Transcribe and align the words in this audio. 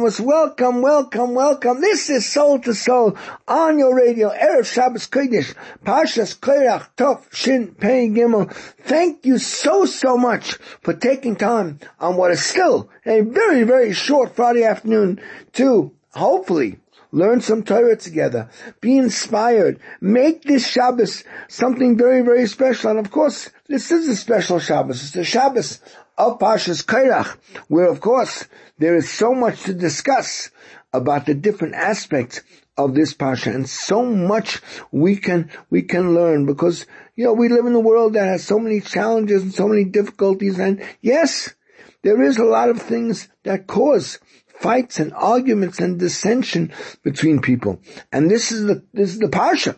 Was 0.00 0.18
welcome, 0.18 0.80
welcome, 0.80 1.34
welcome. 1.34 1.82
This 1.82 2.08
is 2.08 2.26
Soul 2.26 2.58
to 2.60 2.72
Soul 2.72 3.14
on 3.46 3.78
your 3.78 3.94
radio, 3.94 4.30
Erev 4.30 4.64
Shabbos 4.64 5.06
Kodesh, 5.06 5.54
Pashas 5.84 6.34
Koirach 6.38 6.88
Tov 6.96 7.30
Shin 7.30 7.74
Pei 7.74 8.08
Gimel. 8.08 8.50
Thank 8.84 9.26
you 9.26 9.36
so, 9.36 9.84
so 9.84 10.16
much 10.16 10.54
for 10.80 10.94
taking 10.94 11.36
time 11.36 11.78
on 12.00 12.16
what 12.16 12.30
is 12.30 12.42
still 12.42 12.88
a 13.04 13.20
very, 13.20 13.64
very 13.64 13.92
short 13.92 14.34
Friday 14.34 14.64
afternoon 14.64 15.20
to 15.52 15.92
hopefully 16.14 16.78
learn 17.12 17.42
some 17.42 17.62
Torah 17.62 17.96
together, 17.96 18.48
be 18.80 18.96
inspired, 18.96 19.78
make 20.00 20.42
this 20.42 20.66
Shabbos 20.66 21.22
something 21.48 21.98
very, 21.98 22.22
very 22.22 22.46
special. 22.46 22.92
And 22.92 22.98
of 22.98 23.10
course, 23.10 23.50
this 23.68 23.90
is 23.90 24.08
a 24.08 24.16
special 24.16 24.58
Shabbos. 24.58 25.02
It's 25.02 25.12
the 25.12 25.22
Shabbos 25.22 25.80
of 26.16 26.38
Pashas 26.38 26.84
Kairach, 26.84 27.36
where 27.68 27.88
of 27.88 28.00
course 28.00 28.44
there 28.78 28.96
is 28.96 29.10
so 29.10 29.34
much 29.34 29.62
to 29.64 29.74
discuss 29.74 30.50
about 30.92 31.26
the 31.26 31.34
different 31.34 31.74
aspects 31.74 32.40
of 32.76 32.94
this 32.94 33.14
Pasha 33.14 33.50
and 33.50 33.68
so 33.68 34.04
much 34.04 34.60
we 34.90 35.16
can, 35.16 35.50
we 35.70 35.82
can 35.82 36.14
learn 36.14 36.46
because, 36.46 36.86
you 37.14 37.24
know, 37.24 37.32
we 37.32 37.48
live 37.48 37.66
in 37.66 37.74
a 37.74 37.80
world 37.80 38.14
that 38.14 38.26
has 38.26 38.44
so 38.44 38.58
many 38.58 38.80
challenges 38.80 39.42
and 39.42 39.54
so 39.54 39.68
many 39.68 39.84
difficulties 39.84 40.58
and 40.58 40.82
yes, 41.00 41.54
there 42.02 42.20
is 42.22 42.38
a 42.38 42.44
lot 42.44 42.68
of 42.68 42.82
things 42.82 43.28
that 43.44 43.66
cause 43.66 44.18
fights 44.60 45.00
and 45.00 45.12
arguments 45.14 45.78
and 45.78 45.98
dissension 45.98 46.72
between 47.02 47.40
people. 47.40 47.80
And 48.12 48.30
this 48.30 48.52
is 48.52 48.64
the, 48.64 48.84
this 48.92 49.10
is 49.10 49.18
the 49.18 49.28
Pasha 49.28 49.76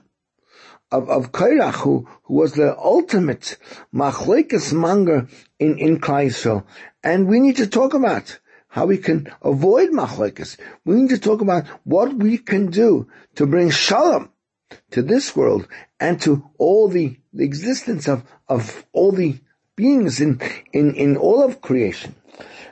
of, 0.97 1.11
of 1.11 1.33
Kairach, 1.33 1.75
who, 1.75 2.09
who 2.25 2.35
was 2.35 2.55
the 2.55 2.77
ultimate 2.79 3.59
machlekes 3.95 4.73
monger 4.73 5.29
in, 5.59 5.79
in 5.79 6.01
Klai 6.01 6.65
And 7.05 7.29
we 7.29 7.41
need 7.41 7.57
to 7.57 7.67
talk 7.67 7.95
about 7.95 8.39
how 8.69 8.87
we 8.87 8.99
can 8.99 9.29
avoid 9.43 9.91
machlekes. 9.91 10.57
We 10.85 10.97
need 10.97 11.11
to 11.11 11.19
talk 11.19 11.41
about 11.41 11.67
what 11.85 12.15
we 12.15 12.39
can 12.39 12.71
do 12.71 13.09
to 13.37 13.47
bring 13.47 13.71
shalom 13.71 14.31
to 14.91 15.03
this 15.03 15.37
world 15.37 15.69
and 16.01 16.21
to 16.23 16.51
all 16.59 16.89
the, 16.89 17.17
the 17.33 17.45
existence 17.45 18.09
of, 18.09 18.25
of 18.49 18.85
all 18.93 19.13
the 19.13 19.39
beings 19.77 20.21
in, 20.21 20.41
in, 20.73 20.95
in 20.95 21.17
all 21.17 21.45
of 21.45 21.61
creation. 21.61 22.15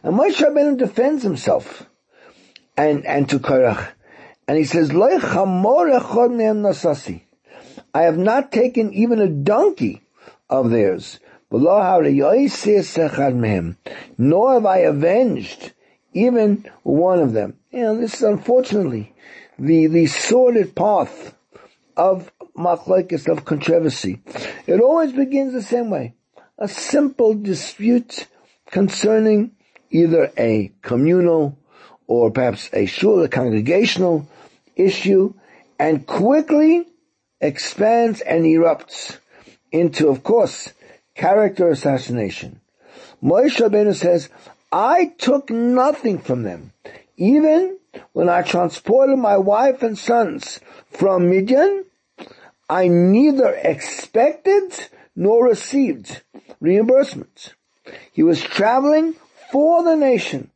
And 0.03 0.19
Moshe 0.19 0.36
Rabbeinu 0.36 0.78
defends 0.78 1.22
himself 1.22 1.86
and, 2.77 3.06
and 3.06 3.28
to 3.28 3.38
Korach. 3.38 3.92
And 4.47 4.59
he 4.59 4.64
says, 4.64 4.92
Lo 4.92 5.19
nasasi. 5.19 7.23
I 7.95 8.03
have 8.03 8.19
not 8.19 8.50
taken 8.50 8.92
even 8.92 9.20
a 9.20 9.28
donkey 9.28 10.03
of 10.50 10.70
theirs. 10.70 11.20
Nor 11.50 11.83
have 14.53 14.67
I 14.67 14.78
avenged 14.78 15.73
even 16.12 16.70
one 16.83 17.20
of 17.20 17.33
them. 17.33 17.56
You 17.70 17.81
know, 17.81 17.97
this 17.97 18.15
is 18.15 18.22
unfortunately 18.22 19.15
the, 19.56 19.87
the 19.87 20.06
sordid 20.06 20.75
path 20.75 21.37
of 21.97 22.33
machlekes, 22.56 23.28
of 23.28 23.45
controversy. 23.45 24.20
It 24.67 24.81
always 24.81 25.12
begins 25.12 25.53
the 25.53 25.62
same 25.62 25.91
way. 25.91 26.15
A 26.59 26.67
simple 26.67 27.34
dispute 27.34 28.26
concerning 28.66 29.53
either 29.91 30.32
a 30.37 30.72
communal 30.82 31.56
or 32.09 32.32
perhaps 32.32 32.69
a 32.72 32.87
shul, 32.87 33.22
a 33.22 33.28
congregational 33.28 34.26
issue, 34.75 35.34
and 35.78 36.05
quickly 36.06 36.88
expands 37.44 38.22
and 38.22 38.44
erupts 38.44 39.19
into, 39.71 40.09
of 40.09 40.22
course, 40.22 40.72
character 41.15 41.69
assassination. 41.69 42.60
Moshe 43.22 43.59
Rabbeinu 43.59 43.94
says, 43.94 44.31
I 44.72 45.12
took 45.19 45.50
nothing 45.50 46.19
from 46.19 46.43
them, 46.43 46.72
even 47.16 47.78
when 48.12 48.28
I 48.28 48.43
transported 48.43 49.19
my 49.19 49.37
wife 49.37 49.82
and 49.82 49.97
sons 49.97 50.59
from 50.91 51.28
Midian, 51.28 51.84
I 52.69 52.88
neither 52.88 53.50
expected 53.50 54.88
nor 55.15 55.47
received 55.47 56.22
reimbursement. 56.61 57.55
He 58.11 58.22
was 58.22 58.41
traveling 58.41 59.15
for 59.53 59.82
the 59.84 59.97
nation 59.97 60.50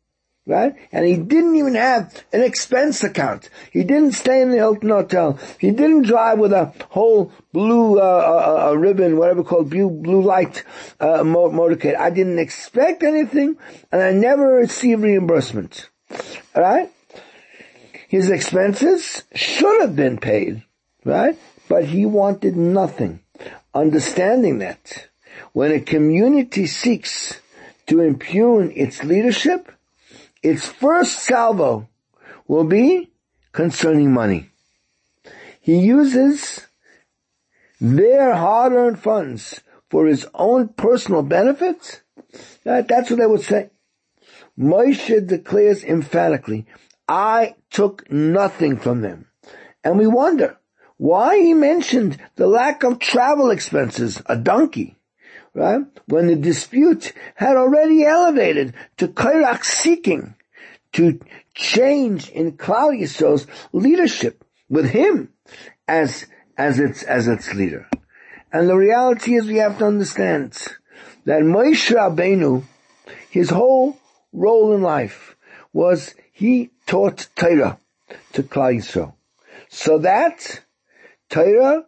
right? 0.49 0.75
And 0.91 1.07
he 1.07 1.17
didn't 1.17 1.55
even 1.57 1.75
have 1.75 2.25
an 2.33 2.43
expense 2.43 3.05
account. 3.05 3.51
He 3.71 3.85
didn't 3.85 4.13
stay 4.13 4.41
in 4.41 4.51
the 4.51 4.57
Hilton 4.57 4.89
Hotel. 4.89 5.39
He 5.61 5.71
didn't 5.71 6.07
drive 6.07 6.39
with 6.39 6.53
a 6.53 6.73
whole 6.89 7.31
blue 7.53 8.01
uh, 8.01 8.03
uh, 8.03 8.71
uh, 8.71 8.75
ribbon, 8.75 9.19
whatever 9.19 9.45
called 9.45 9.71
blue 9.71 9.91
blue 9.91 10.23
light 10.23 10.65
uh, 10.99 11.21
motorcade. 11.21 11.97
I 11.97 12.11
didn't 12.11 12.39
expect 12.39 13.03
anything, 13.03 13.57
and 13.93 14.03
I 14.03 14.13
never 14.13 14.55
received 14.55 15.03
reimbursement. 15.03 15.91
Right? 16.57 16.91
His 18.09 18.31
expenses 18.31 19.25
should 19.35 19.83
have 19.83 19.95
been 19.95 20.17
paid, 20.17 20.65
right? 21.05 21.39
But 21.69 21.85
he 21.85 22.07
wanted 22.07 22.57
nothing. 22.57 23.21
Understanding 23.75 24.59
that 24.61 25.09
when 25.53 25.73
a 25.73 25.81
community 25.81 26.67
seeks 26.67 27.39
to 27.87 28.01
impugn 28.01 28.73
its 28.75 29.05
leadership, 29.05 29.71
its 30.49 30.67
first 30.67 31.19
salvo 31.19 31.89
will 32.47 32.65
be 32.65 33.13
concerning 33.53 34.13
money. 34.13 34.51
He 35.61 35.79
uses 35.79 36.67
their 37.81 38.35
hard-earned 38.35 38.99
funds 38.99 39.61
for 39.91 40.07
his 40.07 40.27
own 40.35 40.69
personal 40.69 41.23
benefits. 41.23 42.01
That's 42.65 43.11
what 43.11 43.19
they 43.19 43.27
would 43.27 43.43
say. 43.43 43.71
Moshe 44.59 45.27
declares 45.27 45.85
emphatically, 45.85 46.67
I 47.07 47.55
took 47.71 48.11
nothing 48.11 48.79
from 48.79 49.03
them. 49.03 49.27
And 49.85 49.99
we 49.99 50.07
wonder 50.07 50.59
why 50.97 51.39
he 51.39 51.55
mentioned 51.55 52.19
the 52.37 52.47
lack 52.47 52.83
of 52.83 52.99
travel 52.99 53.51
expenses, 53.51 54.21
a 54.27 54.37
donkey 54.37 54.99
right? 55.59 55.81
When 56.07 56.29
the 56.29 56.37
dispute 56.37 57.13
had 57.35 57.57
already 57.57 58.05
elevated 58.05 58.75
to 58.99 59.09
Kairach 59.09 59.65
seeking 59.65 60.35
to 60.99 61.21
change 61.55 62.29
in 62.31 62.57
Klal 62.57 62.91
Yisrael's 62.91 63.47
leadership 63.73 64.45
with 64.69 64.91
him 64.91 65.33
as, 65.87 66.27
as 66.57 66.81
its, 66.81 67.05
as 67.05 67.29
its 67.29 67.55
leader. 67.55 67.89
And 68.53 68.69
the 68.69 68.75
reality 68.75 69.37
is 69.37 69.47
we 69.47 69.59
have 69.59 69.79
to 69.79 69.87
understand 69.87 70.59
that 71.25 71.43
Moshe 71.43 71.95
Rabbeinu, 71.95 72.65
his 73.31 73.51
whole 73.51 73.97
role 74.33 74.75
in 74.75 74.83
life 74.83 75.37
was 75.73 76.17
he 76.33 76.71
taught 76.87 77.29
Torah 77.37 77.79
to 78.33 78.43
Klal 78.43 78.79
Yisrael. 78.79 79.15
So 79.69 79.99
that 79.99 80.63
Torah 81.31 81.85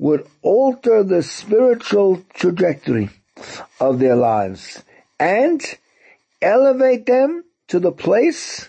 would 0.00 0.26
alter 0.42 1.04
the 1.04 1.22
spiritual 1.22 2.24
trajectory 2.34 3.10
of 3.78 4.00
their 4.00 4.16
lives 4.16 4.82
and 5.20 5.62
elevate 6.40 7.06
them 7.06 7.44
to 7.72 7.80
the 7.80 7.90
place 7.90 8.68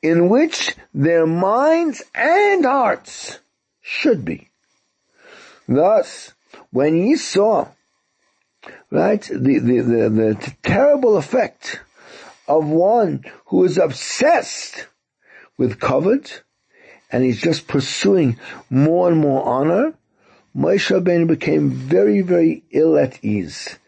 in 0.00 0.28
which 0.28 0.76
their 0.94 1.26
minds 1.26 2.04
and 2.14 2.64
hearts 2.64 3.40
should 3.80 4.24
be. 4.24 4.48
Thus, 5.66 6.32
when 6.70 6.94
he 6.94 7.16
saw, 7.16 7.66
right, 8.92 9.20
the, 9.22 9.58
the, 9.58 9.80
the, 9.80 10.08
the 10.08 10.54
terrible 10.62 11.16
effect 11.16 11.80
of 12.46 12.64
one 12.68 13.24
who 13.46 13.64
is 13.64 13.76
obsessed 13.76 14.86
with 15.58 15.80
covet 15.80 16.44
and 17.10 17.24
he's 17.24 17.42
just 17.42 17.66
pursuing 17.66 18.38
more 18.70 19.08
and 19.08 19.18
more 19.18 19.44
honor, 19.44 19.94
Moshe 20.56 20.96
Rabbeinu 20.96 21.26
became 21.26 21.70
very, 21.70 22.20
very 22.20 22.62
ill 22.70 22.96
at 22.96 23.18
ease. 23.24 23.80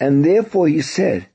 And 0.00 0.24
therefore 0.24 0.66
he 0.66 0.80
said, 0.80 1.28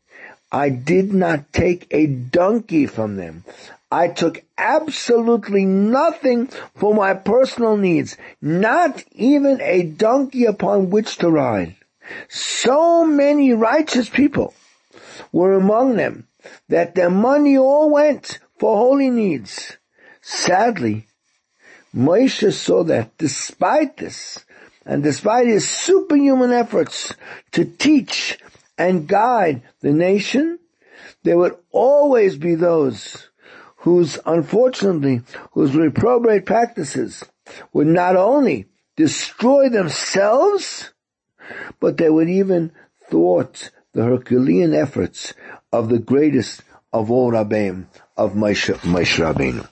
I 0.53 0.69
did 0.69 1.11
not 1.15 1.51
take 1.51 1.87
a 1.89 2.05
donkey 2.05 2.85
from 2.85 3.15
them. 3.15 3.43
I 3.91 4.07
took 4.07 4.43
absolutely 4.55 5.65
nothing 5.65 6.45
for 6.75 6.93
my 6.93 7.15
personal 7.15 7.75
needs, 7.75 8.17
not 8.39 9.03
even 9.13 9.59
a 9.61 9.81
donkey 9.81 10.45
upon 10.45 10.91
which 10.91 11.17
to 11.17 11.31
ride. 11.31 11.75
So 12.29 13.03
many 13.03 13.51
righteous 13.51 14.09
people 14.09 14.53
were 15.31 15.53
among 15.53 15.95
them 15.95 16.27
that 16.69 16.93
their 16.93 17.09
money 17.09 17.57
all 17.57 17.89
went 17.89 18.37
for 18.59 18.77
holy 18.77 19.09
needs. 19.09 19.77
Sadly, 20.21 21.07
Moshe 21.95 22.53
saw 22.53 22.83
that 22.83 23.17
despite 23.17 23.97
this, 23.97 24.45
and 24.85 25.01
despite 25.01 25.47
his 25.47 25.67
superhuman 25.67 26.51
efforts 26.51 27.13
to 27.53 27.65
teach 27.65 28.37
and 28.77 29.07
guide 29.07 29.61
the 29.81 29.91
nation, 29.91 30.59
there 31.23 31.37
would 31.37 31.57
always 31.71 32.37
be 32.37 32.55
those 32.55 33.29
whose, 33.77 34.17
unfortunately, 34.25 35.21
whose 35.51 35.75
reprobate 35.75 36.45
practices 36.45 37.23
would 37.73 37.87
not 37.87 38.15
only 38.15 38.67
destroy 38.95 39.69
themselves, 39.69 40.91
but 41.79 41.97
they 41.97 42.09
would 42.09 42.29
even 42.29 42.71
thwart 43.09 43.71
the 43.93 44.03
Herculean 44.03 44.73
efforts 44.73 45.33
of 45.71 45.89
the 45.89 45.99
greatest 45.99 46.63
of 46.91 47.11
all 47.11 47.31
Rabbeim, 47.31 47.87
of 48.15 48.33
Moshe, 48.33 48.73
Moshe 48.79 49.19
Rabbeinu. 49.19 49.67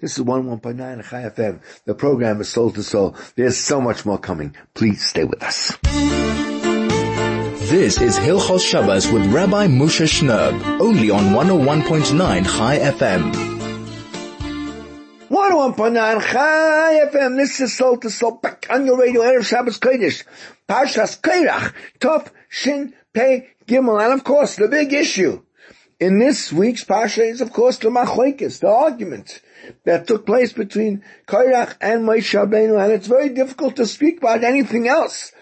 This 0.00 0.18
is 0.18 0.24
11.9 0.24 0.76
Chai 1.08 1.22
FM. 1.22 1.60
The 1.86 1.94
program 1.94 2.40
is 2.40 2.50
Soul 2.50 2.70
to 2.72 2.82
Soul. 2.82 3.16
There's 3.36 3.56
so 3.56 3.80
much 3.80 4.04
more 4.04 4.18
coming. 4.18 4.54
Please 4.74 5.04
stay 5.04 5.24
with 5.24 5.42
us. 5.42 5.78
This 7.74 8.00
is 8.00 8.16
Hilchos 8.16 8.60
Shabbos 8.60 9.10
with 9.10 9.26
Rabbi 9.32 9.66
Moshe 9.66 10.06
Shnerb, 10.06 10.62
only 10.80 11.10
on 11.10 11.34
101.9 11.34 12.44
Chai 12.46 12.78
FM. 12.78 13.32
101.9 15.28 16.22
Chai 16.22 17.10
FM. 17.12 17.36
This 17.36 17.58
is 17.58 17.76
Soul 17.76 17.96
to 17.96 18.10
Soul 18.10 18.36
back 18.36 18.68
on 18.70 18.86
your 18.86 18.96
radio. 18.96 19.22
Erev 19.22 19.44
Shabbos 19.44 19.80
Kodesh. 19.80 20.22
Parshas 20.68 21.20
Kairach. 21.20 21.74
Tov 21.98 22.28
Shin 22.48 22.94
Pei 23.12 23.48
Gimel. 23.66 24.00
And 24.04 24.12
of 24.12 24.22
course, 24.22 24.54
the 24.54 24.68
big 24.68 24.92
issue 24.92 25.42
in 25.98 26.20
this 26.20 26.52
week's 26.52 26.84
Parsha 26.84 27.28
is 27.28 27.40
of 27.40 27.52
course 27.52 27.78
the 27.78 27.88
Machlekes, 27.88 28.60
the 28.60 28.68
argument 28.68 29.42
that 29.82 30.06
took 30.06 30.24
place 30.26 30.52
between 30.52 31.02
Kairach 31.26 31.74
and 31.80 32.06
Moshe 32.06 32.40
Rabbeinu. 32.40 32.80
And 32.80 32.92
it's 32.92 33.08
very 33.08 33.30
difficult 33.30 33.74
to 33.76 33.86
speak 33.86 34.18
about 34.18 34.44
anything 34.44 34.86
else 34.86 35.32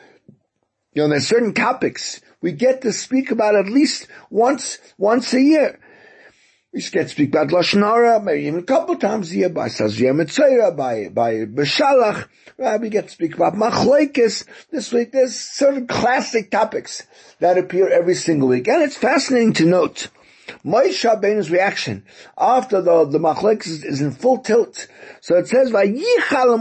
you 0.92 1.02
know, 1.02 1.08
there's 1.08 1.26
certain 1.26 1.54
topics 1.54 2.20
we 2.40 2.52
get 2.52 2.82
to 2.82 2.92
speak 2.92 3.30
about 3.30 3.54
at 3.54 3.66
least 3.66 4.08
once, 4.28 4.78
once 4.98 5.32
a 5.32 5.40
year. 5.40 5.78
We 6.72 6.80
get 6.80 7.04
to 7.04 7.08
speak 7.08 7.28
about 7.28 7.48
Lashon 7.48 7.82
Hara, 7.82 8.20
maybe 8.20 8.46
even 8.46 8.60
a 8.60 8.64
couple 8.64 8.96
times 8.96 9.30
a 9.30 9.36
year, 9.36 9.48
by 9.50 9.68
Sazia 9.68 10.12
Mitzayra, 10.12 10.74
by, 10.74 11.08
by 11.08 11.44
Beshalach. 11.44 12.28
Right? 12.58 12.74
Uh, 12.74 12.78
we 12.78 12.88
get 12.88 13.08
to 13.08 13.12
speak 13.12 13.34
about 13.34 13.54
Machlekes. 13.54 14.46
This 14.70 14.90
week 14.92 15.12
there's 15.12 15.38
certain 15.38 15.86
classic 15.86 16.50
topics 16.50 17.02
that 17.40 17.58
appear 17.58 17.88
every 17.88 18.14
single 18.14 18.48
week. 18.48 18.68
And 18.68 18.82
it's 18.82 18.96
fascinating 18.96 19.52
to 19.54 19.66
note 19.66 20.08
Moshe 20.64 21.08
Rabbeinu's 21.08 21.50
reaction 21.50 22.04
after 22.38 22.80
the, 22.80 23.04
the 23.04 23.18
Machlekes 23.18 23.66
is, 23.66 23.84
is, 23.84 24.00
in 24.00 24.10
full 24.10 24.38
tilt. 24.38 24.86
So 25.20 25.36
it 25.36 25.48
says, 25.48 25.70
Vayichal. 25.70 26.58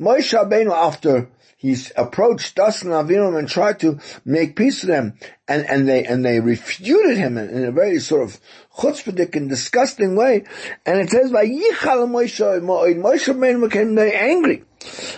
Moshe 0.00 0.32
Rabbeinu 0.32 0.72
after 0.72 1.28
he's 1.60 1.92
approached 1.94 2.56
Dasan 2.56 2.88
Aviram 2.88 3.38
and 3.38 3.46
tried 3.46 3.80
to 3.80 4.00
make 4.24 4.56
peace 4.56 4.82
with 4.82 4.88
them, 4.88 5.18
and, 5.46 5.68
and 5.68 5.86
they, 5.86 6.04
and 6.04 6.24
they 6.24 6.40
refuted 6.40 7.18
him 7.18 7.36
in, 7.36 7.50
in 7.50 7.64
a 7.66 7.70
very 7.70 8.00
sort 8.00 8.22
of 8.22 8.40
chutzpahdik 8.78 9.36
and 9.36 9.50
disgusting 9.50 10.16
way, 10.16 10.44
and 10.86 11.00
it 11.00 11.10
says, 11.10 11.30
Vayichal 11.30 12.08
Moshe, 12.08 12.60
Moshe 12.62 13.32
Rabbeinu 13.32 13.68
became 13.68 13.94
very 13.94 14.14
angry. 14.14 14.64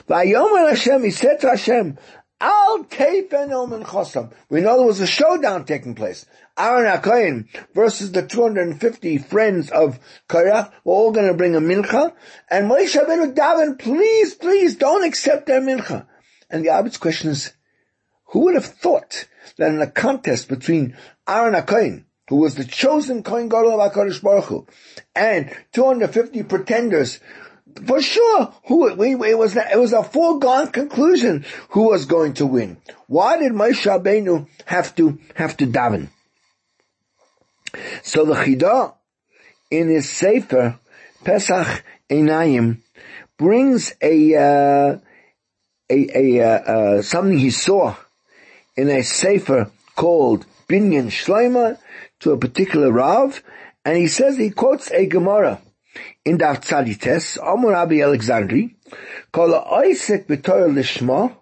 Vayomer 0.09 0.71
Hashem, 0.71 1.05
he 1.05 1.13
said 1.13 1.41
to 1.41 1.51
Hashem, 1.51 1.97
Al 2.41 2.83
Teifen 2.87 3.53
Omen 3.53 3.85
Chosam. 3.85 4.33
We 4.49 4.63
know 4.63 4.77
there 4.79 4.87
was 4.87 4.99
a 4.99 5.07
showdown 5.07 5.65
taking 5.65 5.95
place. 5.95 6.27
Aaron 6.59 7.01
HaKohen 7.01 7.47
versus 7.73 8.11
the 8.11 8.27
250 8.27 9.19
friends 9.19 9.71
of 9.71 10.01
Korach 10.29 10.73
were 10.83 10.93
all 10.93 11.13
going 11.13 11.29
to 11.29 11.35
bring 11.35 11.55
a 11.55 11.61
mincha. 11.61 12.13
And 12.51 12.69
Moshe 12.69 13.01
Rabbeinu 13.01 13.33
daven, 13.33 13.79
please, 13.79 14.35
please 14.35 14.75
don't 14.75 15.05
accept 15.05 15.47
their 15.47 15.61
mincha. 15.61 16.07
And 16.53 16.63
the 16.63 16.69
Abed's 16.69 16.99
question 16.99 17.31
is, 17.31 17.53
who 18.27 18.41
would 18.41 18.55
have 18.55 18.67
thought 18.67 19.27
that 19.57 19.71
in 19.71 19.81
a 19.81 19.91
contest 19.91 20.49
between 20.49 20.97
Aaron 21.27 21.55
HaKohen, 21.55 22.05
who 22.29 22.37
was 22.37 22.55
the 22.55 22.65
chosen 22.65 23.23
Kohen 23.23 23.49
Gadol 23.49 23.81
of 23.81 23.93
HaKadosh 23.93 24.23
Baruch 24.23 24.45
Hu, 24.45 24.67
and 25.17 25.51
250 25.73 26.43
pretenders, 26.45 27.21
for 27.87 28.03
sure, 28.03 28.55
who 28.67 28.87
it 28.87 29.39
was 29.39 29.57
it 29.57 29.79
was 29.79 29.95
a 29.95 30.05
foregone 30.05 30.69
conclusion 30.69 31.47
who 31.71 31.89
was 31.89 32.05
going 32.05 32.35
to 32.35 32.47
win. 32.47 32.77
Why 33.07 33.39
did 33.39 33.53
Moshe 33.53 33.87
Rabbeinu 33.87 34.47
have 34.67 34.95
to 34.97 35.19
have 35.35 35.57
to 35.57 35.67
daven? 35.67 36.11
So 38.03 38.27
the 38.27 38.35
Chida 38.35 38.95
in 39.71 39.89
his 39.89 40.11
Sefer 40.11 40.79
Pesach 41.25 41.83
Einayim 42.11 42.83
brings 43.39 43.95
a 44.03 44.35
uh, 44.37 44.99
a, 45.93 46.09
a 46.15 46.41
uh, 46.41 46.47
uh, 46.47 47.03
something 47.03 47.39
he 47.39 47.51
saw 47.51 47.95
in 48.77 48.89
a 48.89 49.03
sefer 49.03 49.71
called 49.95 50.47
Binyan 50.69 51.09
Shleima 51.09 51.79
to 52.21 52.33
a 52.33 52.39
particular 52.39 52.91
Rav, 52.91 53.43
and 53.85 53.97
he 53.97 54.07
says 54.07 54.37
he 54.37 54.51
quotes 54.51 54.91
a 54.91 55.07
Gemara 55.07 55.61
in 56.25 56.39
Daf 56.39 56.65
Tzadites, 56.65 57.39
Amor 57.43 57.73
Rabbi 57.73 57.97
Alexandri, 57.97 58.75
called 59.33 59.55
Isaac 59.85 60.27
B'Torah 60.27 60.73
Lishma, 60.73 61.37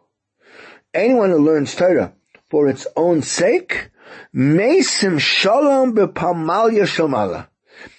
anyone 0.92 1.30
who 1.30 1.38
learns 1.38 1.74
Torah 1.74 2.12
for 2.48 2.68
its 2.68 2.86
own 2.96 3.22
sake, 3.22 3.90
Mesim 4.34 5.20
Shalom 5.20 5.94
B'Pamalya 5.94 6.86
Shalmala. 6.86 7.46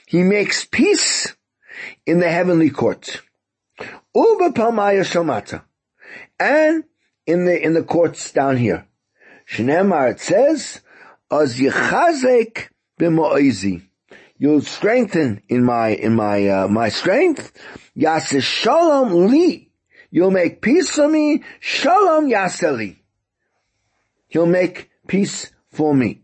He 0.08 0.24
makes 0.24 0.66
peace 0.66 1.34
in 2.06 2.20
the 2.20 2.30
heavenly 2.30 2.70
court. 2.70 3.22
Uba 4.14 4.50
Palmaya 4.50 5.06
Shalmata 5.06 5.62
and 6.42 6.84
in 7.28 7.46
the 7.46 7.64
in 7.64 7.74
the 7.74 7.84
courts 7.84 8.32
down 8.32 8.58
here. 8.58 8.88
Shnemar 9.48 10.12
it 10.12 10.20
says, 10.20 10.82
"Az 11.30 11.60
yichazek 11.60 12.70
b'mo'izi." 13.00 13.84
You'll 14.38 14.62
strengthen 14.62 15.44
in 15.48 15.64
my 15.64 15.90
in 15.90 16.16
my 16.16 16.48
uh, 16.48 16.68
my 16.68 16.90
strength. 16.90 17.54
Yaseh 17.96 18.42
shalom 18.42 19.28
li. 19.28 19.70
You'll 20.10 20.32
make 20.32 20.62
peace 20.62 20.90
for 20.90 21.08
me. 21.08 21.44
Shalom 21.60 22.28
yaseli. 22.28 22.98
He'll 24.28 24.48
make 24.48 24.90
peace 25.08 25.52
for 25.70 25.94
me. 25.94 26.24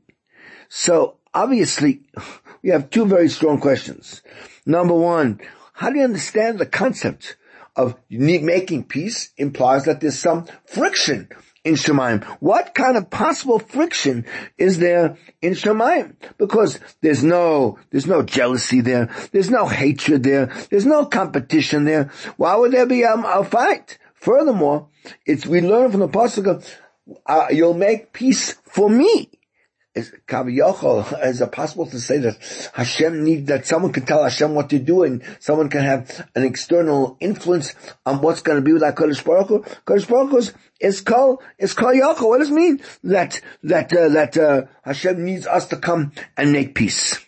So 0.68 1.18
obviously, 1.32 2.02
we 2.64 2.72
have 2.72 2.90
two 2.90 3.06
very 3.06 3.30
strong 3.30 3.60
questions. 3.60 4.24
Number 4.66 4.96
one, 4.96 5.40
how 5.74 5.92
do 5.92 6.00
you 6.00 6.06
understand 6.06 6.58
the 6.58 6.66
concept 6.66 7.38
of 7.78 7.96
making 8.10 8.84
peace 8.86 9.30
implies 9.38 9.86
that 9.86 10.02
there's 10.02 10.20
some 10.20 10.48
friction 10.66 11.30
in 11.64 11.76
Shemaim. 11.76 12.24
What 12.40 12.74
kind 12.74 12.98
of 12.98 13.10
possible 13.10 13.60
friction 13.60 14.26
is 14.58 14.80
there 14.80 15.18
in 15.42 15.54
Shemaim? 15.54 16.16
Because 16.38 16.80
there's 17.02 17.24
no, 17.24 17.78
there's 17.92 18.08
no 18.08 18.24
jealousy 18.24 18.82
there. 18.82 19.10
There's 19.32 19.50
no 19.50 19.68
hatred 19.68 20.24
there. 20.24 20.48
There's 20.70 20.86
no 20.86 21.06
competition 21.06 21.86
there. 21.86 22.12
Why 22.38 22.56
would 22.56 22.72
there 22.72 22.86
be 22.86 23.06
um, 23.06 23.26
a 23.26 23.44
fight? 23.44 24.00
Furthermore, 24.16 24.88
it's, 25.26 25.46
we 25.46 25.62
learn 25.62 25.92
from 25.92 26.00
the 26.02 26.10
Pasuk 26.10 26.66
uh, 27.26 27.48
you'll 27.52 27.74
make 27.74 28.12
peace 28.12 28.54
for 28.66 28.90
me 28.90 29.30
is 29.98 30.14
Kaviyachol, 30.28 31.26
is 31.26 31.42
it 31.42 31.52
possible 31.52 31.88
to 31.88 32.00
say 32.00 32.20
that 32.20 32.38
Hashem 32.74 33.24
need, 33.24 33.48
that 33.48 33.66
someone 33.66 33.92
can 33.92 34.06
tell 34.06 34.24
Hashem 34.24 34.54
what 34.54 34.70
to 34.70 34.80
do 34.80 35.04
and 35.04 35.24
someone 35.40 35.70
can 35.70 35.84
have 35.84 36.30
an 36.36 36.44
external 36.44 37.18
influence 37.20 37.74
on 38.06 38.22
what's 38.22 38.42
going 38.42 38.58
to 38.58 38.62
be 38.62 38.74
with 38.74 38.84
that 38.84 38.96
Kodesh 38.96 39.26
Baruch 39.26 39.48
Hu? 39.48 39.60
Kodesh 39.86 40.08
Baruch 40.08 40.32
Hu 40.32 40.60
is 40.80 41.02
called, 41.02 41.42
is 41.58 41.74
called 41.74 41.96
Yachol. 41.96 42.30
What 42.30 42.40
does 42.40 42.52
it 42.52 42.54
mean? 42.54 42.82
That, 43.04 43.42
that, 43.64 43.92
uh, 43.92 44.10
that, 44.10 44.38
uh, 44.38 44.62
Hashem 44.84 45.26
needs 45.26 45.48
us 45.48 45.68
to 45.68 45.78
come 45.78 46.12
and 46.38 46.52
make 46.52 46.76
peace. 46.76 47.20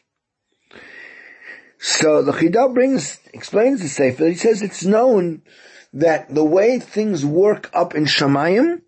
So 1.80 2.22
the 2.22 2.34
Chidah 2.34 2.74
brings, 2.74 3.20
explains 3.34 3.82
the 3.82 3.88
Sefer, 3.88 4.28
he 4.28 4.36
says 4.36 4.62
it's 4.62 4.86
known 4.86 5.42
that 5.94 6.34
the 6.34 6.44
way 6.44 6.78
things 6.78 7.26
work 7.26 7.70
up 7.74 7.96
in 7.96 8.06
Shemayim 8.06 8.82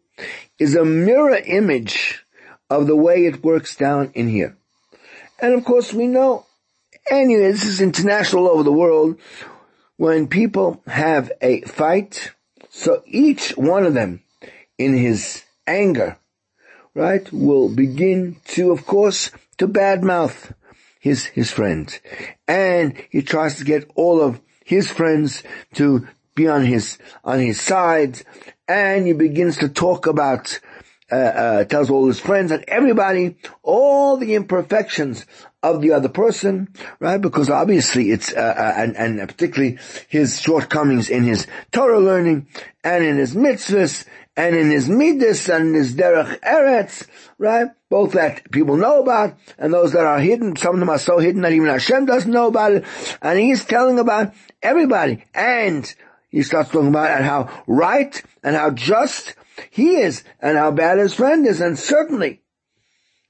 is 0.60 0.76
a 0.76 0.86
mirror 0.86 1.38
image 1.38 2.24
of 2.72 2.88
the 2.88 2.96
way 2.96 3.26
it 3.26 3.44
works 3.44 3.76
down 3.76 4.12
in 4.14 4.30
here. 4.30 4.56
And 5.40 5.54
of 5.54 5.66
course 5.66 5.94
we 5.94 6.08
know, 6.08 6.46
anyway, 7.10 7.52
this 7.52 7.66
is 7.66 7.82
international 7.82 8.48
over 8.48 8.64
the 8.64 8.72
world, 8.72 9.20
when 9.98 10.28
people 10.28 10.82
have 10.88 11.32
a 11.42 11.62
fight, 11.62 12.32
so 12.70 13.04
each 13.06 13.52
one 13.58 13.86
of 13.86 13.94
them 13.94 14.24
in 14.78 14.96
his 14.96 15.44
anger, 15.68 16.18
right, 16.96 17.32
will 17.34 17.68
begin 17.68 18.38
to, 18.46 18.72
of 18.72 18.86
course, 18.86 19.32
to 19.58 19.68
badmouth 19.68 20.54
his, 21.02 21.26
his 21.26 21.52
friend. 21.52 22.00
And 22.48 23.04
he 23.10 23.22
tries 23.22 23.58
to 23.58 23.66
get 23.66 23.92
all 23.96 24.22
of 24.22 24.40
his 24.64 24.90
friends 24.90 25.44
to 25.74 26.08
be 26.36 26.48
on 26.48 26.64
his, 26.64 26.98
on 27.26 27.40
his 27.40 27.60
side, 27.60 28.24
and 28.66 29.06
he 29.06 29.12
begins 29.14 29.58
to 29.58 29.68
talk 29.68 30.08
about 30.08 30.62
uh, 31.12 31.16
uh, 31.16 31.64
tells 31.66 31.90
all 31.90 32.08
his 32.08 32.20
friends 32.20 32.52
and 32.52 32.64
everybody 32.68 33.36
all 33.64 34.18
the 34.18 34.36
imperfections 34.36 35.26
of 35.64 35.82
the 35.82 35.92
other 35.92 36.10
person, 36.10 36.74
right? 37.00 37.22
Because 37.22 37.50
obviously 37.50 38.12
it's, 38.12 38.34
uh, 38.34 38.40
uh, 38.40 38.74
and, 38.78 38.96
and 38.98 39.30
particularly 39.30 39.78
his 40.08 40.42
shortcomings 40.42 41.10
in 41.10 41.24
his 41.24 41.48
Torah 41.72 42.00
learning 42.00 42.48
and 42.84 43.04
in 43.04 43.18
his 43.18 43.36
mitzvahs 43.36 44.06
and 44.36 44.56
in 44.56 44.72
his 44.72 44.90
midas 44.90 45.50
and 45.50 45.68
in 45.70 45.74
his 45.76 45.94
derech 45.94 46.40
eretz, 46.40 47.06
right? 47.38 47.68
Both 47.90 48.14
that 48.14 48.50
people 48.52 48.78
know 48.78 49.02
about 49.02 49.38
and 49.58 49.74
those 49.74 49.92
that 49.92 50.06
are 50.06 50.20
hidden. 50.20 50.56
Some 50.56 50.76
of 50.76 50.80
them 50.80 50.90
are 50.90 50.98
so 50.98 51.20
hidden 51.20 51.42
that 51.42 51.52
even 51.52 51.68
Hashem 51.68 52.06
doesn't 52.06 52.32
know 52.32 52.48
about 52.48 52.72
it. 52.72 52.86
And 53.22 53.38
he's 53.38 53.66
telling 53.66 54.00
about 54.00 54.34
everybody. 54.64 55.26
And 55.34 55.94
he 56.32 56.44
starts 56.44 56.72
talking 56.72 56.88
about 56.88 57.22
how 57.24 57.64
right 57.68 58.24
and 58.42 58.56
how 58.56 58.72
just 58.72 59.36
he 59.70 59.98
is 59.98 60.24
and 60.40 60.58
how 60.58 60.72
bad 60.72 60.98
his 60.98 61.14
friend 61.14 61.46
is. 61.46 61.60
And 61.60 61.78
certainly, 61.78 62.42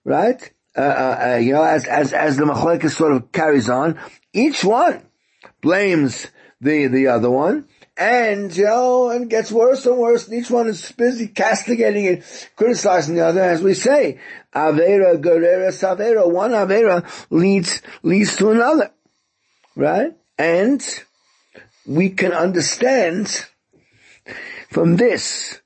right? 0.05 0.51
Uh, 0.77 0.81
uh, 0.81 1.31
uh, 1.33 1.35
you 1.37 1.53
know, 1.53 1.63
as, 1.63 1.85
as, 1.85 2.13
as 2.13 2.37
the 2.37 2.45
machlekes 2.45 2.91
sort 2.91 3.11
of 3.11 3.31
carries 3.31 3.69
on, 3.69 3.99
each 4.31 4.63
one 4.63 5.01
blames 5.61 6.27
the, 6.61 6.87
the 6.87 7.07
other 7.07 7.29
one. 7.29 7.67
And, 7.97 8.55
you 8.55 8.63
know, 8.63 9.09
and 9.09 9.29
gets 9.29 9.51
worse 9.51 9.85
and 9.85 9.97
worse. 9.97 10.27
And 10.27 10.37
each 10.37 10.49
one 10.49 10.67
is 10.67 10.91
busy 10.93 11.27
castigating 11.27 12.07
and 12.07 12.23
criticizing 12.55 13.15
the 13.15 13.25
other. 13.25 13.41
As 13.41 13.61
we 13.61 13.73
say, 13.73 14.19
Avera, 14.55 15.21
Gerera, 15.21 15.69
Savera. 15.69 16.31
One 16.31 16.51
Avera 16.51 17.05
leads, 17.29 17.81
leads 18.01 18.37
to 18.37 18.51
another. 18.51 18.91
Right? 19.75 20.13
And 20.37 20.81
we 21.85 22.09
can 22.09 22.31
understand 22.31 23.45
from 24.69 24.97
this, 24.97 25.59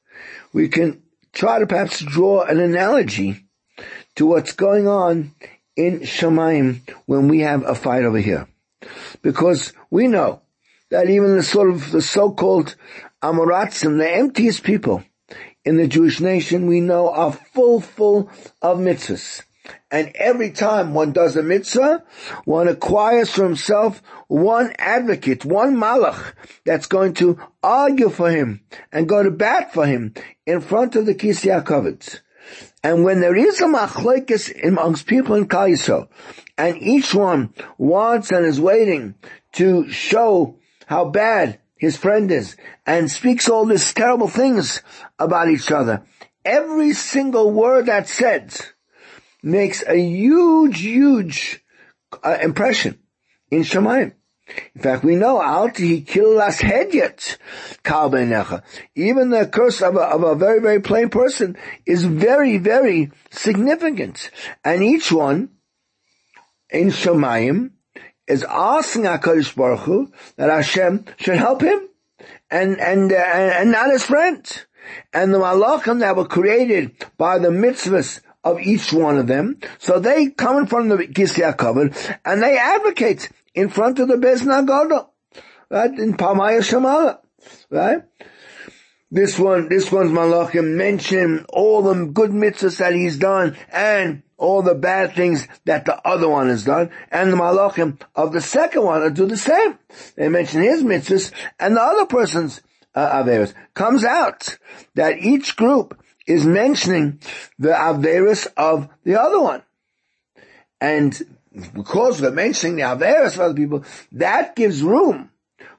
we 0.53 0.67
can 0.67 1.01
try 1.33 1.59
to 1.59 1.67
perhaps 1.67 1.99
draw 1.99 2.43
an 2.43 2.59
analogy 2.59 3.45
to 4.15 4.25
what's 4.25 4.53
going 4.53 4.87
on 4.87 5.33
in 5.75 5.99
Shemaim 6.01 6.81
when 7.05 7.27
we 7.27 7.41
have 7.41 7.63
a 7.65 7.75
fight 7.75 8.03
over 8.03 8.17
here. 8.17 8.47
Because 9.21 9.73
we 9.89 10.07
know 10.07 10.41
that 10.89 11.09
even 11.09 11.35
the 11.35 11.43
sort 11.43 11.69
of 11.69 11.91
the 11.91 12.01
so-called 12.01 12.75
Amoratzim, 13.21 13.97
the 13.97 14.09
emptiest 14.09 14.63
people 14.63 15.03
in 15.65 15.77
the 15.77 15.87
Jewish 15.87 16.19
nation, 16.21 16.67
we 16.67 16.79
know 16.79 17.09
are 17.09 17.31
full, 17.31 17.81
full 17.81 18.29
of 18.61 18.77
mitzvahs. 18.77 19.41
And 19.91 20.11
every 20.15 20.51
time 20.51 20.93
one 20.93 21.11
does 21.11 21.35
a 21.35 21.43
mitzvah, 21.43 22.03
one 22.45 22.67
acquires 22.67 23.29
for 23.29 23.43
himself 23.43 24.01
one 24.27 24.73
advocate, 24.77 25.45
one 25.45 25.75
malach 25.75 26.33
that's 26.65 26.87
going 26.87 27.13
to 27.15 27.39
argue 27.63 28.09
for 28.09 28.29
him 28.29 28.61
and 28.91 29.07
go 29.07 29.23
to 29.23 29.31
bat 29.31 29.73
for 29.73 29.85
him 29.85 30.13
in 30.45 30.61
front 30.61 30.95
of 30.95 31.05
the 31.05 31.15
Kisya 31.15 31.63
Kovetz. 31.63 32.19
And 32.83 33.03
when 33.03 33.19
there 33.19 33.35
is 33.35 33.61
a 33.61 33.65
machlekes 33.65 34.53
amongst 34.63 35.07
people 35.07 35.35
in 35.35 35.47
Kaiso, 35.47 36.07
and 36.57 36.77
each 36.81 37.13
one 37.15 37.53
wants 37.77 38.31
and 38.31 38.45
is 38.45 38.59
waiting 38.59 39.15
to 39.53 39.89
show 39.89 40.57
how 40.85 41.05
bad 41.05 41.59
his 41.77 41.97
friend 41.97 42.31
is, 42.31 42.55
and 42.85 43.09
speaks 43.09 43.49
all 43.49 43.65
these 43.65 43.93
terrible 43.93 44.27
things 44.27 44.81
about 45.17 45.49
each 45.49 45.71
other, 45.71 46.03
every 46.43 46.93
single 46.93 47.51
word 47.51 47.87
that's 47.87 48.13
said 48.13 48.55
makes 49.45 49.83
a 49.87 49.95
huge, 49.95 50.81
huge 50.81 51.63
uh, 52.23 52.37
impression 52.41 52.99
in 53.51 53.61
Shemaim. 53.61 54.13
In 54.75 54.81
fact, 54.81 55.03
we 55.03 55.15
know 55.15 55.41
out 55.41 55.77
he 55.77 56.01
killed 56.01 56.37
us 56.39 56.59
head 56.59 56.93
yet. 56.93 57.37
Even 58.95 59.29
the 59.29 59.49
curse 59.51 59.81
of 59.81 59.95
a, 59.95 60.01
of 60.01 60.23
a 60.23 60.35
very, 60.35 60.59
very 60.59 60.81
plain 60.81 61.09
person 61.09 61.57
is 61.85 62.05
very, 62.05 62.57
very 62.57 63.11
significant. 63.31 64.29
And 64.63 64.83
each 64.83 65.11
one 65.11 65.49
in 66.69 66.89
Shemayim 66.89 67.71
is 68.27 68.43
asking 68.43 69.03
HaKadosh 69.03 69.55
Baruch 69.55 69.79
Hu 69.81 70.11
that 70.37 70.49
Hashem 70.49 71.05
should 71.17 71.37
help 71.37 71.61
him 71.61 71.89
and, 72.51 72.79
and, 72.79 73.11
uh, 73.11 73.15
and 73.15 73.71
not 73.71 73.91
his 73.91 74.05
friend. 74.05 74.65
And 75.11 75.33
the 75.33 75.39
malachim 75.39 76.01
that 76.01 76.15
were 76.15 76.27
created 76.27 76.95
by 77.17 77.39
the 77.39 77.49
mitzvahs 77.49 78.21
of 78.45 78.61
each 78.61 78.93
one 78.93 79.17
of 79.17 79.27
them. 79.27 79.57
So 79.79 79.99
they 79.99 80.29
come 80.29 80.57
in 80.57 80.67
front 80.67 80.91
of 80.91 80.99
the 80.99 81.07
Kisya 81.07 81.57
covered 81.57 81.97
and 82.23 82.41
they 82.41 82.57
advocate 82.57 83.29
in 83.55 83.69
front 83.69 83.99
of 83.99 84.07
the 84.07 84.17
Bez 84.17 84.45
Nagoda, 84.45 85.07
right? 85.69 85.91
In 85.91 86.15
Pamaya 86.15 86.59
Shamala, 86.59 87.17
right? 87.71 88.03
This 89.11 89.39
one, 89.39 89.69
this 89.69 89.91
one's 89.91 90.11
Malachim 90.11 90.75
mention 90.75 91.45
all 91.49 91.81
the 91.81 92.05
good 92.05 92.31
mitzvahs 92.31 92.77
that 92.77 92.93
he's 92.93 93.17
done 93.17 93.57
and 93.71 94.23
all 94.37 94.61
the 94.61 94.75
bad 94.75 95.13
things 95.15 95.47
that 95.65 95.85
the 95.85 96.07
other 96.07 96.27
one 96.27 96.49
has 96.49 96.65
done. 96.65 96.91
And 97.11 97.31
the 97.31 97.37
Malachim 97.37 97.99
of 98.13 98.33
the 98.33 98.41
second 98.41 98.83
one 98.83 99.13
do 99.13 99.25
the 99.25 99.37
same. 99.37 99.79
They 100.15 100.29
mention 100.29 100.61
his 100.61 100.83
mitzvahs 100.83 101.31
and 101.59 101.75
the 101.75 101.81
other 101.81 102.05
person's 102.05 102.61
uh. 102.93 103.47
Comes 103.73 104.03
out 104.03 104.57
that 104.95 105.17
each 105.17 105.55
group 105.55 106.01
is 106.27 106.45
mentioning 106.45 107.19
the 107.59 107.69
Averis 107.69 108.47
of 108.57 108.89
the 109.03 109.19
other 109.19 109.39
one. 109.39 109.63
And 110.81 111.37
because 111.73 112.21
we're 112.21 112.31
mentioning 112.31 112.77
the 112.77 112.83
Averas 112.83 113.35
of 113.35 113.41
other 113.41 113.53
people, 113.53 113.83
that 114.11 114.55
gives 114.55 114.81
room 114.81 115.29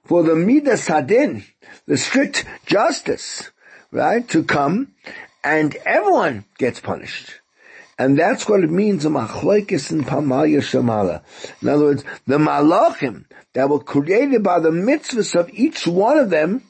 for 0.04 0.22
the 0.22 0.34
Midas 0.34 0.88
Hadin, 0.88 1.44
the 1.86 1.96
strict 1.96 2.46
justice, 2.64 3.50
right, 3.90 4.26
to 4.28 4.44
come 4.44 4.94
and 5.42 5.76
everyone 5.84 6.44
gets 6.58 6.80
punished. 6.80 7.40
And 7.98 8.18
that's 8.18 8.48
what 8.48 8.62
it 8.62 8.70
means, 8.70 9.06
a 9.06 9.08
machlekes 9.08 9.90
and 9.90 10.04
pamaya 10.04 10.58
shamala. 10.60 11.22
In 11.62 11.68
other 11.68 11.84
words, 11.84 12.04
the 12.26 12.38
malachim 12.38 13.24
that 13.54 13.70
were 13.70 13.80
created 13.80 14.42
by 14.42 14.60
the 14.60 14.70
mitzvahs 14.70 15.34
of 15.34 15.48
each 15.50 15.86
one 15.86 16.18
of 16.18 16.28
them 16.28 16.62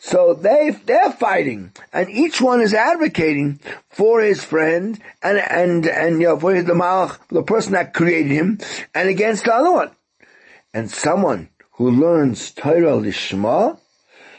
so 0.00 0.34
they, 0.34 0.70
they're 0.84 1.12
fighting, 1.12 1.72
and 1.92 2.10
each 2.10 2.40
one 2.40 2.60
is 2.60 2.74
advocating 2.74 3.60
for 3.88 4.20
his 4.20 4.44
friend, 4.44 5.00
and, 5.22 5.38
and, 5.38 5.86
and, 5.86 6.20
you 6.20 6.28
know, 6.28 6.38
for 6.38 6.60
the 6.62 6.72
malach, 6.72 7.18
the 7.28 7.42
person 7.42 7.72
that 7.72 7.94
created 7.94 8.32
him, 8.32 8.58
and 8.94 9.08
against 9.08 9.44
the 9.44 9.54
other 9.54 9.72
one. 9.72 9.90
And 10.72 10.90
someone 10.90 11.48
who 11.72 11.90
learns 11.90 12.50
Torah 12.50 12.98
Lishma, 12.98 13.78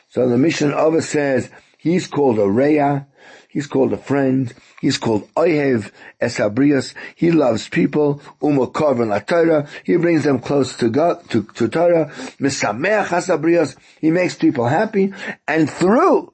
so 0.09 0.27
the 0.27 0.37
mission 0.37 0.73
of 0.73 0.95
it 0.95 1.03
says, 1.03 1.49
he's 1.77 2.07
called 2.07 2.39
a 2.39 2.43
Reya, 2.43 3.05
he's 3.49 3.67
called 3.67 3.93
a 3.93 3.97
friend, 3.97 4.53
He's 4.79 4.97
called 4.97 5.27
Oyev 5.33 5.91
Esabrias. 6.21 6.93
He 7.15 7.31
loves 7.31 7.67
people. 7.67 8.21
Umokov 8.41 9.01
and 9.01 9.27
Torah. 9.27 9.67
He 9.83 9.97
brings 9.97 10.23
them 10.23 10.39
close 10.39 10.77
to 10.77 10.89
God, 10.89 11.27
to, 11.31 11.43
to 11.43 11.67
Torah. 11.67 12.11
Misameach 12.39 13.07
Esabrias. 13.07 13.75
He 13.99 14.11
makes 14.11 14.35
people 14.35 14.67
happy. 14.67 15.13
And 15.47 15.69
through 15.69 16.33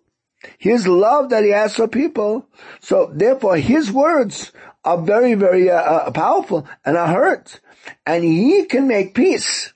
his 0.58 0.88
love 0.88 1.30
that 1.30 1.44
he 1.44 1.52
has 1.52 1.76
for 1.76 1.88
people, 1.88 2.48
so 2.82 3.12
therefore 3.14 3.56
his 3.58 3.92
words 3.92 4.52
are 4.84 5.02
very, 5.02 5.36
very 5.36 5.70
uh, 5.70 5.78
uh, 5.78 6.12
powerful 6.12 6.68
and 6.84 6.98
are 6.98 7.08
hurt. 7.08 7.62
And 8.06 8.24
he 8.24 8.66
can 8.66 8.88
make 8.88 9.14
peace 9.14 9.74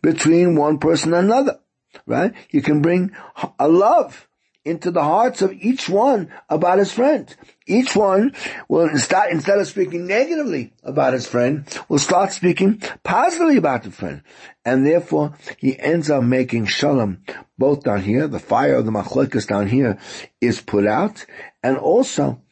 between 0.00 0.56
one 0.56 0.78
person 0.78 1.14
and 1.14 1.26
another. 1.26 1.60
Right? 2.06 2.32
He 2.48 2.62
can 2.62 2.82
bring 2.82 3.12
a 3.60 3.68
love 3.68 4.26
into 4.64 4.90
the 4.90 5.02
hearts 5.02 5.42
of 5.42 5.52
each 5.52 5.88
one 5.88 6.32
about 6.48 6.78
his 6.78 6.92
friend. 6.92 7.34
Each 7.66 7.94
one 7.94 8.34
will 8.68 8.96
start, 8.98 9.30
instead 9.30 9.58
of 9.58 9.68
speaking 9.68 10.06
negatively 10.06 10.72
about 10.82 11.12
his 11.12 11.26
friend, 11.26 11.64
will 11.88 11.98
start 11.98 12.32
speaking 12.32 12.82
positively 13.04 13.56
about 13.56 13.84
the 13.84 13.90
friend. 13.90 14.22
And 14.64 14.86
therefore, 14.86 15.34
he 15.58 15.78
ends 15.78 16.10
up 16.10 16.24
making 16.24 16.66
shalom 16.66 17.22
both 17.58 17.84
down 17.84 18.02
here, 18.02 18.26
the 18.26 18.40
fire 18.40 18.74
of 18.74 18.86
the 18.86 18.92
machlokas 18.92 19.46
down 19.46 19.68
here 19.68 19.98
is 20.40 20.60
put 20.60 20.86
out, 20.86 21.24
and 21.62 21.76
also, 21.78 22.42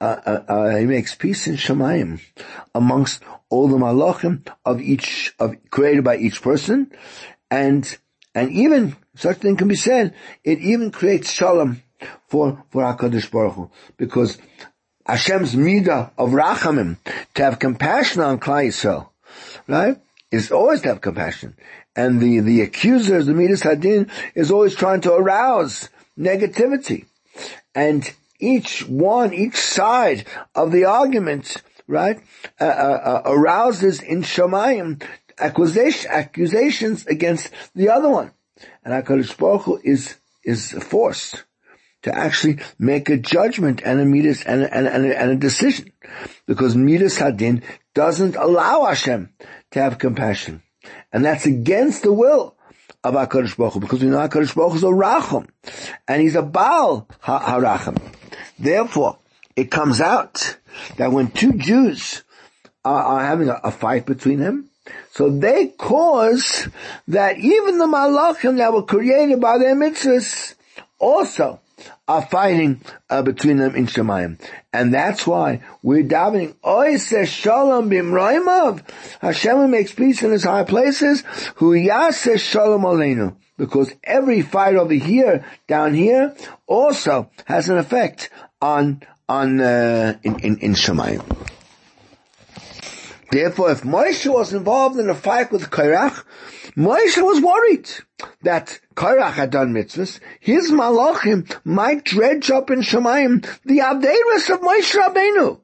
uh, 0.00 0.20
uh, 0.26 0.44
uh, 0.48 0.76
he 0.76 0.84
makes 0.84 1.14
peace 1.14 1.46
in 1.46 1.56
Shemayim 1.56 2.20
amongst 2.74 3.22
all 3.48 3.68
the 3.68 3.78
malachim 3.78 4.46
of 4.64 4.80
each, 4.80 5.34
of, 5.38 5.56
created 5.70 6.04
by 6.04 6.16
each 6.18 6.42
person, 6.42 6.92
and, 7.50 7.98
and 8.34 8.50
even 8.52 8.96
such 9.14 9.38
thing 9.38 9.56
can 9.56 9.68
be 9.68 9.76
said. 9.76 10.14
It 10.44 10.58
even 10.60 10.90
creates 10.90 11.32
shalom 11.32 11.82
for, 12.28 12.64
for 12.70 12.82
HaKadosh 12.82 13.30
Baruch 13.30 13.54
Hu. 13.54 13.70
Because 13.96 14.38
Hashem's 15.06 15.54
midah 15.54 16.10
of 16.16 16.30
rachamim, 16.30 16.98
to 17.34 17.42
have 17.42 17.58
compassion 17.58 18.22
on 18.22 18.38
Klai 18.38 18.68
Yisrael, 18.68 19.08
right, 19.66 19.96
is 20.30 20.52
always 20.52 20.80
to 20.82 20.88
have 20.88 21.00
compassion. 21.00 21.56
And 21.96 22.20
the, 22.20 22.40
the 22.40 22.60
accusers, 22.62 23.26
the 23.26 23.34
midas 23.34 23.62
hadin, 23.62 24.10
is 24.34 24.50
always 24.50 24.74
trying 24.74 25.00
to 25.02 25.12
arouse 25.12 25.88
negativity. 26.18 27.06
And 27.74 28.10
each 28.38 28.86
one, 28.88 29.34
each 29.34 29.56
side 29.56 30.26
of 30.54 30.72
the 30.72 30.84
argument, 30.84 31.56
right, 31.86 32.20
uh, 32.60 32.64
uh, 32.64 32.66
uh, 32.66 33.22
arouses 33.26 34.02
in 34.02 34.22
Shemayim 34.22 35.02
accusation, 35.38 36.10
accusations 36.10 37.06
against 37.06 37.50
the 37.74 37.88
other 37.88 38.08
one. 38.08 38.30
And 38.84 38.94
HaKadosh 38.94 39.36
Baruch 39.36 39.62
Hu 39.62 39.80
is, 39.82 40.16
is 40.44 40.72
forced 40.72 41.44
to 42.02 42.14
actually 42.14 42.58
make 42.78 43.08
a 43.08 43.16
judgment 43.16 43.82
and 43.84 44.00
a 44.00 44.04
midas 44.04 44.42
and, 44.42 44.62
and, 44.62 44.86
and, 44.86 45.06
and 45.06 45.30
a 45.30 45.36
decision. 45.36 45.92
Because 46.46 46.74
midas 46.74 47.18
hadin 47.18 47.62
doesn't 47.94 48.36
allow 48.36 48.84
Hashem 48.84 49.30
to 49.72 49.80
have 49.80 49.98
compassion. 49.98 50.62
And 51.12 51.24
that's 51.24 51.46
against 51.46 52.02
the 52.02 52.12
will 52.12 52.56
of 53.02 53.14
HaKadosh 53.14 53.56
Baruch 53.56 53.74
Hu, 53.74 53.80
because 53.80 54.02
we 54.02 54.08
know 54.08 54.18
HaKadosh 54.18 54.54
Baruch 54.54 54.72
Hu 54.72 54.76
is 54.76 54.84
a 54.84 54.86
Racham, 54.86 55.48
and 56.06 56.22
he's 56.22 56.34
a 56.34 56.42
Baal 56.42 57.08
HaRacham. 57.22 57.96
Therefore, 58.58 59.18
it 59.56 59.70
comes 59.70 60.00
out 60.00 60.58
that 60.96 61.12
when 61.12 61.30
two 61.30 61.54
Jews 61.54 62.22
are, 62.84 63.02
are 63.02 63.26
having 63.26 63.48
a, 63.48 63.60
a, 63.64 63.70
fight 63.70 64.06
between 64.06 64.38
them, 64.38 64.70
so 65.12 65.30
they 65.30 65.68
cause 65.68 66.68
that 67.08 67.38
even 67.38 67.78
the 67.78 67.86
Malachim 67.86 68.58
that 68.58 68.72
were 68.72 68.82
created 68.82 69.40
by 69.40 69.58
their 69.58 69.74
mitzvahs 69.74 70.54
also 70.98 71.60
are 72.08 72.22
fighting 72.22 72.80
uh, 73.08 73.22
between 73.22 73.56
them 73.56 73.74
in 73.74 73.86
Shemayim. 73.86 74.40
And 74.72 74.92
that's 74.92 75.26
why 75.26 75.62
we're 75.82 76.04
davening, 76.04 76.54
says 76.98 77.28
Shalom 77.28 77.90
bimroimav. 77.90 78.88
Hashem 79.20 79.70
makes 79.70 79.92
peace 79.92 80.22
in 80.22 80.30
his 80.30 80.44
high 80.44 80.64
places. 80.64 81.22
Hu 81.56 81.76
says 82.12 82.40
Shalom 82.40 82.82
aleinu. 82.82 83.36
Because 83.56 83.92
every 84.02 84.40
fight 84.40 84.76
over 84.76 84.94
here, 84.94 85.44
down 85.68 85.92
here, 85.92 86.34
also 86.66 87.30
has 87.44 87.68
an 87.68 87.76
effect 87.76 88.30
on, 88.62 89.02
on, 89.28 89.60
uh, 89.60 90.18
in, 90.22 90.38
in, 90.40 90.58
in 90.58 90.72
Shemayim. 90.74 91.22
Therefore, 93.30 93.70
if 93.70 93.82
Moshe 93.82 94.32
was 94.32 94.52
involved 94.52 94.98
in 94.98 95.08
a 95.08 95.14
fight 95.14 95.52
with 95.52 95.70
Kairach, 95.70 96.24
Moshe 96.76 97.20
was 97.22 97.40
worried 97.40 97.90
that 98.42 98.80
Korach 98.94 99.32
had 99.32 99.50
done 99.50 99.72
mitzvahs. 99.72 100.20
His 100.38 100.70
malachim 100.70 101.50
might 101.64 102.04
dredge 102.04 102.50
up 102.50 102.70
in 102.70 102.80
Shemayim 102.80 103.46
the 103.64 103.78
Averis 103.78 104.54
of 104.54 104.60
Moshe 104.60 104.94
Rabbeinu. 104.94 105.60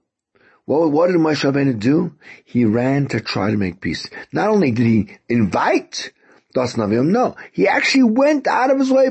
Well, 0.66 0.90
what 0.90 1.08
did 1.08 1.16
Moshe 1.16 1.48
Rabbeinu 1.48 1.78
do? 1.78 2.14
He 2.44 2.64
ran 2.64 3.06
to 3.08 3.20
try 3.20 3.50
to 3.50 3.56
make 3.56 3.80
peace. 3.80 4.08
Not 4.32 4.48
only 4.48 4.72
did 4.72 4.86
he 4.86 5.18
invite 5.28 6.12
Das 6.54 6.75
Navim, 6.75 7.08
no. 7.08 7.36
He 7.52 7.68
actually 7.68 8.04
went 8.04 8.46
out 8.46 8.70
of 8.70 8.78
his 8.78 8.90
way, 8.90 9.08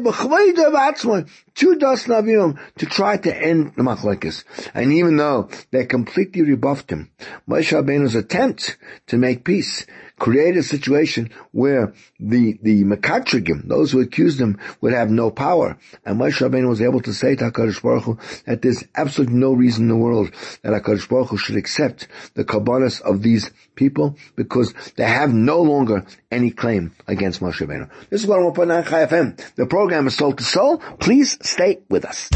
to 1.56 1.76
Das 1.76 2.06
Navim, 2.06 2.60
to 2.78 2.86
try 2.86 3.18
to 3.18 3.36
end 3.36 3.74
the 3.76 3.84
Machlekes. 3.84 4.44
And 4.74 4.92
even 4.94 5.18
though 5.18 5.50
they 5.72 5.86
completely 5.86 6.42
rebuffed 6.42 6.92
him, 6.92 7.12
Moshe 7.48 7.72
Rabbeinu's 7.72 8.16
attempt 8.16 8.78
to 9.08 9.18
make 9.18 9.44
peace 9.44 9.86
created 10.18 10.58
a 10.58 10.64
situation 10.64 11.30
where 11.52 11.94
the, 12.20 12.58
the 12.62 12.84
Mekatrigim, 12.84 13.68
those 13.68 13.92
who 13.92 14.00
accused 14.00 14.40
him, 14.40 14.60
would 14.82 14.94
have 14.94 15.10
no 15.10 15.30
power. 15.30 15.78
And 16.06 16.20
Moshe 16.20 16.48
Rabbeinu 16.48 16.70
was 16.70 16.82
able 16.82 17.02
to 17.02 17.14
say 17.14 17.36
to 17.36 17.52
HaKadosh 17.52 17.82
Baruch 17.82 18.04
Hu 18.04 18.20
that 18.46 18.62
there's 18.62 18.84
absolutely 18.96 19.36
no 19.36 19.54
reason 19.54 19.84
in 19.84 19.90
the 19.90 19.98
world 19.98 20.32
that 20.62 20.72
HaKadosh 20.72 21.10
Baruch 21.10 21.30
Hu 21.30 21.38
should 21.38 21.58
accept 21.58 22.08
the 22.34 22.46
kabbalas 22.46 23.02
of 23.02 23.22
these 23.22 23.52
people 23.76 24.18
because 24.36 24.74
they 24.96 25.04
have 25.04 25.34
no 25.34 25.62
longer 25.62 26.06
any 26.32 26.52
claim 26.52 26.94
against 27.08 27.42
Moshe 27.42 27.66
Rabbeinu. 27.66 27.90
This 28.10 28.22
is 28.22 28.28
what 28.28 28.38
I'm 28.38 28.44
going 28.44 28.54
to 28.54 28.60
put 28.62 28.72
on 28.72 28.84
Chai 28.86 29.06
FM. 29.06 29.56
The 29.56 29.66
program 29.66 30.08
is 30.08 30.16
Soul 30.16 30.34
to 30.34 30.44
Soul. 30.44 30.78
Please 30.78 31.38
stay 31.46 31.80
with 31.90 32.06
us. 32.06 32.30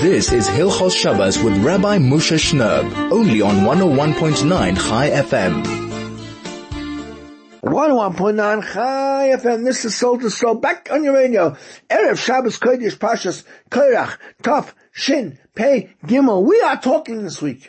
This 0.00 0.32
is 0.32 0.48
Hilchos 0.48 0.96
Shabbos 0.96 1.42
with 1.42 1.56
Rabbi 1.64 1.98
Moshe 1.98 2.38
Shnerb, 2.38 3.10
only 3.10 3.42
on 3.42 3.56
101.9 3.56 4.76
Chai 4.76 5.10
FM. 5.10 5.88
101.9 7.62 8.72
Chai 8.72 9.36
FM. 9.36 9.60
Oh 9.60 9.64
this 9.64 9.84
is 9.84 9.96
Soul 9.96 10.18
to 10.20 10.30
Soul. 10.30 10.54
Back 10.54 10.88
on 10.90 11.04
your 11.04 11.14
radio. 11.14 11.56
Erev 11.90 12.16
Shabbos 12.16 12.58
Kodesh 12.58 12.96
Pashas 12.96 13.44
Koirach 13.70 14.18
Tov 14.42 14.72
Shin 14.92 15.38
Pei 15.54 15.94
Gimel. 16.04 16.44
We 16.44 16.60
are 16.62 16.80
talking 16.80 17.24
this 17.24 17.42
week. 17.42 17.68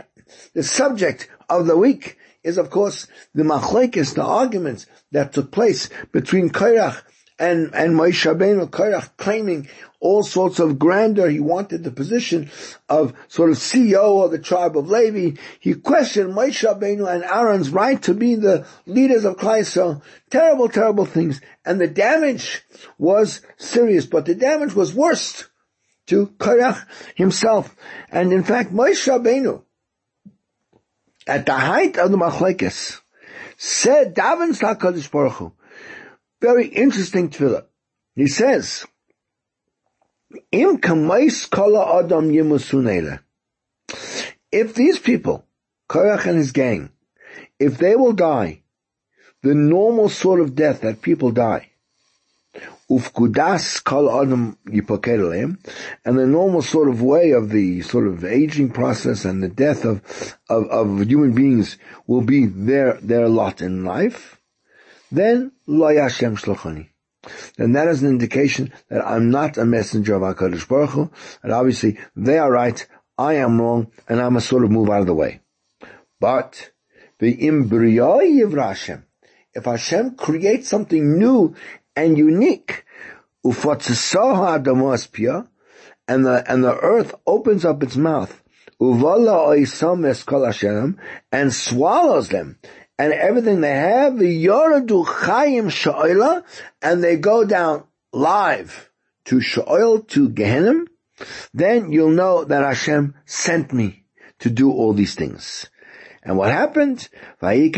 The 0.53 0.63
subject 0.63 1.27
of 1.49 1.65
the 1.65 1.75
week 1.75 2.17
is 2.43 2.57
of 2.57 2.69
course 2.69 3.07
the 3.33 3.43
machlekes, 3.43 4.13
the 4.15 4.23
arguments 4.23 4.85
that 5.11 5.33
took 5.33 5.51
place 5.51 5.89
between 6.11 6.49
Koirach 6.49 7.01
and, 7.39 7.73
and 7.73 7.95
Moshe 7.95 8.31
Rabbeinu 8.31 8.69
Korach 8.69 9.15
claiming 9.15 9.69
all 10.01 10.23
sorts 10.23 10.59
of 10.59 10.77
grandeur. 10.77 11.29
He 11.29 11.39
wanted 11.39 11.83
the 11.83 11.91
position 11.91 12.51
of 12.89 13.13
sort 13.29 13.49
of 13.49 13.55
CEO 13.57 14.23
of 14.23 14.31
the 14.31 14.39
tribe 14.39 14.77
of 14.77 14.89
Levi. 14.89 15.39
He 15.59 15.73
questioned 15.73 16.33
Moshe 16.33 16.67
Rabbeinu 16.67 17.11
and 17.11 17.23
Aaron's 17.23 17.69
right 17.69 18.01
to 18.03 18.13
be 18.13 18.35
the 18.35 18.67
leaders 18.85 19.23
of 19.23 19.37
Klai 19.37 20.01
Terrible, 20.29 20.67
terrible 20.67 21.05
things. 21.05 21.39
And 21.65 21.79
the 21.79 21.87
damage 21.87 22.61
was 22.97 23.41
serious, 23.57 24.05
but 24.05 24.25
the 24.25 24.35
damage 24.35 24.75
was 24.75 24.93
worse 24.93 25.45
to 26.07 26.27
Korach 26.27 26.85
himself. 27.15 27.73
And 28.11 28.33
in 28.33 28.43
fact, 28.43 28.73
Moshe 28.73 29.07
Rabbeinu, 29.07 29.63
at 31.25 31.45
the 31.45 31.53
height 31.53 31.97
of 31.97 32.11
the 32.11 32.17
Machlekes, 32.17 32.99
said, 33.57 34.15
Davin 34.15 35.11
Baruch 35.11 35.33
Hu, 35.33 35.53
very 36.41 36.67
interesting 36.67 37.29
tefillah. 37.29 37.65
He 38.15 38.27
says. 38.27 38.85
If 44.51 44.73
these 44.75 44.99
people, 44.99 45.45
Korach 45.89 46.25
and 46.25 46.37
his 46.37 46.51
gang, 46.51 46.91
if 47.57 47.77
they 47.77 47.95
will 47.95 48.13
die, 48.13 48.61
the 49.41 49.55
normal 49.55 50.09
sort 50.09 50.39
of 50.39 50.55
death 50.55 50.81
that 50.81 51.01
people 51.01 51.31
die, 51.31 51.69
kal 52.89 54.09
adam 54.21 54.57
and 56.05 56.17
the 56.17 56.25
normal 56.25 56.61
sort 56.61 56.89
of 56.89 57.01
way 57.01 57.31
of 57.31 57.49
the 57.49 57.81
sort 57.81 58.07
of 58.07 58.25
aging 58.25 58.71
process 58.71 59.25
and 59.25 59.43
the 59.43 59.47
death 59.47 59.85
of, 59.85 60.37
of, 60.49 60.67
of 60.69 61.07
human 61.07 61.33
beings 61.33 61.77
will 62.07 62.21
be 62.21 62.47
their, 62.47 62.99
their 63.01 63.29
lot 63.29 63.61
in 63.61 63.85
life, 63.85 64.38
then 65.11 65.51
lo 65.67 65.95
Hashem 65.95 66.35
shlochani. 66.37 66.89
Then 67.57 67.73
that 67.73 67.87
is 67.87 68.01
an 68.01 68.09
indication 68.09 68.71
that 68.89 69.05
I'm 69.05 69.29
not 69.29 69.57
a 69.57 69.65
messenger 69.65 70.15
of 70.15 70.21
HaKadosh 70.21 70.67
Baruch 70.67 70.91
Hu, 70.91 71.11
and 71.43 71.51
obviously 71.51 71.99
they 72.15 72.37
are 72.37 72.51
right, 72.51 72.85
I 73.17 73.35
am 73.35 73.59
wrong, 73.59 73.91
and 74.07 74.21
I 74.21 74.29
must 74.29 74.47
sort 74.47 74.63
of 74.63 74.71
move 74.71 74.89
out 74.89 75.01
of 75.01 75.07
the 75.07 75.13
way. 75.13 75.41
But, 76.19 76.71
the 77.19 77.35
imbriyoi 77.35 78.57
Hashem, 78.57 79.05
if 79.53 79.65
Hashem 79.65 80.15
creates 80.15 80.69
something 80.69 81.19
new 81.19 81.55
and 81.95 82.17
unique, 82.17 82.85
ufatzisoha 83.45 84.63
adamospia, 84.63 85.47
and 86.07 86.25
the, 86.25 86.49
and 86.51 86.63
the 86.63 86.75
earth 86.75 87.13
opens 87.27 87.65
up 87.65 87.83
its 87.83 87.97
mouth, 87.97 88.41
uvala 88.81 89.49
oisam 89.49 90.07
es 90.07 90.23
kol 90.23 90.45
Hashem, 90.45 90.97
and 91.31 91.53
swallows 91.53 92.29
them, 92.29 92.57
and 92.99 93.13
everything 93.13 93.61
they 93.61 93.73
have, 93.73 94.19
the 94.19 94.45
Yoradu 94.45 95.07
Chaim 95.07 95.69
Sha'ila, 95.69 96.43
and 96.81 97.01
they 97.01 97.15
go 97.15 97.45
down 97.45 97.85
live 98.11 98.89
to 99.23 99.37
Sha'il, 99.37 100.05
to 100.09 100.29
Gehenim, 100.29 100.87
then 101.53 101.93
you'll 101.93 102.11
know 102.11 102.43
that 102.43 102.63
Hashem 102.63 103.15
sent 103.25 103.71
me 103.71 104.03
to 104.39 104.49
do 104.49 104.69
all 104.71 104.91
these 104.93 105.15
things. 105.15 105.69
And 106.23 106.37
what 106.37 106.51
happened? 106.51 107.07
As 107.41 107.55
soon 107.55 107.69
as 107.69 107.77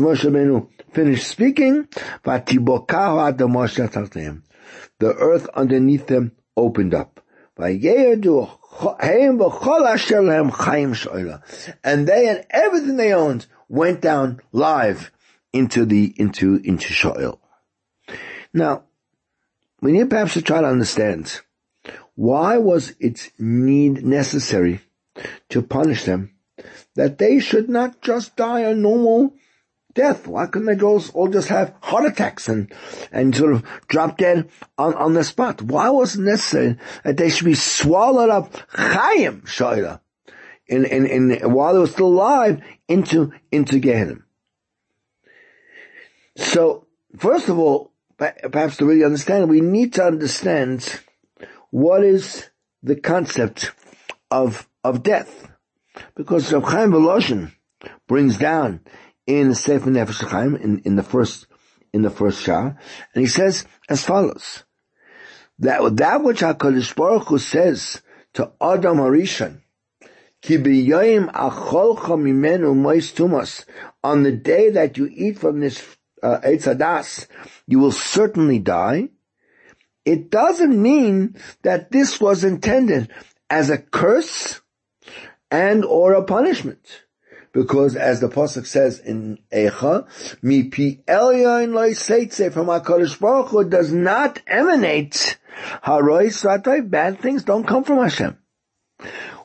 Moshe 0.00 0.24
Rabbeinu 0.24 0.66
finished 0.92 1.28
speaking, 1.28 1.86
the 4.98 5.14
earth 5.16 5.48
underneath 5.54 6.08
them 6.08 6.32
opened 6.56 6.94
up. 6.94 7.20
And 11.84 12.06
they 12.06 12.28
and 12.28 12.46
everything 12.50 12.96
they 12.96 13.12
owned 13.12 13.46
went 13.68 14.00
down 14.00 14.40
live 14.52 15.10
into 15.52 15.84
the, 15.84 16.14
into, 16.16 16.56
into 16.56 16.88
Sha'il. 16.88 17.38
Now, 18.52 18.84
we 19.80 19.92
need 19.92 20.10
perhaps 20.10 20.34
to 20.34 20.42
try 20.42 20.60
to 20.60 20.66
understand 20.66 21.40
why 22.14 22.58
was 22.58 22.94
it 23.00 23.30
need 23.38 24.04
necessary 24.04 24.80
to 25.48 25.62
punish 25.62 26.04
them 26.04 26.34
that 26.94 27.18
they 27.18 27.40
should 27.40 27.68
not 27.68 28.00
just 28.00 28.36
die 28.36 28.60
a 28.60 28.74
normal 28.74 29.34
death? 29.94 30.26
Why 30.26 30.46
couldn't 30.46 30.66
they 30.66 30.76
just 30.76 31.14
all 31.14 31.28
just 31.28 31.48
have 31.48 31.74
heart 31.80 32.06
attacks 32.06 32.48
and, 32.48 32.72
and 33.12 33.34
sort 33.34 33.52
of 33.52 33.64
drop 33.88 34.18
dead 34.18 34.50
on, 34.78 34.94
on 34.94 35.14
the 35.14 35.24
spot? 35.24 35.62
Why 35.62 35.90
was 35.90 36.16
it 36.16 36.22
necessary 36.22 36.76
that 37.04 37.16
they 37.16 37.30
should 37.30 37.44
be 37.44 37.54
swallowed 37.54 38.30
up, 38.30 38.52
chayim, 38.70 39.42
shoida, 39.42 40.00
in, 40.66 40.84
in, 40.84 41.06
in, 41.06 41.52
while 41.52 41.74
they 41.74 41.80
were 41.80 41.86
still 41.86 42.06
alive, 42.06 42.62
into, 42.88 43.32
into 43.50 43.78
Gehenna? 43.78 44.16
So, 46.36 46.86
first 47.16 47.48
of 47.48 47.58
all, 47.58 47.92
perhaps 48.16 48.76
to 48.78 48.86
really 48.86 49.04
understand, 49.04 49.48
we 49.48 49.60
need 49.60 49.94
to 49.94 50.04
understand 50.04 51.00
what 51.70 52.04
is 52.04 52.48
the 52.82 52.96
concept 52.96 53.72
of, 54.30 54.68
of 54.84 55.02
death. 55.02 55.48
Because 56.14 56.52
Rav 56.52 56.64
Chaim 56.64 56.92
Volozhin 56.92 57.52
brings 58.06 58.38
down 58.38 58.80
in 59.38 59.54
Sefer 59.54 59.90
Nefesh 59.90 60.60
in, 60.60 60.80
in 60.80 60.96
the 60.96 61.02
first 61.02 61.46
in 61.92 62.02
the 62.02 62.10
first 62.10 62.42
Shah, 62.42 62.72
and 63.14 63.22
he 63.22 63.26
says 63.26 63.64
as 63.88 64.04
follows, 64.04 64.64
that, 65.58 65.96
that 65.96 66.22
which 66.22 66.40
HaKadosh 66.40 66.94
Baruch 66.94 67.28
Hu 67.28 67.38
says 67.38 68.00
to 68.34 68.52
Adam 68.60 68.98
Harishon, 68.98 69.62
Ki 70.40 70.58
acholcha 70.58 72.16
mois 72.76 73.12
tumas. 73.12 73.64
On 74.02 74.22
the 74.22 74.32
day 74.32 74.70
that 74.70 74.96
you 74.96 75.10
eat 75.12 75.38
from 75.38 75.60
this 75.60 75.96
uh, 76.22 76.38
Eitz 76.44 76.64
Hadas, 76.64 77.26
you 77.66 77.78
will 77.78 77.92
certainly 77.92 78.58
die. 78.58 79.10
It 80.04 80.30
doesn't 80.30 80.80
mean 80.80 81.36
that 81.62 81.90
this 81.90 82.20
was 82.20 82.42
intended 82.42 83.10
as 83.50 83.68
a 83.68 83.78
curse 83.78 84.60
and 85.50 85.84
or 85.84 86.14
a 86.14 86.22
punishment. 86.22 87.02
Because 87.52 87.96
as 87.96 88.20
the 88.20 88.28
Pasuk 88.28 88.66
says 88.66 89.00
in 89.00 89.38
Eicha, 89.52 90.06
mi 90.42 90.64
pi 90.64 91.00
elyon 91.08 91.74
loy 91.74 91.90
seitze 91.90 92.52
from 92.52 92.68
HaKadosh 92.68 93.18
Baruch 93.18 93.48
Hu 93.48 93.68
does 93.68 93.92
not 93.92 94.40
emanate 94.46 95.36
haroi 95.82 96.26
satay, 96.26 96.88
bad 96.88 97.20
things 97.20 97.42
don't 97.42 97.66
come 97.66 97.82
from 97.82 97.98
Hashem. 97.98 98.38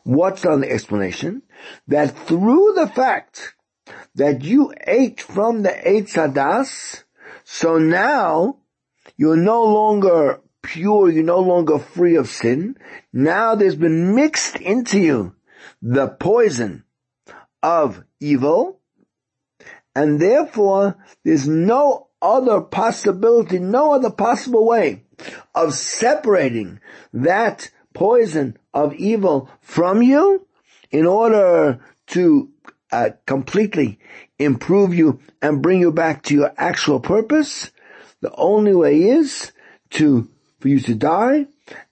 What's 0.03 0.45
on 0.45 0.61
the 0.61 0.71
explanation? 0.71 1.41
That 1.87 2.15
through 2.27 2.73
the 2.75 2.87
fact 2.87 3.55
that 4.13 4.43
you 4.43 4.71
ate 4.85 5.21
from 5.21 5.63
the 5.63 5.69
Eitz 5.69 6.13
Hadas, 6.13 7.03
so 7.43 7.79
now 7.79 8.57
you're 9.17 9.35
no 9.35 9.63
longer 9.63 10.41
pure, 10.61 11.09
you're 11.09 11.23
no 11.23 11.39
longer 11.39 11.79
free 11.79 12.15
of 12.15 12.29
sin. 12.29 12.77
Now 13.11 13.55
there's 13.55 13.75
been 13.75 14.15
mixed 14.15 14.57
into 14.57 14.99
you 14.99 15.35
the 15.81 16.07
poison 16.07 16.84
of 17.65 18.03
evil, 18.19 18.79
and 19.95 20.21
therefore 20.21 20.95
there's 21.23 21.47
no 21.47 22.09
other 22.21 22.61
possibility, 22.61 23.57
no 23.57 23.91
other 23.91 24.11
possible 24.11 24.67
way 24.67 25.01
of 25.55 25.73
separating 25.73 26.79
that 27.11 27.71
poison 27.95 28.55
of 28.71 28.93
evil 28.93 29.49
from 29.61 30.03
you 30.03 30.45
in 30.91 31.07
order 31.07 31.79
to 32.05 32.51
uh, 32.91 33.09
completely 33.25 33.97
improve 34.37 34.93
you 34.93 35.19
and 35.41 35.63
bring 35.63 35.79
you 35.79 35.91
back 35.91 36.21
to 36.21 36.35
your 36.35 36.53
actual 36.57 36.99
purpose. 36.99 37.71
The 38.21 38.31
only 38.35 38.75
way 38.75 39.01
is 39.01 39.51
to, 39.91 40.29
for 40.59 40.67
you 40.67 40.79
to 40.81 40.93
die 40.93 41.47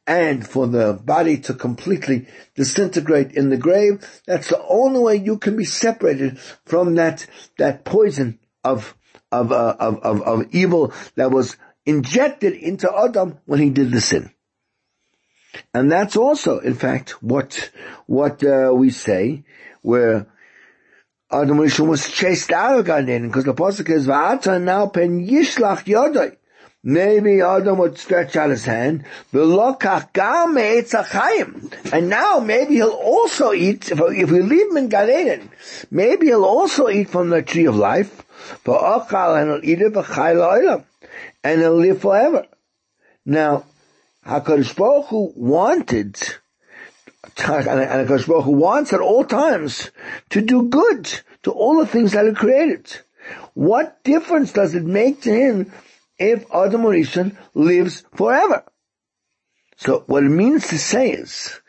and 0.06 0.46
for 0.46 0.68
the 0.68 0.94
body 0.94 1.38
to 1.38 1.54
completely 1.54 2.28
disintegrate 2.56 3.32
in 3.32 3.50
the 3.50 3.58
grave. 3.58 4.06
That's 4.26 4.50
the 4.50 4.64
only 4.68 5.00
way 5.00 5.16
you 5.16 5.38
can 5.38 5.56
be 5.56 5.66
separated 5.66 6.40
from 6.66 6.96
that, 6.96 7.26
that 7.58 7.86
poison 7.86 8.40
of, 8.64 8.96
of, 9.32 9.52
uh, 9.52 9.76
of, 9.80 10.00
of, 10.00 10.22
of 10.22 10.46
evil 10.54 10.94
that 11.16 11.32
was 11.32 11.56
injected 11.86 12.54
into 12.54 12.92
Adam 12.94 13.40
when 13.46 13.60
he 13.60 13.70
did 13.70 13.92
the 13.92 14.02
sin. 14.02 14.32
And 15.74 15.92
that's 15.92 16.18
also, 16.18 16.60
in 16.60 16.74
fact, 16.74 17.22
what, 17.22 17.72
what, 18.08 18.44
uh, 18.44 18.72
we 18.74 18.90
say, 18.90 19.44
where 19.82 20.28
Adam 21.32 21.58
Rishon 21.58 21.88
was 21.88 22.10
chased 22.10 22.52
out 22.52 22.80
of 22.80 22.86
Gan 22.86 23.04
Eden, 23.04 23.28
because 23.28 23.44
the 23.44 23.52
Apostle 23.52 23.86
is, 23.92 24.08
Va'ata 24.08 24.62
now 24.62 24.88
pen 24.88 25.26
yishlach 25.26 25.84
yodai. 25.86 26.38
Maybe 26.86 27.40
Adam 27.40 27.78
would 27.78 27.98
stretch 27.98 28.36
out 28.36 28.50
his 28.50 28.66
hand, 28.66 29.06
and 29.32 29.50
now 32.10 32.40
maybe 32.40 32.76
he'll 32.76 32.90
also 32.90 33.54
eat, 33.54 33.90
if, 33.90 34.00
we 34.02 34.42
leave 34.42 34.70
him 34.70 34.76
in 34.76 34.90
Gan 34.90 35.50
maybe 35.90 36.26
he'll 36.26 36.44
also 36.44 36.90
eat 36.90 37.10
from 37.10 37.30
the 37.30 37.42
tree 37.42 37.68
of 37.68 37.78
life, 37.78 38.26
and 38.66 39.50
he'll 39.50 39.62
eat 39.64 39.80
it, 39.82 39.96
and 41.46 41.62
he'll 41.62 41.78
live 41.78 42.02
forever. 42.02 42.48
Now, 43.26 43.64
HaKadosh 44.26 44.76
Baruch 44.76 45.06
Hu 45.08 45.32
wanted, 45.38 46.18
and 47.38 47.38
HaKadosh 47.38 48.28
Baruch 48.28 48.44
Hu 48.44 48.52
wants 48.52 48.92
at 48.92 49.00
all 49.00 49.24
times 49.24 49.90
to 50.32 50.42
do 50.42 50.64
good 50.64 51.06
to 51.44 51.52
all 51.52 51.78
the 51.78 51.88
things 51.88 52.12
that 52.12 52.26
are 52.26 52.34
created. 52.34 52.98
What 53.54 54.04
difference 54.04 54.52
does 54.52 54.76
it 54.76 54.84
make 54.84 55.22
to 55.22 55.32
him 55.32 55.72
if 56.18 56.46
Adam 56.54 56.82
Rishon 56.82 57.36
lives 57.54 58.04
forever? 58.16 58.64
So 59.78 60.04
what 60.08 60.24
it 60.24 60.30
means 60.30 60.68
to 60.70 60.78
say 60.78 61.12
is 61.12 61.60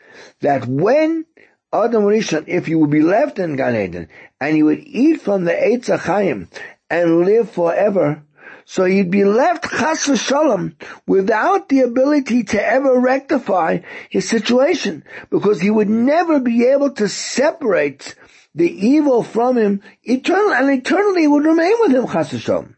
that 0.41 0.65
when 0.65 1.25
Adam 1.73 2.03
Rishon, 2.03 2.45
if 2.47 2.67
he 2.67 2.75
would 2.75 2.91
be 2.91 3.01
left 3.01 3.39
in 3.39 3.55
Gan 3.55 3.75
Eden 3.75 4.07
and 4.39 4.55
he 4.55 4.63
would 4.63 4.79
eat 4.79 5.21
from 5.21 5.45
the 5.45 5.51
Eitz 5.51 5.97
Chaim 5.99 6.47
and 6.89 7.25
live 7.25 7.49
forever, 7.49 8.23
so 8.65 8.85
he'd 8.85 9.11
be 9.11 9.23
left 9.23 9.63
chas 9.69 10.07
v'shalom 10.07 10.73
without 11.05 11.69
the 11.69 11.81
ability 11.81 12.43
to 12.43 12.65
ever 12.65 12.99
rectify 12.99 13.79
his 14.09 14.27
situation 14.27 15.03
because 15.29 15.61
he 15.61 15.69
would 15.69 15.89
never 15.89 16.39
be 16.39 16.65
able 16.65 16.91
to 16.91 17.07
separate 17.07 18.15
the 18.55 18.69
evil 18.87 19.21
from 19.21 19.57
him 19.57 19.81
eternal 20.03 20.53
and 20.53 20.69
eternally 20.71 21.27
would 21.27 21.45
remain 21.45 21.73
with 21.81 21.91
him 21.91 22.07
chas 22.07 22.29
v'shalom. 22.31 22.74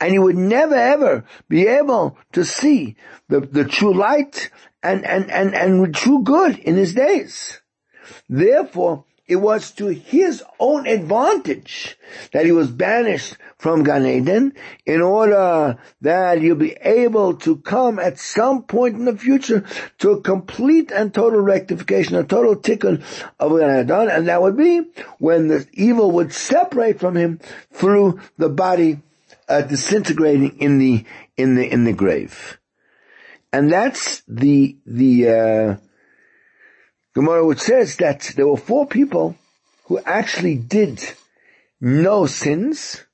And 0.00 0.12
he 0.12 0.18
would 0.18 0.36
never 0.36 0.74
ever 0.74 1.24
be 1.48 1.66
able 1.66 2.18
to 2.32 2.44
see 2.44 2.96
the, 3.28 3.40
the 3.40 3.64
true 3.64 3.94
light 3.94 4.50
and, 4.82 5.04
and, 5.04 5.30
and, 5.30 5.54
and 5.54 5.94
true 5.94 6.22
good 6.22 6.58
in 6.58 6.76
his 6.76 6.94
days. 6.94 7.60
Therefore, 8.28 9.04
it 9.30 9.36
was 9.36 9.70
to 9.70 9.86
his 9.86 10.42
own 10.58 10.88
advantage 10.88 11.96
that 12.32 12.46
he 12.46 12.50
was 12.50 12.68
banished 12.68 13.36
from 13.58 13.84
Gan 13.84 14.04
Eden 14.04 14.54
in 14.84 15.00
order 15.00 15.78
that 16.00 16.40
you'll 16.40 16.56
be 16.56 16.72
able 16.82 17.34
to 17.34 17.58
come 17.58 18.00
at 18.00 18.18
some 18.18 18.64
point 18.64 18.96
in 18.96 19.04
the 19.04 19.16
future 19.16 19.64
to 19.98 20.10
a 20.10 20.20
complete 20.20 20.90
and 20.90 21.14
total 21.14 21.40
rectification, 21.40 22.16
a 22.16 22.24
total 22.24 22.56
tikkun 22.56 23.04
of 23.38 23.56
Gan 23.56 23.84
Eden, 23.84 24.08
and 24.10 24.26
that 24.26 24.42
would 24.42 24.56
be 24.56 24.80
when 25.18 25.46
the 25.46 25.64
evil 25.74 26.10
would 26.10 26.32
separate 26.32 26.98
from 26.98 27.16
him 27.16 27.38
through 27.72 28.18
the 28.36 28.48
body 28.48 28.98
uh, 29.50 29.62
disintegrating 29.62 30.58
in 30.58 30.78
the 30.78 31.04
in 31.36 31.56
the 31.56 31.70
in 31.70 31.84
the 31.84 31.92
grave, 31.92 32.58
and 33.52 33.70
that's 33.70 34.22
the 34.26 34.78
the. 34.86 35.28
Uh, 35.28 35.76
Gemara 37.14 37.44
which 37.44 37.58
says 37.58 37.96
that 37.96 38.32
there 38.36 38.46
were 38.46 38.56
four 38.56 38.86
people 38.86 39.36
who 39.86 39.98
actually 39.98 40.54
did 40.54 41.02
no 41.80 42.26
sins, 42.26 43.04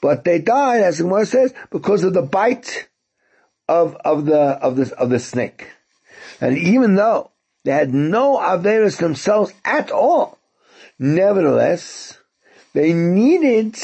but 0.00 0.24
they 0.24 0.38
died, 0.38 0.80
as 0.80 0.98
the 0.98 1.04
Gemara 1.04 1.26
says, 1.26 1.54
because 1.70 2.04
of 2.04 2.14
the 2.14 2.22
bite 2.22 2.88
of, 3.68 3.96
of 3.96 4.24
the, 4.24 4.38
of 4.38 4.76
the, 4.76 4.96
of 4.96 5.10
the 5.10 5.18
snake. 5.18 5.68
And 6.40 6.56
even 6.56 6.94
though 6.94 7.32
they 7.64 7.72
had 7.72 7.92
no 7.92 8.38
Averis 8.38 8.98
themselves 8.98 9.52
at 9.64 9.90
all, 9.90 10.38
nevertheless, 10.98 12.18
they 12.72 12.94
needed 12.94 13.76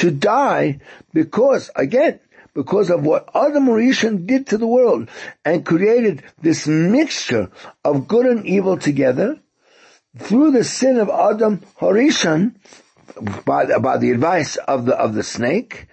to 0.00 0.10
die 0.10 0.80
because, 1.12 1.70
again, 1.76 2.20
because 2.54 2.90
of 2.90 3.04
what 3.04 3.28
Adam 3.34 3.66
Rishon 3.66 4.26
did 4.26 4.48
to 4.48 4.58
the 4.58 4.66
world 4.66 5.08
and 5.44 5.64
created 5.64 6.22
this 6.40 6.66
mixture 6.66 7.50
of 7.84 8.08
good 8.08 8.26
and 8.26 8.46
evil 8.46 8.76
together 8.76 9.38
through 10.18 10.50
the 10.50 10.64
sin 10.64 10.98
of 10.98 11.08
Adam 11.08 11.60
Harishon 11.78 12.54
by, 13.44 13.78
by 13.78 13.98
the 13.98 14.10
advice 14.10 14.56
of 14.56 14.86
the 14.86 14.94
of 14.96 15.14
the 15.14 15.22
snake, 15.22 15.86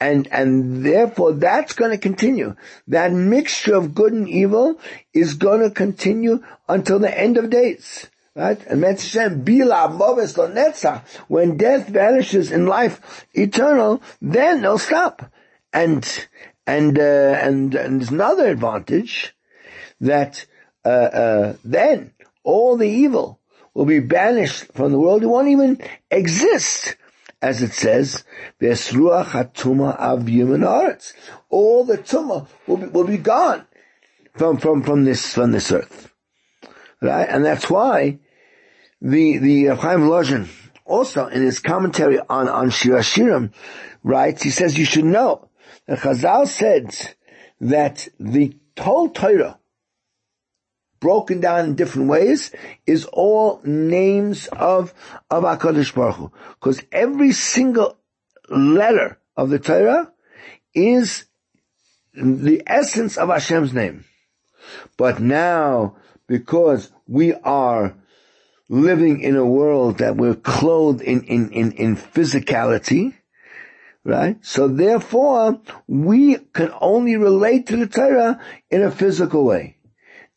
and 0.00 0.26
and 0.30 0.84
therefore 0.84 1.32
that's 1.32 1.72
going 1.74 1.92
to 1.92 1.98
continue. 1.98 2.56
That 2.88 3.12
mixture 3.12 3.74
of 3.74 3.94
good 3.94 4.12
and 4.12 4.28
evil 4.28 4.78
is 5.14 5.34
going 5.34 5.60
to 5.60 5.70
continue 5.70 6.42
until 6.68 6.98
the 6.98 7.18
end 7.18 7.36
of 7.36 7.50
days. 7.50 8.08
Right? 8.36 8.60
And 8.66 8.82
bila 8.82 9.96
when 11.26 11.56
death 11.56 11.88
vanishes 11.88 12.52
in 12.52 12.66
life 12.66 13.26
eternal, 13.32 14.02
then 14.20 14.60
they'll 14.60 14.76
stop. 14.76 15.32
And, 15.72 16.06
and, 16.66 16.98
uh, 16.98 17.02
and, 17.02 17.74
and 17.74 18.00
there's 18.00 18.10
another 18.10 18.50
advantage 18.50 19.34
that, 20.02 20.44
uh, 20.84 20.88
uh, 20.88 21.56
then 21.64 22.12
all 22.44 22.76
the 22.76 22.86
evil 22.86 23.40
will 23.72 23.86
be 23.86 24.00
banished 24.00 24.66
from 24.74 24.92
the 24.92 24.98
world. 24.98 25.22
It 25.22 25.28
won't 25.28 25.48
even 25.48 25.80
exist. 26.10 26.94
As 27.40 27.62
it 27.62 27.72
says, 27.72 28.22
Vesruach 28.60 29.28
hatuma 29.28 29.98
av 29.98 30.28
All 31.48 31.84
the 31.84 31.96
tumah 31.96 32.46
will 32.66 32.76
be, 32.76 32.86
will 32.86 33.04
be 33.04 33.16
gone 33.16 33.64
from, 34.34 34.58
from, 34.58 34.82
from 34.82 35.04
this, 35.04 35.32
from 35.32 35.52
this 35.52 35.72
earth. 35.72 36.12
Right? 37.00 37.28
And 37.28 37.42
that's 37.42 37.70
why 37.70 38.18
the, 39.06 39.38
the 39.38 39.68
uh, 39.68 39.76
Chaim 39.76 40.00
Lozhin 40.00 40.48
also 40.84 41.26
in 41.26 41.42
his 41.42 41.60
commentary 41.60 42.18
on, 42.18 42.48
on 42.48 42.70
Shir 42.70 42.98
Hashirim 42.98 43.52
writes, 44.02 44.42
he 44.42 44.50
says 44.50 44.76
you 44.76 44.84
should 44.84 45.04
know 45.04 45.48
that 45.86 46.00
Chazal 46.00 46.48
said 46.48 47.14
that 47.60 48.08
the 48.18 48.56
whole 48.78 49.08
Torah, 49.10 49.58
broken 50.98 51.40
down 51.40 51.66
in 51.66 51.74
different 51.76 52.08
ways, 52.08 52.50
is 52.84 53.04
all 53.04 53.60
names 53.64 54.48
of, 54.48 54.92
of 55.30 55.44
HaKadosh 55.44 55.94
Baruch 55.94 56.16
Hu. 56.16 56.32
Because 56.54 56.82
every 56.90 57.30
single 57.30 57.96
letter 58.48 59.20
of 59.36 59.50
the 59.50 59.60
Torah 59.60 60.12
is 60.74 61.26
the 62.12 62.60
essence 62.66 63.16
of 63.16 63.28
Hashem's 63.28 63.72
name. 63.72 64.04
But 64.96 65.20
now, 65.20 65.96
because 66.26 66.90
we 67.06 67.34
are 67.34 67.94
living 68.68 69.20
in 69.20 69.36
a 69.36 69.46
world 69.46 69.98
that 69.98 70.16
we're 70.16 70.34
clothed 70.34 71.00
in, 71.00 71.22
in, 71.24 71.50
in, 71.52 71.72
in 71.72 71.96
physicality, 71.96 73.14
right? 74.04 74.44
So 74.44 74.68
therefore, 74.68 75.60
we 75.86 76.36
can 76.36 76.72
only 76.80 77.16
relate 77.16 77.66
to 77.68 77.76
the 77.76 77.86
Torah 77.86 78.40
in 78.70 78.82
a 78.82 78.90
physical 78.90 79.44
way. 79.44 79.76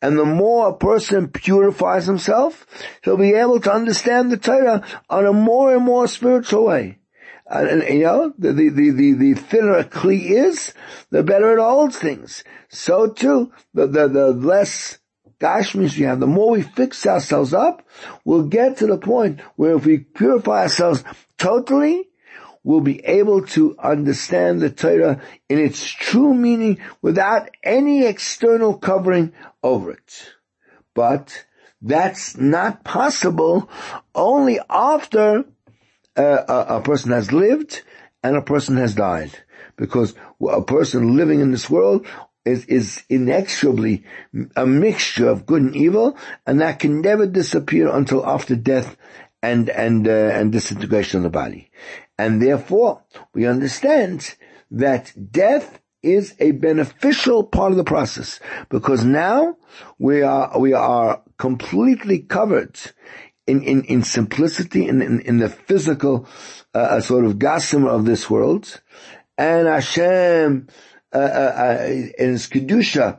And 0.02 0.18
the 0.18 0.24
more 0.24 0.68
a 0.68 0.76
person 0.76 1.28
purifies 1.28 2.06
himself, 2.06 2.66
he'll 3.04 3.18
be 3.18 3.34
able 3.34 3.60
to 3.60 3.72
understand 3.72 4.32
the 4.32 4.38
Torah 4.38 4.82
on 5.10 5.26
a 5.26 5.32
more 5.32 5.74
and 5.74 5.84
more 5.84 6.08
spiritual 6.08 6.64
way. 6.64 6.98
And, 7.46 7.82
and 7.82 7.98
you 7.98 8.04
know, 8.04 8.32
the, 8.38 8.52
the, 8.52 8.68
the, 8.70 9.12
the, 9.12 9.34
thinner 9.34 9.78
a 9.78 9.84
kli 9.84 10.30
is, 10.30 10.72
the 11.10 11.22
better 11.22 11.52
it 11.52 11.60
holds 11.60 11.96
things. 11.96 12.44
So 12.68 13.12
too, 13.12 13.52
the, 13.74 13.88
the, 13.88 14.08
the 14.08 14.30
less 14.30 14.99
Gashmis 15.40 15.96
we 15.96 16.04
have, 16.04 16.20
the 16.20 16.26
more 16.26 16.50
we 16.50 16.62
fix 16.62 17.06
ourselves 17.06 17.54
up, 17.54 17.86
we'll 18.24 18.44
get 18.44 18.76
to 18.78 18.86
the 18.86 18.98
point 18.98 19.40
where 19.56 19.76
if 19.76 19.86
we 19.86 19.98
purify 19.98 20.62
ourselves 20.62 21.02
totally, 21.38 22.10
we'll 22.62 22.82
be 22.82 23.04
able 23.06 23.46
to 23.46 23.74
understand 23.78 24.60
the 24.60 24.68
Torah 24.68 25.20
in 25.48 25.58
its 25.58 25.88
true 25.88 26.34
meaning 26.34 26.78
without 27.00 27.48
any 27.62 28.04
external 28.04 28.76
covering 28.76 29.32
over 29.62 29.92
it. 29.92 30.34
But 30.94 31.46
that's 31.80 32.36
not 32.36 32.84
possible 32.84 33.70
only 34.14 34.60
after 34.68 35.44
uh, 36.16 36.44
a, 36.48 36.76
a 36.76 36.82
person 36.82 37.12
has 37.12 37.32
lived 37.32 37.82
and 38.22 38.36
a 38.36 38.42
person 38.42 38.76
has 38.76 38.94
died. 38.94 39.30
Because 39.76 40.14
a 40.46 40.60
person 40.60 41.16
living 41.16 41.40
in 41.40 41.52
this 41.52 41.70
world 41.70 42.06
is, 42.44 42.64
is 42.66 43.04
inexorably 43.08 44.04
a 44.56 44.66
mixture 44.66 45.28
of 45.28 45.46
good 45.46 45.62
and 45.62 45.76
evil, 45.76 46.16
and 46.46 46.60
that 46.60 46.78
can 46.78 47.00
never 47.00 47.26
disappear 47.26 47.88
until 47.88 48.26
after 48.26 48.56
death 48.56 48.96
and 49.42 49.70
and 49.70 50.06
uh, 50.06 50.10
and 50.10 50.52
disintegration 50.52 51.18
of 51.18 51.24
the 51.24 51.30
body. 51.30 51.70
And 52.18 52.42
therefore, 52.42 53.02
we 53.34 53.46
understand 53.46 54.34
that 54.70 55.12
death 55.30 55.80
is 56.02 56.34
a 56.38 56.52
beneficial 56.52 57.44
part 57.44 57.72
of 57.72 57.76
the 57.76 57.84
process 57.84 58.40
because 58.68 59.04
now 59.04 59.56
we 59.98 60.22
are 60.22 60.58
we 60.58 60.72
are 60.72 61.22
completely 61.38 62.20
covered 62.20 62.78
in 63.46 63.62
in, 63.62 63.84
in 63.84 64.02
simplicity 64.02 64.88
in, 64.88 65.02
in, 65.02 65.20
in 65.20 65.38
the 65.38 65.48
physical 65.48 66.26
uh, 66.74 67.00
sort 67.00 67.24
of 67.24 67.38
gossamer 67.38 67.90
of 67.90 68.04
this 68.04 68.30
world, 68.30 68.80
and 69.36 69.66
Hashem 69.66 70.68
uh, 71.12 71.18
uh, 71.18 71.86
in 71.88 72.30
his 72.30 72.46
kedusha 72.46 73.18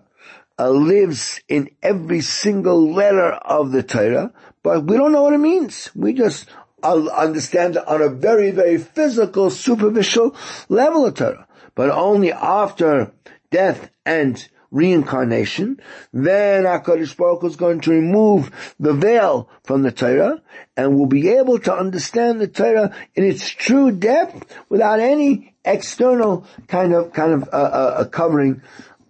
uh, 0.58 0.70
lives 0.70 1.42
in 1.50 1.70
every 1.82 2.22
single 2.22 2.94
letter 2.94 3.32
of 3.32 3.72
the 3.72 3.84
Torah, 3.84 4.32
but 4.64 4.86
we 4.86 4.96
don't 4.96 5.12
know 5.12 5.24
what 5.24 5.34
it 5.34 5.40
means. 5.40 5.90
We 5.96 6.14
just 6.14 6.50
understand 6.84 7.76
it 7.76 7.88
on 7.88 8.02
a 8.02 8.10
very, 8.10 8.52
very 8.52 8.78
physical, 8.78 9.50
superficial 9.50 10.36
level 10.70 11.06
of 11.06 11.16
Torah. 11.16 11.48
But 11.76 11.90
only 11.90 12.32
after 12.32 13.12
death 13.50 13.90
and 14.06 14.48
reincarnation, 14.72 15.80
then 16.14 16.64
HaKadosh 16.64 17.16
Baruch 17.18 17.42
Hu 17.42 17.48
is 17.48 17.56
going 17.58 17.82
to 17.82 17.92
remove 17.92 18.52
the 18.80 18.94
veil 18.94 19.50
from 19.64 19.84
the 19.84 19.92
Torah 19.92 20.42
and 20.78 20.96
we'll 20.96 21.06
be 21.06 21.30
able 21.30 21.60
to 21.60 21.74
understand 21.74 22.40
the 22.40 22.48
Torah 22.48 22.96
in 23.14 23.26
its 23.26 23.50
true 23.50 23.92
depth 23.92 24.46
without 24.70 25.00
any 25.00 25.54
external 25.66 26.46
kind 26.68 26.94
of, 26.94 27.12
kind 27.12 27.34
of, 27.34 27.50
uh, 27.52 27.52
uh, 27.52 28.06
covering, 28.06 28.62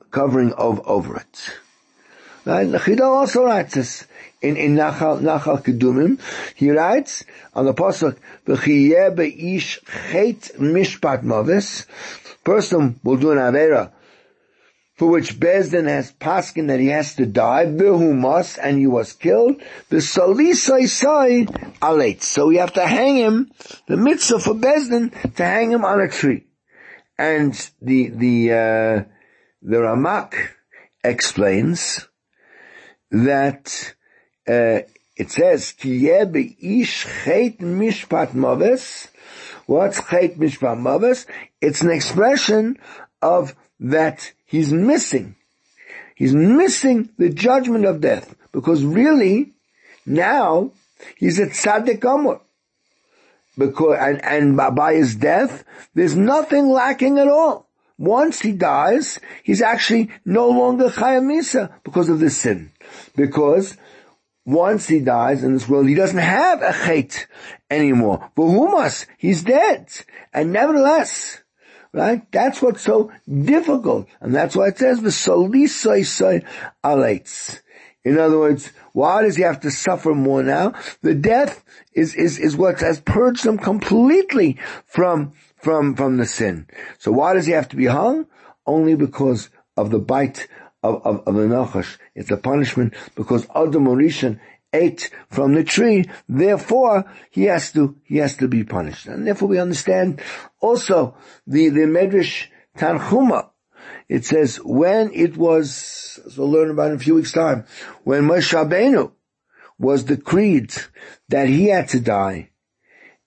covering 0.09 0.51
of, 0.53 0.81
over 0.87 1.17
it. 1.17 1.51
Right? 2.43 2.67
Chida 2.67 3.01
also 3.01 3.45
writes 3.45 3.75
this 3.75 4.07
in, 4.41 4.57
in 4.57 4.75
Nachal, 4.75 5.21
Nachal 5.21 5.63
Kedumim. 5.63 6.19
He 6.55 6.71
writes 6.71 7.23
on 7.53 7.65
the 7.65 7.73
Pasuk, 7.75 8.17
V'chiyeh 8.47 9.15
be'ish 9.15 9.79
chet 9.85 10.51
mishpat 10.57 11.21
mavis. 11.21 11.85
Person 12.43 12.99
will 13.03 13.17
do 13.17 13.29
an 13.29 13.37
Avera 13.37 13.91
for 15.01 15.09
which 15.09 15.39
Bezdin 15.39 15.87
has 15.87 16.11
paskin 16.11 16.67
that 16.67 16.79
he 16.79 16.89
has 16.89 17.15
to 17.15 17.25
die, 17.25 17.65
behumas, 17.65 18.59
and 18.61 18.77
he 18.77 18.85
was 18.85 19.13
killed, 19.13 19.59
the 19.89 19.95
salisai 19.95 20.87
sai. 20.87 22.17
So 22.19 22.45
we 22.45 22.57
have 22.57 22.73
to 22.73 22.85
hang 22.85 23.15
him, 23.15 23.51
the 23.87 23.97
mitzvah 23.97 24.37
for 24.37 24.53
Bezdin, 24.53 25.09
to 25.37 25.43
hang 25.43 25.71
him 25.71 25.85
on 25.85 26.01
a 26.01 26.07
tree. 26.07 26.45
And 27.17 27.53
the, 27.81 28.09
the, 28.09 28.51
uh, 28.51 29.03
the 29.63 29.77
Ramak 29.77 30.35
explains 31.03 32.07
that, 33.09 33.95
uh, 34.47 34.81
it 35.17 35.31
says, 35.31 35.71
Ki 35.71 36.11
ish 36.11 37.07
mishpat 37.07 38.33
maves. 38.33 39.07
What's 39.65 39.97
chet 39.97 40.37
mishpat 40.37 40.77
maves? 40.77 41.25
It's 41.59 41.81
an 41.81 41.89
expression 41.89 42.77
of 43.19 43.55
that 43.79 44.31
he's 44.51 44.71
missing. 44.71 45.35
He's 46.15 46.35
missing 46.35 47.09
the 47.17 47.29
judgment 47.29 47.85
of 47.85 48.01
death 48.01 48.35
because 48.51 48.83
really 48.83 49.53
now 50.05 50.71
he's 51.15 51.39
a 51.39 51.47
tzaddik 51.47 52.03
amor. 52.05 52.41
Because, 53.57 53.97
and, 53.99 54.23
and 54.23 54.75
by 54.75 54.93
his 54.93 55.15
death, 55.15 55.63
there's 55.95 56.15
nothing 56.15 56.69
lacking 56.69 57.17
at 57.17 57.27
all. 57.27 57.67
Once 57.97 58.41
he 58.41 58.51
dies, 58.51 59.19
he's 59.43 59.61
actually 59.61 60.09
no 60.25 60.49
longer 60.49 60.89
chayamisa 60.89 61.71
because 61.83 62.09
of 62.09 62.19
this 62.19 62.37
sin. 62.37 62.71
Because 63.15 63.77
once 64.45 64.87
he 64.87 64.99
dies 64.99 65.43
in 65.43 65.53
this 65.53 65.69
world, 65.69 65.87
he 65.87 65.95
doesn't 65.95 66.17
have 66.17 66.61
a 66.61 66.71
chait 66.71 67.25
anymore. 67.69 68.31
But 68.35 69.07
he's 69.17 69.43
dead. 69.43 69.87
And 70.33 70.51
nevertheless, 70.51 71.41
Right? 71.93 72.29
That's 72.31 72.61
what's 72.61 72.81
so 72.81 73.11
difficult. 73.27 74.07
And 74.21 74.33
that's 74.33 74.55
why 74.55 74.67
it 74.67 74.77
says 74.77 75.01
the 75.01 75.09
solisai 75.09 76.45
alates. 76.83 77.61
In 78.03 78.17
other 78.17 78.39
words, 78.39 78.71
why 78.93 79.21
does 79.21 79.35
he 79.35 79.43
have 79.43 79.59
to 79.61 79.71
suffer 79.71 80.13
more 80.13 80.41
now? 80.41 80.73
The 81.01 81.13
death 81.13 81.63
is, 81.93 82.15
is, 82.15 82.39
is 82.39 82.57
what 82.57 82.79
has 82.79 82.99
purged 82.99 83.45
him 83.45 83.57
completely 83.57 84.57
from, 84.85 85.33
from, 85.57 85.95
from 85.95 86.17
the 86.17 86.25
sin. 86.25 86.67
So 86.97 87.11
why 87.11 87.33
does 87.33 87.45
he 87.45 87.51
have 87.51 87.69
to 87.69 87.75
be 87.75 87.85
hung? 87.85 88.25
Only 88.65 88.95
because 88.95 89.49
of 89.77 89.91
the 89.91 89.99
bite 89.99 90.47
of, 90.83 91.05
of, 91.05 91.27
of 91.27 91.35
the 91.35 91.41
Nachash. 91.41 91.97
It's 92.15 92.31
a 92.31 92.37
punishment 92.37 92.93
because 93.15 93.45
Adam 93.55 93.85
Orishan 93.85 94.39
ate 94.73 95.09
from 95.29 95.53
the 95.53 95.63
tree, 95.63 96.05
therefore 96.27 97.05
he 97.29 97.43
has 97.43 97.71
to, 97.73 97.95
he 98.03 98.17
has 98.17 98.37
to 98.37 98.47
be 98.47 98.63
punished. 98.63 99.07
And 99.07 99.27
therefore 99.27 99.49
we 99.49 99.59
understand 99.59 100.21
also 100.59 101.15
the, 101.45 101.69
the 101.69 101.81
Medrash 101.81 102.47
Tanchuma. 102.77 103.49
It 104.07 104.25
says 104.25 104.57
when 104.57 105.11
it 105.13 105.37
was, 105.37 106.19
as 106.25 106.37
we'll 106.37 106.51
learn 106.51 106.69
about 106.69 106.91
in 106.91 106.97
a 106.97 106.99
few 106.99 107.15
weeks 107.15 107.31
time, 107.31 107.65
when 108.03 108.23
Moshe 108.23 108.53
Rabbeinu 108.53 109.11
was 109.79 110.03
decreed 110.03 110.73
that 111.29 111.47
he 111.47 111.67
had 111.67 111.89
to 111.89 111.99
die, 111.99 112.49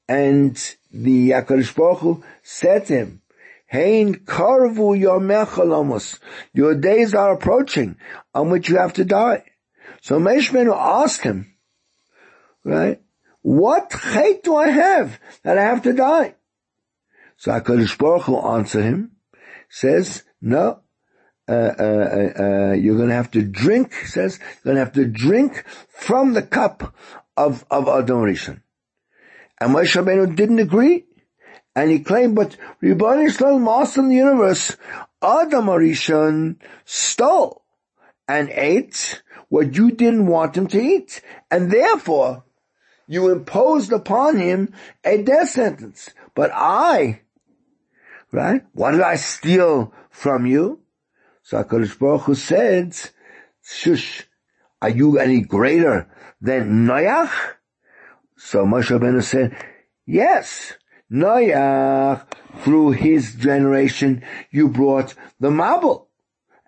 and 0.08 0.54
the 0.92 1.30
Hakadosh 1.30 1.74
Baruch 1.74 1.98
Hu 2.00 2.24
said 2.42 2.86
to 2.86 2.94
him, 2.94 3.22
Hein 3.66 4.20
karvu 4.24 4.98
your 4.98 5.20
Your 6.52 6.74
days 6.76 7.14
are 7.14 7.32
approaching 7.32 7.96
on 8.34 8.50
which 8.50 8.68
you 8.68 8.76
have 8.76 8.92
to 8.94 9.04
die. 9.04 9.44
So 10.04 10.20
Meshmenu 10.20 10.76
asked 10.76 11.22
him, 11.22 11.54
right, 12.62 13.00
what 13.40 13.90
hate 13.90 14.44
do 14.44 14.54
I 14.54 14.68
have 14.68 15.18
that 15.44 15.56
I 15.56 15.62
have 15.62 15.80
to 15.84 15.94
die? 15.94 16.34
So 17.38 17.52
HaKadosh 17.52 17.96
Baruch 17.96 18.24
Hu 18.24 18.36
answered 18.36 18.84
him, 18.84 19.12
says, 19.70 20.24
no, 20.42 20.80
uh, 21.48 21.52
uh, 21.52 22.32
uh, 22.38 22.72
you're 22.72 22.98
going 22.98 23.08
to 23.08 23.14
have 23.14 23.30
to 23.30 23.40
drink, 23.40 23.94
says, 23.94 24.38
you're 24.40 24.74
going 24.74 24.76
to 24.76 24.84
have 24.84 24.92
to 24.92 25.06
drink 25.06 25.64
from 25.88 26.34
the 26.34 26.42
cup 26.42 26.94
of, 27.34 27.64
of 27.70 27.88
Adam 27.88 28.18
Rishon. 28.18 28.60
And 29.58 29.74
Moshe 29.74 29.96
Rabbeinu 29.96 30.36
didn't 30.36 30.58
agree. 30.58 31.06
And 31.74 31.90
he 31.90 32.00
claimed, 32.00 32.34
but 32.34 32.58
Ribbon 32.82 33.26
Yisrael, 33.26 33.58
Master 33.58 34.02
in 34.02 34.10
the 34.10 34.16
universe, 34.16 34.76
Adam 35.22 35.64
Rishon 35.64 36.56
stole 36.84 37.63
and 38.26 38.48
ate 38.50 39.22
what 39.48 39.74
you 39.76 39.90
didn't 39.90 40.26
want 40.26 40.56
him 40.56 40.66
to 40.68 40.80
eat. 40.80 41.20
And 41.50 41.70
therefore, 41.70 42.44
you 43.06 43.30
imposed 43.30 43.92
upon 43.92 44.38
him 44.38 44.72
a 45.04 45.22
death 45.22 45.50
sentence. 45.50 46.10
But 46.34 46.50
I, 46.54 47.20
right? 48.32 48.62
What 48.72 48.92
did 48.92 49.02
I 49.02 49.16
steal 49.16 49.92
from 50.10 50.46
you? 50.46 50.80
So 51.42 51.62
HaKadosh 51.62 51.98
Baruch 51.98 52.22
Hu 52.22 52.34
said, 52.34 52.96
shush, 53.62 54.26
are 54.80 54.88
you 54.88 55.18
any 55.18 55.42
greater 55.42 56.10
than 56.40 56.86
Noach? 56.86 57.30
So 58.36 58.64
Moshe 58.64 58.98
Rabbeinu 58.98 59.22
said, 59.22 59.56
yes, 60.06 60.72
Noach, 61.12 62.26
through 62.60 62.92
his 62.92 63.34
generation, 63.34 64.24
you 64.50 64.68
brought 64.68 65.14
the 65.38 65.50
Mabul. 65.50 66.06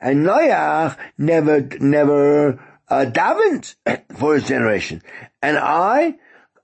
And 0.01 0.27
Noach 0.27 0.97
never, 1.19 1.61
never, 1.81 2.61
uh, 2.89 3.07
davened 3.07 3.75
for 4.19 4.35
his 4.35 4.47
generation. 4.47 5.03
And 5.43 5.59
I, 5.59 6.17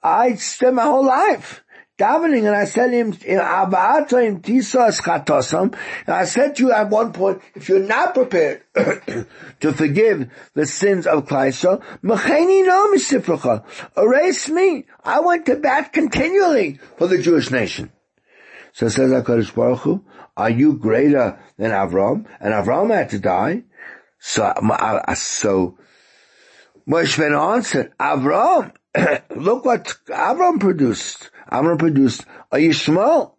I 0.03 0.35
spent 0.35 0.75
my 0.75 0.85
whole 0.85 1.05
life 1.05 1.63
davening 1.99 2.47
and 2.47 2.57
I 2.57 2.65
said 2.65 2.91
him, 2.93 3.13
I 6.09 6.25
said 6.25 6.57
to 6.57 6.63
you 6.63 6.73
at 6.73 6.91
one 6.91 7.13
point, 7.13 7.43
if 7.55 7.69
you're 7.69 7.79
not 7.81 8.15
prepared 8.15 8.63
to 8.75 9.73
forgive 9.73 10.31
the 10.55 10.67
sins 10.67 11.07
of 11.07 11.27
Klaisha, 11.27 11.83
erase 13.97 14.49
me. 14.49 14.85
I 15.05 15.21
went 15.21 15.47
to 15.47 15.57
bat 15.57 15.93
continually 15.93 16.81
for 16.99 17.07
the 17.07 17.19
Jewish 17.23 17.51
nation. 17.51 17.93
So 18.73 18.89
says 18.89 19.13
HaKadosh 19.13 19.55
Baruch 19.55 19.81
Hu, 19.81 20.05
are 20.37 20.51
you 20.51 20.75
greater 20.75 21.39
than 21.59 21.71
Avram? 21.71 22.27
And 22.41 22.55
Avram 22.55 22.95
had 22.95 23.11
to 23.11 23.19
die. 23.19 23.65
So, 24.19 24.45
uh, 24.45 25.15
so 25.15 25.79
Moshe 26.89 27.55
answered, 27.55 27.93
Avram, 27.99 28.73
look 29.37 29.65
what 29.65 29.95
Avram 30.09 30.61
produced. 30.61 31.31
Avram 31.51 31.79
produced 31.79 32.25
a 32.51 32.57
Yishmael, 32.57 33.35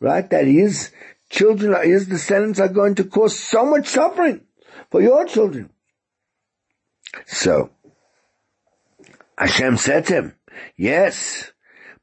right? 0.00 0.28
That 0.30 0.46
his 0.46 0.92
children, 1.28 1.76
his 1.88 2.06
descendants 2.06 2.60
are 2.60 2.68
going 2.68 2.96
to 2.96 3.04
cause 3.04 3.38
so 3.38 3.66
much 3.66 3.86
suffering 3.86 4.42
for 4.90 5.00
your 5.00 5.24
children. 5.26 5.70
So, 7.26 7.70
Hashem 9.36 9.76
said 9.76 10.06
to 10.06 10.14
him, 10.14 10.34
yes, 10.76 11.52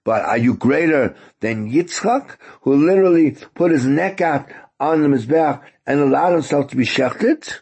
but 0.07 0.23
are 0.23 0.37
you 0.37 0.53
greater 0.53 1.17
than 1.41 1.69
Yitzchak, 1.69 2.37
who 2.61 2.77
literally 2.77 3.31
put 3.55 3.73
his 3.73 3.85
neck 3.85 4.21
out 4.21 4.47
on 4.79 5.01
the 5.01 5.09
Mizbeach 5.09 5.61
and 5.85 5.99
allowed 5.99 6.31
himself 6.31 6.69
to 6.69 6.77
be 6.77 6.85
shechted? 6.85 7.59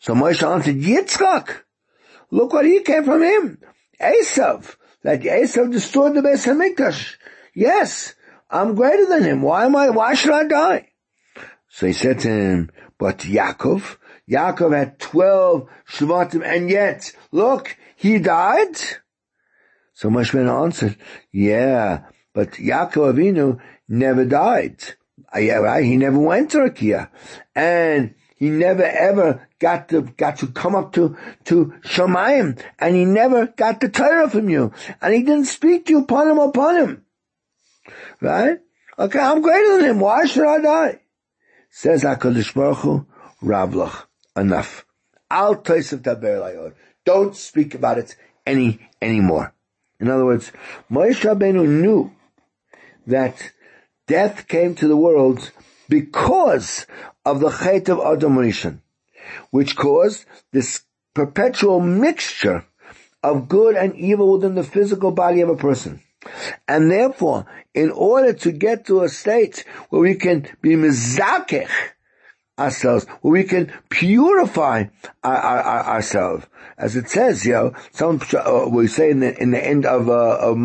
So 0.00 0.14
Moshe 0.14 0.42
answered, 0.42 0.80
Yitzchak, 0.80 1.62
look 2.32 2.52
what 2.52 2.64
he 2.64 2.80
came 2.80 3.04
from 3.04 3.22
him. 3.22 3.58
Esav, 4.00 4.74
that 5.04 5.20
Esav 5.20 5.70
destroyed 5.70 6.16
the 6.16 6.22
Beis 6.22 6.44
Hamikdash. 6.44 7.18
Yes, 7.54 8.16
I'm 8.50 8.74
greater 8.74 9.06
than 9.06 9.22
him. 9.22 9.42
Why 9.42 9.66
am 9.66 9.76
I, 9.76 9.90
why 9.90 10.14
should 10.14 10.32
I 10.32 10.42
die? 10.42 10.88
So 11.68 11.86
he 11.86 11.92
said 11.92 12.18
to 12.18 12.28
him, 12.28 12.70
but 12.98 13.18
Yaakov, 13.18 13.96
Yaakov 14.28 14.76
had 14.76 14.98
12 14.98 15.68
Shvatim 15.88 16.44
and 16.44 16.68
yet, 16.68 17.12
look, 17.30 17.76
he 17.94 18.18
died? 18.18 18.76
So 19.96 20.10
Moshe 20.10 20.36
answered, 20.36 20.98
yeah, 21.32 22.04
but 22.34 22.52
Yaakov 22.52 23.14
Avinu 23.14 23.58
never 23.88 24.26
died. 24.26 24.76
Uh? 25.32 25.78
He 25.78 25.96
never 25.96 26.18
went 26.18 26.50
to 26.50 26.58
Rakia. 26.58 27.08
And 27.54 28.14
he 28.36 28.50
never 28.50 28.82
ever 28.82 29.48
got 29.58 29.88
to, 29.88 30.02
got 30.02 30.36
to 30.40 30.48
come 30.48 30.74
up 30.74 30.92
to, 30.92 31.16
to 31.44 31.72
Shemayim. 31.80 32.62
And 32.78 32.94
he 32.94 33.06
never 33.06 33.46
got 33.46 33.80
the 33.80 33.88
Torah 33.88 34.28
from 34.28 34.50
you. 34.50 34.70
And 35.00 35.14
he 35.14 35.22
didn't 35.22 35.46
speak 35.46 35.86
to 35.86 35.92
you 35.92 36.00
upon 36.00 36.28
him 36.28 36.40
upon 36.40 36.76
him. 36.76 37.04
Right? 38.20 38.58
Okay, 38.98 39.18
I'm 39.18 39.40
greater 39.40 39.78
than 39.78 39.90
him. 39.92 40.00
Why 40.00 40.26
should 40.26 40.46
I 40.46 40.60
die? 40.60 41.00
Says 41.70 42.04
HaKadosh 42.04 42.54
Baruch 42.54 42.78
Hu, 42.78 43.06
Ravlach, 43.42 44.04
enough. 44.36 44.84
Al 45.30 45.56
Tosef 45.56 46.00
Daber 46.00 46.74
Don't 47.06 47.34
speak 47.34 47.74
about 47.74 47.96
it 47.96 48.14
any, 48.46 48.86
anymore. 49.00 49.54
In 49.98 50.08
other 50.08 50.24
words, 50.24 50.52
Moshe 50.90 51.22
Rabbeinu 51.22 51.66
knew 51.66 52.12
that 53.06 53.52
death 54.06 54.46
came 54.48 54.74
to 54.76 54.88
the 54.88 54.96
world 54.96 55.50
because 55.88 56.86
of 57.24 57.40
the 57.40 57.50
Chet 57.50 57.88
of 57.88 58.00
Adam 58.00 58.80
which 59.50 59.76
caused 59.76 60.24
this 60.52 60.82
perpetual 61.14 61.80
mixture 61.80 62.64
of 63.22 63.48
good 63.48 63.74
and 63.74 63.94
evil 63.96 64.32
within 64.32 64.54
the 64.54 64.62
physical 64.62 65.10
body 65.10 65.40
of 65.40 65.48
a 65.48 65.56
person. 65.56 66.00
And 66.68 66.90
therefore, 66.90 67.46
in 67.74 67.90
order 67.90 68.32
to 68.32 68.52
get 68.52 68.86
to 68.86 69.02
a 69.02 69.08
state 69.08 69.64
where 69.90 70.02
we 70.02 70.14
can 70.16 70.48
be 70.60 70.70
mizakech 70.70 71.70
ourselves, 72.58 73.06
where 73.20 73.32
we 73.32 73.44
can 73.44 73.72
purify 73.88 74.84
our, 75.22 75.36
our, 75.36 75.60
our, 75.60 75.84
ourselves. 75.96 76.46
As 76.78 76.94
it 76.94 77.08
says, 77.08 77.46
you 77.46 77.52
know, 77.52 77.74
some, 77.92 78.20
uh, 78.34 78.66
we 78.68 78.86
say 78.86 79.10
in 79.10 79.20
the, 79.20 79.40
in 79.40 79.50
the 79.50 79.66
end 79.66 79.86
of, 79.86 80.10
uh, 80.10 80.36
of 80.38 80.58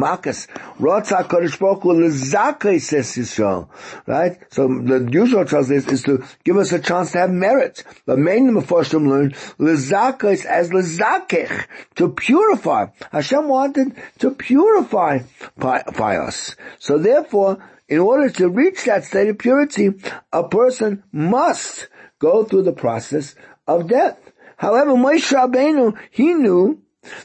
Yisrael. 3.15 3.69
Right? 4.06 4.38
So 4.49 4.67
the 4.67 5.10
usual 5.10 5.45
translation 5.45 5.89
is 5.91 6.04
to 6.04 6.25
give 6.43 6.58
us 6.58 6.73
a 6.73 6.80
chance 6.80 7.13
to 7.13 7.19
have 7.19 7.30
merit. 7.30 7.86
But 8.06 8.19
many 8.19 8.41
Meforshim 8.41 9.08
learn 9.08 9.32
Lezakais 9.58 10.43
as 10.45 10.71
Lezakech, 10.71 11.65
to 11.95 12.10
purify. 12.10 12.88
Hashem 13.12 13.47
wanted 13.47 13.95
to 14.19 14.32
purify 14.32 15.19
by 15.58 16.17
us. 16.17 16.58
So 16.80 16.97
therefore, 16.97 17.60
in 17.91 17.99
order 17.99 18.30
to 18.30 18.47
reach 18.47 18.86
that 18.86 19.04
state 19.04 19.27
of 19.27 19.38
purity, 19.38 19.91
a 20.32 20.47
person 20.47 21.04
must 21.12 21.89
go 22.19 22.45
through 22.45 22.62
the 22.62 22.71
process 22.71 23.36
of 23.67 23.89
death. 23.89 24.17
However, 24.56 24.91
Moshe 24.91 25.34
Rabbeinu, 25.34 25.99
he 26.10 26.34
knew 26.34 26.82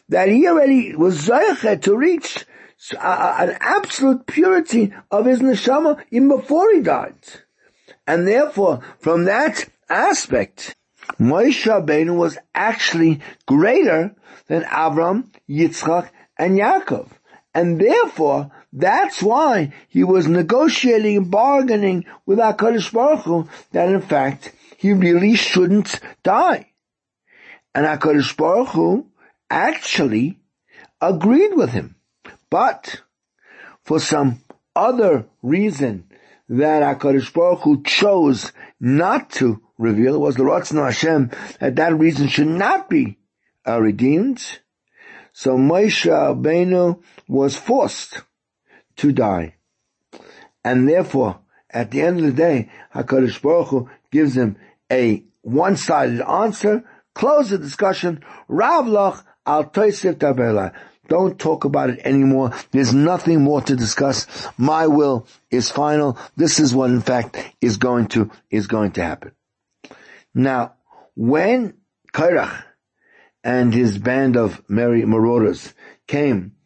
that 0.08 0.28
he 0.28 0.48
already 0.48 0.96
was 0.96 1.28
zeichet 1.28 1.82
to 1.82 1.96
reach 1.96 2.44
an 3.00 3.56
absolute 3.60 4.26
purity 4.26 4.92
of 5.08 5.26
his 5.26 5.38
neshama 5.40 6.02
even 6.10 6.28
before 6.28 6.72
he 6.72 6.80
died. 6.80 7.14
And 8.04 8.26
therefore, 8.26 8.80
from 8.98 9.26
that 9.26 9.66
aspect, 9.88 10.74
Moshe 11.20 11.62
Rabbeinu 11.62 12.16
was 12.16 12.38
actually 12.56 13.20
greater 13.46 14.16
than 14.48 14.64
Avram, 14.64 15.28
Yitzchak, 15.48 16.10
and 16.36 16.58
Yaakov. 16.58 17.08
And 17.54 17.80
therefore, 17.80 18.50
that's 18.78 19.22
why 19.22 19.72
he 19.88 20.04
was 20.04 20.28
negotiating 20.28 21.16
and 21.16 21.30
bargaining 21.30 22.04
with 22.26 22.38
HaKadosh 22.38 22.92
Baruch 22.92 23.24
Hu 23.24 23.48
that 23.72 23.88
in 23.88 24.02
fact 24.02 24.52
he 24.76 24.92
really 24.92 25.34
shouldn't 25.34 25.98
die. 26.22 26.72
And 27.74 27.86
HaKadosh 27.86 28.36
Baruch 28.36 28.68
Hu 28.68 29.06
actually 29.48 30.38
agreed 31.00 31.54
with 31.54 31.70
him. 31.70 31.96
But 32.50 33.00
for 33.82 33.98
some 33.98 34.42
other 34.74 35.26
reason 35.42 36.10
that 36.50 36.82
HaKadosh 36.82 37.32
Baruch 37.32 37.60
Hu 37.60 37.82
chose 37.82 38.52
not 38.78 39.30
to 39.30 39.62
reveal, 39.78 40.16
it 40.16 40.18
was 40.18 40.34
the 40.34 40.44
Ratzon 40.44 40.84
Hashem 40.84 41.30
that 41.60 41.76
that 41.76 41.98
reason 41.98 42.28
should 42.28 42.46
not 42.46 42.90
be 42.90 43.16
uh, 43.66 43.80
redeemed. 43.80 44.60
So 45.32 45.56
Moshe 45.56 46.04
Rabbeinu 46.10 47.02
was 47.26 47.56
forced 47.56 48.20
to 48.96 49.12
die. 49.12 49.54
And 50.64 50.88
therefore, 50.88 51.40
at 51.70 51.90
the 51.90 52.02
end 52.02 52.18
of 52.18 52.24
the 52.24 52.32
day, 52.32 52.70
HaKadosh 52.94 53.40
Baruch 53.42 53.68
Hu 53.68 53.90
gives 54.10 54.36
him 54.36 54.56
a 54.90 55.24
one-sided 55.42 56.20
answer, 56.20 56.84
close 57.14 57.50
the 57.50 57.58
discussion, 57.58 58.24
Ravlach 58.48 59.22
al 59.46 59.64
Toisif 59.64 60.14
Tabela. 60.14 60.72
Don't 61.08 61.38
talk 61.38 61.64
about 61.64 61.90
it 61.90 62.00
anymore. 62.04 62.52
There's 62.72 62.92
nothing 62.92 63.42
more 63.42 63.60
to 63.62 63.76
discuss. 63.76 64.26
My 64.58 64.88
will 64.88 65.28
is 65.50 65.70
final. 65.70 66.18
This 66.36 66.58
is 66.58 66.74
what 66.74 66.90
in 66.90 67.00
fact 67.00 67.38
is 67.60 67.76
going 67.76 68.08
to, 68.08 68.30
is 68.50 68.66
going 68.66 68.92
to 68.92 69.04
happen. 69.04 69.32
Now, 70.34 70.74
when 71.14 71.74
Kairach 72.12 72.64
and 73.44 73.72
his 73.72 73.98
band 73.98 74.36
of 74.36 74.62
merry 74.68 75.04
marauders 75.04 75.72
came 76.08 76.56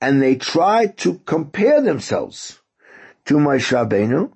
and 0.00 0.20
they 0.22 0.36
tried 0.36 0.96
to 0.98 1.18
compare 1.20 1.80
themselves 1.80 2.60
to 3.26 3.34
Moshe 3.34 3.72
Rabbeinu, 3.72 4.32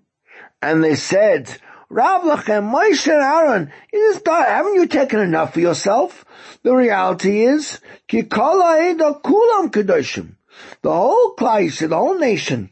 and 0.62 0.82
they 0.82 0.94
said, 0.94 1.56
Rav 1.88 2.22
Lachem, 2.22 2.72
Moshe 2.72 3.06
and 3.06 3.22
Aaron, 3.22 3.72
is 3.92 4.22
haven't 4.26 4.74
you 4.74 4.86
taken 4.86 5.20
enough 5.20 5.54
for 5.54 5.60
yourself? 5.60 6.24
The 6.62 6.74
reality 6.74 7.42
is, 7.42 7.80
Eda 8.12 8.30
Kulam 8.30 9.70
Kedoshim. 9.70 10.36
The 10.82 10.92
whole 10.92 11.30
class, 11.32 11.78
the 11.80 11.88
whole 11.96 12.18
nation 12.18 12.70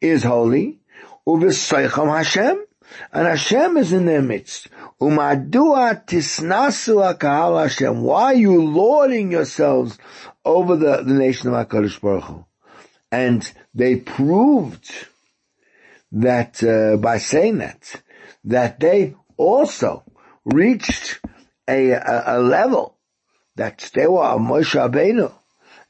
is 0.00 0.24
holy. 0.24 0.80
Uvisaycham 1.26 2.16
Hashem, 2.16 2.64
and 3.12 3.26
Hashem 3.26 3.76
is 3.76 3.92
in 3.92 4.06
their 4.06 4.22
midst. 4.22 4.68
Umadua 5.00 6.04
tisnasu 6.06 7.14
akahal 7.14 7.62
Hashem. 7.62 8.02
Why 8.02 8.24
are 8.24 8.34
you 8.34 8.62
lording 8.62 9.32
yourselves 9.32 9.98
over 10.44 10.76
the, 10.76 11.02
the 11.02 11.14
nation 11.14 11.52
of 11.52 11.68
HaKadosh 11.68 12.00
Baruch 12.00 12.24
Hu? 12.24 12.44
And 13.12 13.52
they 13.74 13.96
proved 13.96 14.90
that, 16.12 16.62
uh, 16.62 16.96
by 16.96 17.18
saying 17.18 17.58
that, 17.58 18.02
that 18.44 18.80
they 18.80 19.14
also 19.36 20.04
reached 20.44 21.20
a, 21.68 21.90
a, 21.90 22.22
a 22.26 22.38
level 22.40 22.96
that 23.56 23.90
they 23.94 24.06
were 24.06 24.22
Moshe 24.38 24.74
Rabbeinu, 24.74 25.32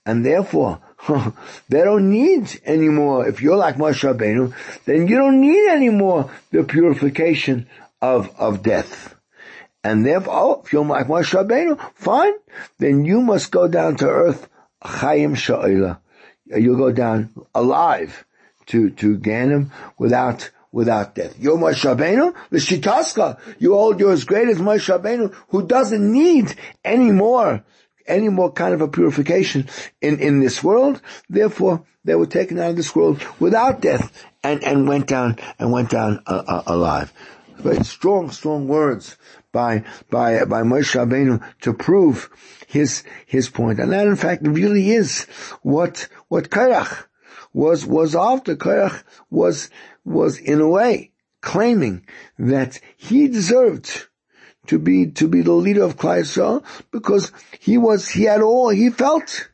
and 0.05 0.25
therefore 0.25 0.81
they 1.69 1.83
don't 1.83 2.11
need 2.11 2.61
anymore. 2.65 3.27
If 3.27 3.43
you're 3.43 3.57
like 3.57 3.77
Moshe 3.77 4.03
Rabbeinu, 4.03 4.55
then 4.85 5.09
you 5.09 5.17
don't 5.17 5.41
need 5.41 5.69
anymore 5.69 6.31
the 6.51 6.65
purification 6.65 7.69
of, 8.01 8.31
of 8.39 8.63
death. 8.63 9.15
And 9.83 10.05
therefore, 10.05 10.35
oh, 10.35 10.63
if 10.65 10.73
you're 10.73 10.85
like 10.85 11.07
Moshe 11.07 11.33
Rabbeinu, 11.33 11.81
fine. 11.95 12.35
Then 12.79 13.05
you 13.05 13.23
must 13.23 13.51
go 13.51 13.67
down 13.67 13.97
to 13.97 14.09
earth, 14.09 14.49
Chaim 14.83 15.35
Sha'ila. 15.35 15.99
You'll 16.47 16.77
go 16.77 16.93
down 16.93 17.31
alive 17.55 18.25
to, 18.67 18.91
to 18.91 19.17
Ganem 19.17 19.71
without, 19.99 20.51
without 20.71 21.15
death. 21.15 21.39
You're 21.39 21.57
Moshe 21.57 21.85
Rabbeinu, 21.85 22.35
the 22.51 22.59
Shitaska. 22.59 23.39
You 23.59 23.75
hold 23.75 24.01
you're 24.01 24.13
as 24.13 24.25
great 24.25 24.49
as 24.49 24.59
Moshe 24.59 24.95
Rabbeinu, 24.95 25.35
who 25.49 25.67
doesn't 25.67 26.13
need 26.13 26.55
any 26.85 27.11
more 27.11 27.65
any 28.07 28.29
more 28.29 28.53
kind 28.53 28.75
of 28.75 28.81
a 28.81 28.89
purification 28.89 29.69
in, 30.01 30.19
in 30.19 30.41
this 30.41 30.63
world. 30.63 31.01
Therefore, 31.29 31.85
they 32.05 32.15
were 32.15 32.27
taken 32.27 32.59
out 32.59 32.71
of 32.71 32.77
this 32.77 32.95
world 32.95 33.23
without 33.39 33.81
death 33.81 34.27
and, 34.43 34.63
and 34.65 34.89
went 34.89 35.07
down 35.07 35.37
and 35.59 35.73
went 35.73 35.91
down 35.91 36.23
uh, 36.27 36.43
uh, 36.47 36.63
alive. 36.67 37.13
Very 37.57 37.85
strong, 37.85 38.31
strong 38.31 38.69
words 38.69 39.19
by 39.53 39.85
by 40.09 40.45
by 40.45 40.63
Moshe 40.63 40.95
Rabbeinu 40.95 41.43
to 41.61 41.75
prove 41.75 42.31
his 42.67 43.03
his 43.27 43.51
point, 43.51 43.79
and 43.79 43.93
that 43.93 44.07
in 44.07 44.17
fact 44.17 44.47
really 44.47 44.91
is 44.91 45.25
what 45.61 46.09
what 46.29 46.49
Korach 46.49 47.07
was 47.53 47.85
was 47.85 48.17
after. 48.17 48.57
Korach 48.57 49.03
was 49.29 49.69
was 50.05 50.39
in 50.39 50.61
a 50.61 50.69
way 50.69 51.13
claiming 51.43 52.07
that 52.39 52.81
he 52.97 53.29
deserved 53.29 54.07
to 54.67 54.79
be, 54.79 55.07
to 55.13 55.29
be 55.29 55.43
the 55.43 55.53
leader 55.53 55.83
of 55.83 55.97
Klal 55.97 56.21
Yisrael 56.21 56.65
because 56.91 57.33
he 57.59 57.79
was, 57.79 58.09
he 58.09 58.25
had 58.25 58.43
all, 58.43 58.69
he 58.69 58.91
felt, 58.91 59.51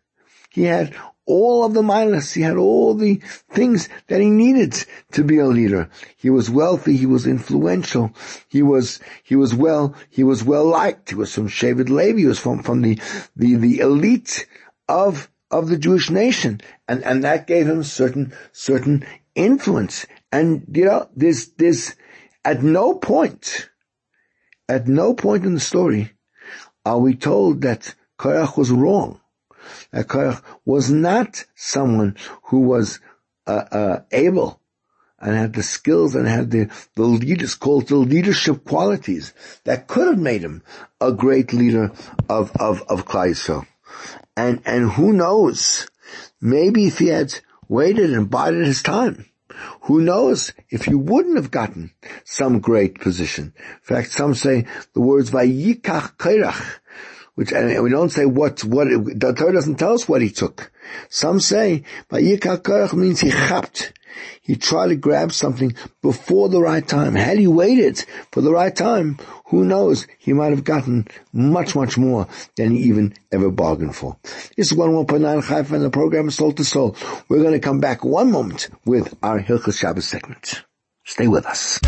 he 0.50 0.64
had 0.64 0.94
all 1.26 1.64
of 1.64 1.74
the 1.74 1.82
mindless. 1.82 2.32
He 2.32 2.42
had 2.42 2.56
all 2.56 2.94
the 2.94 3.16
things 3.50 3.88
that 4.06 4.20
he 4.20 4.30
needed 4.30 4.74
to 5.12 5.24
be 5.24 5.38
a 5.38 5.46
leader. 5.46 5.90
He 6.16 6.30
was 6.30 6.48
wealthy. 6.48 6.96
He 6.96 7.06
was 7.06 7.26
influential. 7.26 8.12
He 8.48 8.62
was, 8.62 9.00
he 9.24 9.36
was 9.36 9.54
well, 9.54 9.94
he 10.08 10.22
was 10.22 10.44
well 10.44 10.64
liked. 10.64 11.10
He 11.10 11.16
was 11.16 11.34
from 11.34 11.48
Shevet 11.48 11.88
Levi. 11.88 12.20
He 12.20 12.26
was 12.26 12.38
from, 12.38 12.62
from 12.62 12.82
the, 12.82 12.98
the, 13.34 13.56
the 13.56 13.80
elite 13.80 14.46
of, 14.88 15.28
of 15.50 15.68
the 15.68 15.78
Jewish 15.78 16.10
nation. 16.10 16.60
And, 16.88 17.02
and 17.04 17.24
that 17.24 17.46
gave 17.46 17.66
him 17.66 17.82
certain, 17.82 18.32
certain 18.52 19.04
influence. 19.34 20.06
And, 20.30 20.64
you 20.72 20.84
know, 20.84 21.08
there's, 21.16 21.48
there's, 21.48 21.96
at 22.44 22.62
no 22.62 22.94
point 22.94 23.68
at 24.68 24.88
no 24.88 25.14
point 25.14 25.44
in 25.44 25.54
the 25.54 25.60
story 25.60 26.12
are 26.84 26.98
we 26.98 27.14
told 27.14 27.62
that 27.62 27.94
Korach 28.18 28.56
was 28.56 28.70
wrong. 28.70 29.20
That 29.90 30.08
Korach 30.08 30.42
was 30.64 30.90
not 30.90 31.44
someone 31.54 32.16
who 32.44 32.60
was 32.60 33.00
uh, 33.46 33.64
uh, 33.70 34.00
able 34.10 34.60
and 35.18 35.34
had 35.34 35.54
the 35.54 35.62
skills 35.62 36.14
and 36.14 36.28
had 36.28 36.50
the, 36.50 36.70
the 36.94 37.02
leaders 37.02 37.54
called 37.54 37.88
the 37.88 37.96
leadership 37.96 38.64
qualities 38.64 39.32
that 39.64 39.86
could 39.86 40.08
have 40.08 40.18
made 40.18 40.42
him 40.42 40.62
a 41.00 41.12
great 41.12 41.52
leader 41.52 41.92
of, 42.28 42.52
of, 42.56 42.82
of 42.82 43.06
Klal 43.06 43.66
And, 44.36 44.62
and 44.66 44.90
who 44.90 45.12
knows, 45.12 45.88
maybe 46.40 46.86
if 46.86 46.98
he 46.98 47.08
had 47.08 47.34
waited 47.68 48.12
and 48.12 48.30
bided 48.30 48.66
his 48.66 48.82
time, 48.82 49.26
who 49.82 50.00
knows 50.00 50.52
if 50.70 50.86
you 50.86 50.98
wouldn't 50.98 51.36
have 51.36 51.50
gotten 51.50 51.92
some 52.24 52.60
great 52.60 53.00
position. 53.00 53.54
In 53.56 53.82
fact, 53.82 54.10
some 54.12 54.34
say 54.34 54.66
the 54.94 55.00
words 55.00 55.30
Vayikach 55.30 56.16
Kairach, 56.16 56.80
which, 57.34 57.52
and 57.52 57.82
we 57.82 57.90
don't 57.90 58.10
say 58.10 58.26
what, 58.26 58.64
what, 58.64 58.88
the 58.88 59.34
Torah 59.36 59.52
doesn't 59.52 59.76
tell 59.76 59.92
us 59.92 60.08
what 60.08 60.22
he 60.22 60.30
took. 60.30 60.72
Some 61.08 61.40
say 61.40 61.84
Vayikach 62.10 62.62
Kairach 62.62 62.94
means 62.94 63.20
he 63.20 63.30
chapped. 63.30 63.92
He 64.40 64.56
tried 64.56 64.88
to 64.88 64.96
grab 64.96 65.32
something 65.32 65.74
before 66.02 66.48
the 66.48 66.60
right 66.60 66.86
time. 66.86 67.14
Had 67.14 67.38
he 67.38 67.46
waited 67.46 68.04
for 68.32 68.40
the 68.40 68.52
right 68.52 68.74
time, 68.74 69.18
who 69.46 69.64
knows, 69.64 70.06
he 70.18 70.32
might 70.32 70.50
have 70.50 70.64
gotten 70.64 71.06
much, 71.32 71.74
much 71.74 71.96
more 71.96 72.26
than 72.56 72.72
he 72.72 72.78
even 72.84 73.14
ever 73.32 73.50
bargained 73.50 73.94
for. 73.94 74.16
This 74.56 74.72
is 74.72 74.78
101.9 74.78 75.46
Chai 75.46 75.62
FM 75.62 75.72
and 75.72 75.84
the 75.84 75.90
program 75.90 76.30
Soul 76.30 76.52
to 76.52 76.64
Soul. 76.64 76.96
We're 77.28 77.42
going 77.42 77.52
to 77.52 77.60
come 77.60 77.80
back 77.80 78.04
one 78.04 78.30
moment 78.30 78.68
with 78.84 79.14
our 79.22 79.40
Hilchos 79.40 79.78
Shabbos 79.78 80.06
segment. 80.06 80.64
Stay 81.04 81.28
with 81.28 81.46
us. 81.46 81.78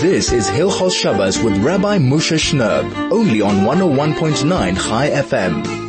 This 0.00 0.32
is 0.32 0.48
Hilchos 0.48 0.94
Shabbos 0.94 1.42
with 1.42 1.56
Rabbi 1.58 1.98
Moshe 1.98 2.38
Shnerb, 2.38 3.12
only 3.12 3.40
on 3.40 3.64
101.9 3.64 4.76
Chai 4.76 5.10
FM. 5.10 5.87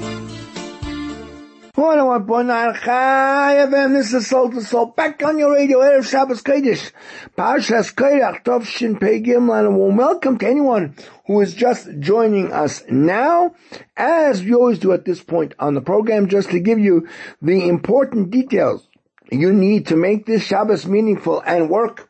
101.9 1.79 2.81
Chai 2.83 3.55
FM, 3.65 3.93
this 3.93 4.13
is 4.13 4.27
Soul 4.27 4.51
to 4.51 4.59
Soul, 4.59 4.87
back 4.87 5.23
on 5.23 5.37
your 5.37 5.53
radio, 5.53 5.79
Erev 5.79 6.05
Shabbos 6.05 6.43
Kodesh, 6.43 6.91
Parshas 7.37 7.95
Korach, 7.95 8.43
Tov 8.43 8.65
Shin 8.65 8.99
Pei 8.99 9.21
Gimel, 9.21 9.65
and 9.65 9.97
welcome 9.97 10.37
to 10.39 10.45
anyone 10.45 10.93
who 11.25 11.39
is 11.39 11.53
just 11.53 11.87
joining 11.99 12.51
us 12.51 12.83
now, 12.89 13.55
as 13.95 14.43
we 14.43 14.53
always 14.53 14.79
do 14.79 14.91
at 14.91 15.05
this 15.05 15.23
point 15.23 15.53
on 15.57 15.73
the 15.73 15.79
program, 15.79 16.27
just 16.27 16.49
to 16.49 16.59
give 16.59 16.79
you 16.79 17.07
the 17.41 17.69
important 17.69 18.29
details 18.29 18.85
you 19.31 19.53
need 19.53 19.87
to 19.87 19.95
make 19.95 20.25
this 20.25 20.43
Shabbos 20.43 20.85
meaningful 20.85 21.39
and 21.45 21.69
work 21.69 22.09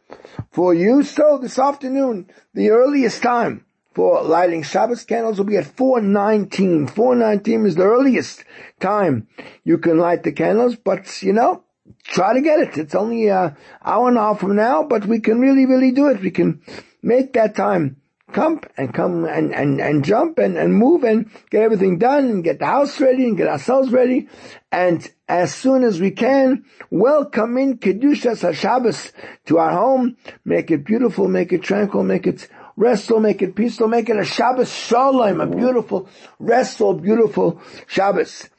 for 0.51 0.73
you. 0.73 1.03
So 1.03 1.37
this 1.37 1.59
afternoon, 1.59 2.31
the 2.55 2.71
earliest 2.71 3.21
time, 3.21 3.65
for 3.93 4.21
lighting 4.21 4.63
Shabbos 4.63 5.03
candles 5.03 5.37
will 5.37 5.45
be 5.45 5.57
at 5.57 5.65
419. 5.65 6.87
419 6.87 7.65
is 7.65 7.75
the 7.75 7.83
earliest 7.83 8.43
time 8.79 9.27
you 9.63 9.77
can 9.77 9.97
light 9.97 10.23
the 10.23 10.31
candles, 10.31 10.75
but 10.75 11.21
you 11.21 11.33
know, 11.33 11.63
try 12.03 12.33
to 12.33 12.41
get 12.41 12.59
it. 12.59 12.77
It's 12.77 12.95
only 12.95 13.27
an 13.27 13.55
hour 13.83 14.07
and 14.07 14.17
a 14.17 14.21
half 14.21 14.39
from 14.39 14.55
now, 14.55 14.83
but 14.83 15.05
we 15.05 15.19
can 15.19 15.39
really, 15.39 15.65
really 15.65 15.91
do 15.91 16.07
it. 16.09 16.21
We 16.21 16.31
can 16.31 16.61
make 17.01 17.33
that 17.33 17.55
time 17.55 17.97
come 18.31 18.61
and 18.77 18.93
come 18.93 19.25
and, 19.25 19.53
and, 19.53 19.81
and 19.81 20.05
jump 20.05 20.37
and, 20.37 20.57
and 20.57 20.73
move 20.73 21.03
and 21.03 21.29
get 21.49 21.63
everything 21.63 21.97
done 21.97 22.25
and 22.25 22.43
get 22.43 22.59
the 22.59 22.65
house 22.65 22.99
ready 22.99 23.25
and 23.25 23.37
get 23.37 23.47
ourselves 23.47 23.91
ready. 23.91 24.29
And 24.71 25.09
as 25.27 25.53
soon 25.53 25.83
as 25.83 25.99
we 25.99 26.11
can, 26.11 26.65
welcome 26.89 27.57
in 27.57 27.79
Kedushas 27.79 28.47
HaShabbos 28.47 29.11
to 29.45 29.57
our 29.57 29.71
home. 29.71 30.17
Make 30.45 30.71
it 30.71 30.85
beautiful, 30.85 31.27
make 31.27 31.51
it 31.51 31.63
tranquil, 31.63 32.03
make 32.03 32.27
it 32.27 32.47
restful, 32.79 33.19
make 33.19 33.41
it 33.41 33.55
Peace 33.55 33.71
peaceful, 33.71 33.89
make 33.89 34.09
it 34.09 34.17
a 34.17 34.23
Shabbos 34.23 34.73
Shalom, 34.73 35.41
a 35.41 35.47
beautiful, 35.47 36.07
restful, 36.39 36.93
beautiful 36.93 37.61
Shabbos. 37.87 38.49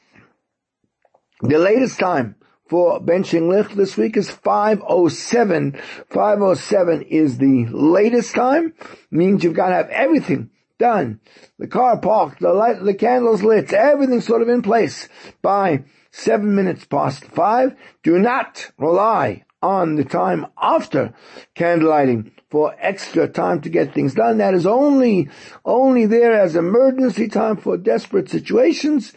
The 1.41 1.57
latest 1.57 1.99
time 1.99 2.35
for 2.69 3.01
benching 3.01 3.49
lich 3.49 3.73
this 3.75 3.97
week 3.97 4.15
is 4.15 4.29
507. 4.29 5.81
507 6.09 7.01
is 7.01 7.39
the 7.39 7.65
latest 7.71 8.35
time. 8.35 8.73
Means 9.09 9.43
you've 9.43 9.55
got 9.55 9.69
to 9.69 9.75
have 9.75 9.89
everything 9.89 10.51
done. 10.77 11.19
The 11.57 11.67
car 11.67 11.97
parked, 11.97 12.41
the 12.41 12.53
light, 12.53 12.83
the 12.83 12.93
candles 12.93 13.41
lit, 13.41 13.73
everything 13.73 14.21
sort 14.21 14.43
of 14.43 14.49
in 14.49 14.61
place 14.61 15.09
by 15.41 15.85
seven 16.11 16.53
minutes 16.53 16.85
past 16.85 17.25
five. 17.25 17.75
Do 18.03 18.19
not 18.19 18.71
rely 18.77 19.45
on 19.63 19.95
the 19.95 20.05
time 20.05 20.45
after 20.61 21.13
candlelighting 21.55 22.31
for 22.51 22.75
extra 22.79 23.29
time 23.29 23.61
to 23.61 23.69
get 23.69 23.93
things 23.93 24.13
done. 24.13 24.37
That 24.39 24.53
is 24.53 24.65
only, 24.65 25.29
only 25.63 26.05
there 26.05 26.33
as 26.33 26.57
emergency 26.57 27.29
time 27.29 27.55
for 27.55 27.77
desperate 27.77 28.29
situations. 28.29 29.13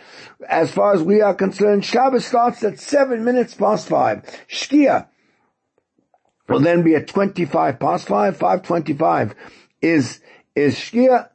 As 0.49 0.71
far 0.71 0.95
as 0.95 1.03
we 1.03 1.21
are 1.21 1.35
concerned, 1.35 1.85
Shabbos 1.85 2.25
starts 2.25 2.63
at 2.63 2.79
seven 2.79 3.25
minutes 3.25 3.53
past 3.53 3.89
five. 3.89 4.23
Shkia 4.49 5.09
will 6.49 6.61
then 6.61 6.83
be 6.83 6.95
at 6.95 7.09
25 7.09 7.81
past 7.81 8.07
five, 8.07 8.37
525 8.37 9.35
is, 9.83 10.21
is 10.55 10.77
Shkia. 10.77 11.29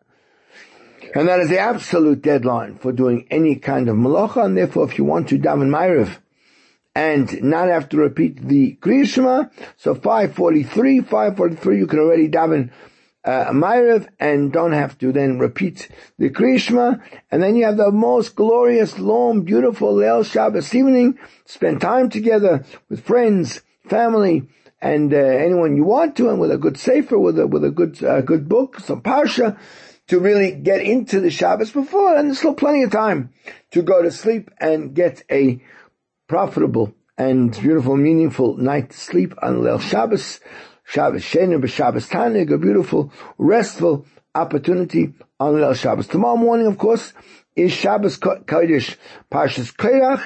And 1.14 1.28
that 1.28 1.41
is 1.41 1.50
the 1.50 1.60
absolute 1.60 2.22
deadline 2.22 2.78
for 2.78 2.93
doing 2.93 3.28
any 3.30 3.56
kind 3.58 3.89
of 3.89 3.97
malacha, 3.97 4.45
and 4.45 4.56
therefore 4.56 4.89
if 4.89 4.97
you 4.97 5.04
want 5.04 5.28
to 5.30 5.38
daven 5.38 5.70
Ma'ariv, 5.70 6.18
and 7.00 7.41
not 7.41 7.70
have 7.70 7.88
to 7.88 7.97
repeat 7.97 8.45
the 8.45 8.76
Kriyishma. 8.82 9.50
So 9.78 9.95
543, 9.95 11.00
543, 11.00 11.78
you 11.78 11.88
can 11.88 12.00
already 12.00 12.28
daven 12.28 12.72
uh, 13.24 13.52
Ma'ariv 13.52 14.10
and 14.20 14.52
don't 14.52 14.74
have 14.74 14.97
to 14.97 15.14
then 15.14 15.39
repeat 15.39 15.88
the 16.18 16.30
Kriyishma. 16.30 17.02
And 17.32 17.41
then 17.41 17.56
you 17.56 17.64
have 17.64 17.78
the 17.78 17.91
most 17.91 18.36
glorious, 18.36 19.00
long, 19.00 19.43
beautiful 19.43 19.95
Leil 19.95 20.30
Shabbos 20.30 20.76
evening. 20.76 21.18
Spend 21.45 21.80
time 21.80 22.10
together 22.10 22.66
with 22.89 23.06
friends, 23.06 23.62
family, 23.88 24.50
and 24.82 25.14
uh, 25.14 25.18
anyone 25.18 25.78
you 25.78 25.86
want 25.86 26.18
to, 26.18 26.30
and 26.30 26.38
with 26.38 26.52
a 26.52 26.58
good 26.58 26.78
sefer, 26.78 27.18
with 27.18 27.39
a 27.39 27.47
with 27.47 27.64
a 27.64 27.72
good 27.72 28.04
uh, 28.04 28.20
good 28.22 28.50
book, 28.50 28.80
some 28.80 29.02
parsha, 29.02 29.58
to 30.08 30.20
really 30.20 30.52
get 30.52 30.82
into 30.82 31.22
the 31.22 31.32
Shabbos 31.32 31.72
before, 31.72 32.18
and 32.18 32.28
there's 32.28 32.39
still 32.39 32.54
plenty 32.54 32.84
of 32.84 32.91
time 32.91 33.30
to 33.72 33.82
go 33.82 34.02
to 34.02 34.12
sleep 34.12 34.52
and 34.60 34.93
get 34.93 35.24
a 35.32 35.62
profitable 36.30 36.94
and 37.18 37.52
beautiful, 37.60 37.98
meaningful 37.98 38.56
night 38.56 38.94
sleep 38.94 39.34
on 39.42 39.58
Leil 39.58 39.82
Shabbos, 39.82 40.40
Shabbos 40.86 41.24
Shenim, 41.24 41.68
Shabbos 41.68 42.08
Tanig, 42.08 42.54
a 42.54 42.58
beautiful, 42.58 43.12
restful 43.38 44.06
opportunity 44.34 45.14
on 45.40 45.56
Leil 45.56 45.76
Shabbos. 45.76 46.08
Tomorrow 46.08 46.38
morning, 46.38 46.68
of 46.68 46.78
course, 46.78 47.14
is 47.56 47.74
Shabbos 47.74 48.18
Kodesh 48.20 48.96
Parshas 49.30 49.76
Korach, 49.76 50.24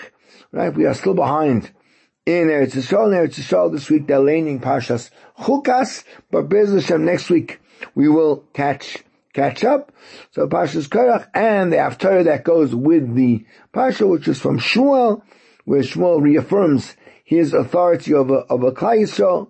right? 0.52 0.76
We 0.76 0.86
are 0.86 0.94
still 0.94 1.16
behind 1.16 1.72
in 2.26 2.48
Eretz 2.48 2.74
Yisrael. 2.74 3.08
In 3.08 3.14
Eretz 3.14 3.40
Yisrael 3.40 3.72
this 3.72 3.90
week 3.90 4.06
they're 4.06 4.20
laning 4.20 4.60
Parshas 4.60 5.10
Chukas, 5.40 6.04
but 6.30 6.50
Bez 6.50 6.72
Hashem 6.74 7.06
next 7.06 7.30
week 7.30 7.62
we 7.96 8.10
will 8.10 8.44
catch 8.54 8.98
catch 9.34 9.64
up. 9.64 9.92
So 10.32 10.48
Parshas 10.48 10.88
Korach 10.88 11.28
and 11.34 11.72
the 11.72 11.78
Haftarah 11.78 12.26
that 12.26 12.44
goes 12.44 12.76
with 12.76 13.16
the 13.16 13.46
Parsha, 13.74 14.08
which 14.08 14.28
is 14.28 14.40
from 14.40 14.60
Shmuel, 14.60 15.24
where 15.66 15.82
Shmuel 15.82 16.22
reaffirms 16.22 16.96
his 17.24 17.54
authority 17.54 18.14
of 18.14 18.32
over, 18.32 18.46
over 18.50 18.72
Klal 18.72 19.02
Yisrael. 19.02 19.50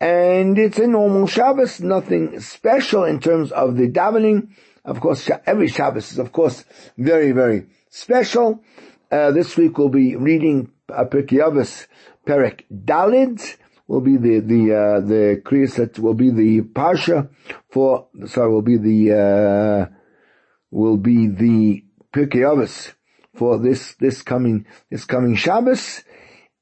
And 0.00 0.58
it's 0.58 0.78
a 0.78 0.86
normal 0.86 1.26
Shabbos, 1.26 1.80
nothing 1.80 2.40
special 2.40 3.04
in 3.04 3.20
terms 3.20 3.52
of 3.52 3.76
the 3.76 3.88
davening. 3.88 4.50
Of 4.84 5.00
course, 5.00 5.28
every 5.46 5.68
Shabbos 5.68 6.12
is 6.12 6.18
of 6.18 6.32
course 6.32 6.64
very, 6.96 7.32
very 7.32 7.66
special. 7.90 8.62
Uh, 9.10 9.32
this 9.32 9.56
week 9.56 9.76
we'll 9.76 9.88
be 9.88 10.16
reading 10.16 10.70
uh, 10.88 11.04
Pirkei 11.04 11.86
Perek 12.26 12.62
Dalid, 12.72 13.56
will 13.88 14.00
be 14.00 14.16
the, 14.16 14.38
the, 14.40 14.74
uh, 14.74 15.00
the 15.00 15.42
Kriyas 15.44 15.74
that 15.76 15.98
will 15.98 16.14
be 16.14 16.30
the 16.30 16.62
Parsha 16.62 17.28
for, 17.70 18.08
sorry, 18.26 18.50
will 18.52 18.62
be 18.62 18.76
the, 18.76 19.88
uh, 19.90 19.94
will 20.70 20.96
be 20.96 21.26
the 21.26 21.84
Pirkei 22.12 22.96
for 23.34 23.58
this, 23.58 23.94
this 24.00 24.22
coming, 24.22 24.66
this 24.90 25.04
coming 25.04 25.36
Shabbos. 25.36 26.02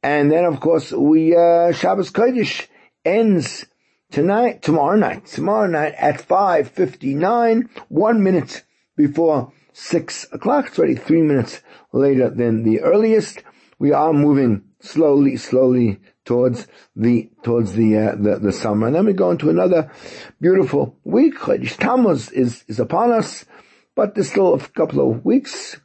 And 0.03 0.31
then 0.31 0.45
of 0.45 0.61
course 0.61 0.93
we, 0.93 1.35
uh, 1.35 1.73
Shabbos 1.73 2.11
Kodesh 2.11 2.67
ends 3.05 3.67
tonight, 4.11 4.63
tomorrow 4.63 4.97
night, 4.97 5.27
tomorrow 5.27 5.67
night 5.67 5.95
at 5.99 6.17
5.59, 6.27 7.69
one 7.89 8.23
minute 8.23 8.65
before 8.97 9.53
six 9.73 10.27
o'clock. 10.33 10.67
It's 10.69 10.79
already 10.79 10.97
three 10.97 11.23
minutes 11.23 11.61
later 11.93 12.31
than 12.31 12.65
the 12.65 12.81
earliest. 12.81 13.43
We 13.79 13.93
are 13.93 14.13
moving 14.13 14.65
slowly, 14.81 15.37
slowly 15.37 16.01
towards 16.25 16.67
the, 16.95 17.31
towards 17.43 17.73
the, 17.73 17.97
uh, 17.97 18.15
the, 18.17 18.39
the, 18.41 18.53
summer. 18.53 18.89
And 18.89 18.97
then 18.97 19.07
we 19.07 19.13
go 19.13 19.31
into 19.31 19.51
another 19.51 19.91
beautiful 20.41 20.99
week. 21.05 21.39
Chodesh 21.39 21.77
Tammuz 21.77 22.31
is, 22.31 22.65
is 22.69 22.81
upon 22.81 23.13
us, 23.13 23.45
but 23.95 24.15
there's 24.15 24.31
still 24.31 24.55
a 24.55 24.59
couple 24.59 25.11
of 25.11 25.25
weeks, 25.25 25.81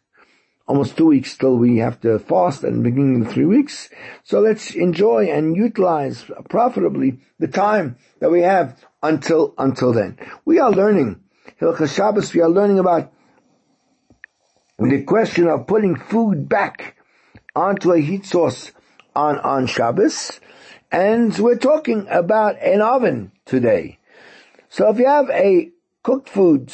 almost 0.67 0.95
two 0.95 1.07
weeks 1.07 1.37
till 1.37 1.57
we 1.57 1.77
have 1.77 1.99
to 2.01 2.19
fast 2.19 2.63
and 2.63 2.83
beginning 2.83 3.23
the 3.23 3.29
three 3.29 3.45
weeks. 3.45 3.89
So 4.23 4.39
let's 4.39 4.75
enjoy 4.75 5.29
and 5.29 5.55
utilize 5.55 6.25
profitably 6.49 7.19
the 7.39 7.47
time 7.47 7.97
that 8.19 8.31
we 8.31 8.41
have 8.41 8.83
until, 9.01 9.53
until 9.57 9.91
then. 9.93 10.17
We 10.45 10.59
are 10.59 10.71
learning 10.71 11.21
Hilchos 11.59 11.95
Shabbos, 11.95 12.33
we 12.33 12.41
are 12.41 12.49
learning 12.49 12.79
about 12.79 13.11
the 14.79 15.03
question 15.03 15.47
of 15.47 15.67
putting 15.67 15.95
food 15.95 16.49
back 16.49 16.97
onto 17.55 17.91
a 17.91 17.99
heat 17.99 18.25
source 18.25 18.71
on, 19.15 19.39
on 19.39 19.67
Shabbos. 19.67 20.39
And 20.91 21.37
we're 21.37 21.57
talking 21.57 22.07
about 22.09 22.61
an 22.61 22.81
oven 22.81 23.31
today. 23.45 23.99
So 24.69 24.89
if 24.89 24.99
you 24.99 25.05
have 25.05 25.29
a 25.29 25.71
cooked 26.01 26.29
food 26.29 26.73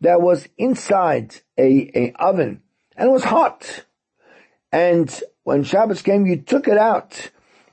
that 0.00 0.20
was 0.20 0.48
inside 0.58 1.36
a, 1.58 1.90
a 1.94 2.12
oven 2.18 2.62
and 2.96 3.08
it 3.08 3.12
was 3.12 3.24
hot. 3.24 3.84
And 4.72 5.08
when 5.44 5.62
Shabbos 5.62 6.02
came, 6.02 6.26
you 6.26 6.36
took 6.36 6.68
it 6.68 6.78
out 6.78 7.30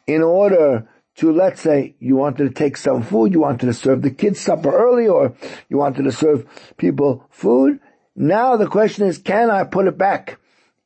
in 0.07 0.21
order 0.21 0.87
to, 1.15 1.31
let's 1.31 1.61
say, 1.61 1.95
you 1.99 2.15
wanted 2.15 2.45
to 2.45 2.53
take 2.53 2.77
some 2.77 3.03
food, 3.03 3.33
you 3.33 3.39
wanted 3.39 3.65
to 3.65 3.73
serve 3.73 4.01
the 4.01 4.11
kids 4.11 4.39
supper 4.39 4.71
early, 4.71 5.07
or 5.07 5.35
you 5.69 5.77
wanted 5.77 6.03
to 6.03 6.11
serve 6.11 6.47
people 6.77 7.25
food. 7.29 7.79
Now 8.15 8.57
the 8.57 8.67
question 8.67 9.07
is, 9.07 9.17
can 9.17 9.49
I 9.49 9.63
put 9.63 9.87
it 9.87 9.97
back 9.97 10.39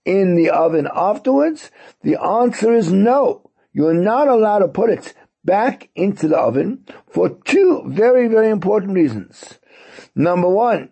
in 0.03 0.35
the 0.35 0.51
oven 0.51 0.87
afterwards? 0.93 1.71
The 2.01 2.21
answer 2.21 2.73
is 2.73 2.91
no. 2.91 3.49
You're 3.73 3.93
not 3.93 4.27
allowed 4.27 4.59
to 4.59 4.67
put 4.67 4.89
it 4.89 5.13
back 5.43 5.89
into 5.95 6.27
the 6.27 6.37
oven 6.37 6.85
for 7.09 7.29
two 7.29 7.83
very, 7.87 8.27
very 8.27 8.49
important 8.49 8.93
reasons. 8.93 9.59
Number 10.15 10.49
one, 10.49 10.91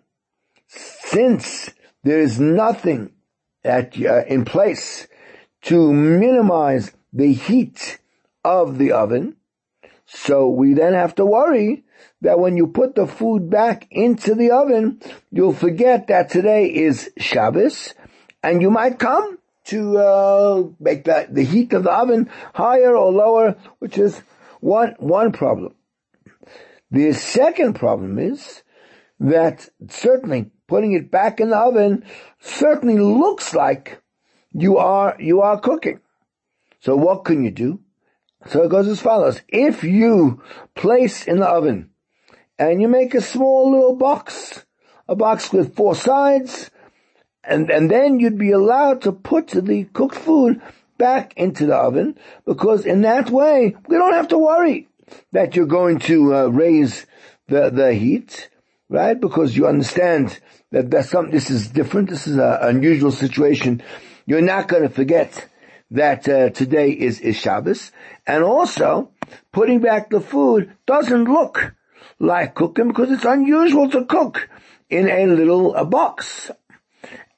since 0.66 1.70
there 2.02 2.20
is 2.20 2.38
nothing 2.38 3.13
at, 3.64 4.00
uh, 4.00 4.24
in 4.26 4.44
place 4.44 5.08
to 5.62 5.92
minimize 5.92 6.92
the 7.12 7.32
heat 7.32 7.98
of 8.44 8.78
the 8.78 8.92
oven. 8.92 9.36
So 10.06 10.48
we 10.48 10.74
then 10.74 10.92
have 10.92 11.14
to 11.16 11.24
worry 11.24 11.84
that 12.20 12.38
when 12.38 12.56
you 12.56 12.66
put 12.66 12.94
the 12.94 13.06
food 13.06 13.50
back 13.50 13.86
into 13.90 14.34
the 14.34 14.50
oven, 14.50 15.00
you'll 15.30 15.54
forget 15.54 16.08
that 16.08 16.30
today 16.30 16.66
is 16.66 17.10
Shabbos, 17.18 17.94
and 18.42 18.60
you 18.60 18.70
might 18.70 18.98
come 18.98 19.38
to 19.64 19.98
uh, 19.98 20.64
make 20.78 21.04
that 21.04 21.34
the 21.34 21.44
heat 21.44 21.72
of 21.72 21.84
the 21.84 21.92
oven 21.92 22.30
higher 22.52 22.96
or 22.96 23.10
lower, 23.12 23.56
which 23.78 23.96
is 23.96 24.22
one 24.60 24.94
one 24.98 25.32
problem. 25.32 25.74
The 26.90 27.12
second 27.12 27.74
problem 27.74 28.18
is 28.18 28.62
that 29.20 29.68
certainly 29.88 30.50
putting 30.74 30.92
it 30.92 31.08
back 31.08 31.38
in 31.38 31.50
the 31.50 31.56
oven 31.56 32.04
certainly 32.40 32.98
looks 32.98 33.54
like 33.54 34.02
you 34.52 34.76
are, 34.76 35.14
you 35.20 35.40
are 35.40 35.60
cooking. 35.60 36.00
So 36.80 36.96
what 36.96 37.24
can 37.24 37.44
you 37.44 37.52
do? 37.52 37.78
So 38.46 38.64
it 38.64 38.70
goes 38.70 38.88
as 38.88 39.00
follows. 39.00 39.40
If 39.46 39.84
you 39.84 40.42
place 40.74 41.28
in 41.28 41.36
the 41.36 41.46
oven 41.46 41.90
and 42.58 42.82
you 42.82 42.88
make 42.88 43.14
a 43.14 43.20
small 43.20 43.70
little 43.70 43.94
box, 43.94 44.64
a 45.08 45.14
box 45.14 45.52
with 45.52 45.76
four 45.76 45.94
sides, 45.94 46.72
and, 47.44 47.70
and 47.70 47.88
then 47.88 48.18
you'd 48.18 48.36
be 48.36 48.50
allowed 48.50 49.02
to 49.02 49.12
put 49.12 49.50
the 49.50 49.84
cooked 49.92 50.16
food 50.16 50.60
back 50.98 51.34
into 51.36 51.66
the 51.66 51.76
oven 51.76 52.18
because 52.46 52.84
in 52.84 53.02
that 53.02 53.30
way 53.30 53.76
we 53.86 53.96
don't 53.96 54.14
have 54.14 54.28
to 54.28 54.38
worry 54.38 54.88
that 55.30 55.54
you're 55.54 55.66
going 55.66 56.00
to 56.00 56.34
uh, 56.34 56.46
raise 56.46 57.06
the, 57.46 57.70
the 57.70 57.94
heat, 57.94 58.48
right? 58.88 59.20
Because 59.20 59.56
you 59.56 59.66
understand 59.66 60.40
that 60.74 60.90
that's 60.90 61.10
something, 61.10 61.32
this 61.32 61.50
is 61.50 61.68
different, 61.68 62.10
this 62.10 62.26
is 62.26 62.36
an 62.36 62.58
unusual 62.60 63.12
situation. 63.12 63.80
You're 64.26 64.40
not 64.40 64.66
going 64.66 64.82
to 64.82 64.88
forget 64.88 65.48
that 65.92 66.28
uh, 66.28 66.50
today 66.50 66.90
is, 66.90 67.20
is 67.20 67.36
Shabbos. 67.36 67.92
And 68.26 68.42
also, 68.42 69.12
putting 69.52 69.78
back 69.78 70.10
the 70.10 70.20
food 70.20 70.72
doesn't 70.84 71.24
look 71.24 71.74
like 72.18 72.56
cooking 72.56 72.88
because 72.88 73.12
it's 73.12 73.24
unusual 73.24 73.88
to 73.90 74.04
cook 74.04 74.48
in 74.90 75.08
a 75.08 75.26
little 75.26 75.76
a 75.76 75.84
box. 75.84 76.50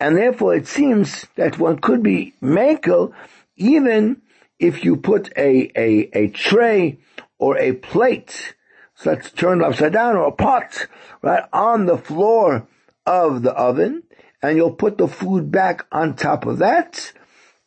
And 0.00 0.16
therefore 0.16 0.54
it 0.54 0.66
seems 0.66 1.26
that 1.36 1.58
one 1.58 1.78
could 1.78 2.02
be 2.02 2.32
mankel 2.42 3.12
even 3.56 4.22
if 4.58 4.82
you 4.82 4.96
put 4.96 5.30
a, 5.36 5.70
a, 5.76 6.08
a 6.14 6.28
tray 6.28 7.00
or 7.38 7.58
a 7.58 7.72
plate, 7.72 8.54
so 8.94 9.10
that's 9.10 9.30
turned 9.30 9.62
upside 9.62 9.92
down, 9.92 10.16
or 10.16 10.28
a 10.28 10.32
pot, 10.32 10.86
right, 11.20 11.44
on 11.52 11.84
the 11.84 11.98
floor 11.98 12.66
of 13.06 13.42
the 13.42 13.52
oven 13.52 14.02
and 14.42 14.56
you'll 14.56 14.72
put 14.72 14.98
the 14.98 15.08
food 15.08 15.50
back 15.50 15.86
on 15.90 16.14
top 16.14 16.46
of 16.46 16.58
that. 16.58 17.12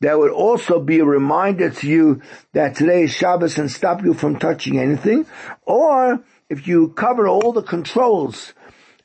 That 0.02 0.18
would 0.18 0.32
also 0.32 0.80
be 0.80 1.00
a 1.00 1.06
reminder 1.06 1.70
to 1.70 1.88
you 1.88 2.22
that 2.54 2.76
today 2.76 3.04
is 3.04 3.12
Shabbos 3.12 3.58
and 3.58 3.70
stop 3.70 4.02
you 4.02 4.14
from 4.14 4.40
touching 4.40 4.80
anything. 4.80 5.26
Or 5.66 6.24
if 6.50 6.68
you 6.68 6.90
cover 6.90 7.28
all 7.28 7.52
the 7.52 7.62
controls 7.62 8.54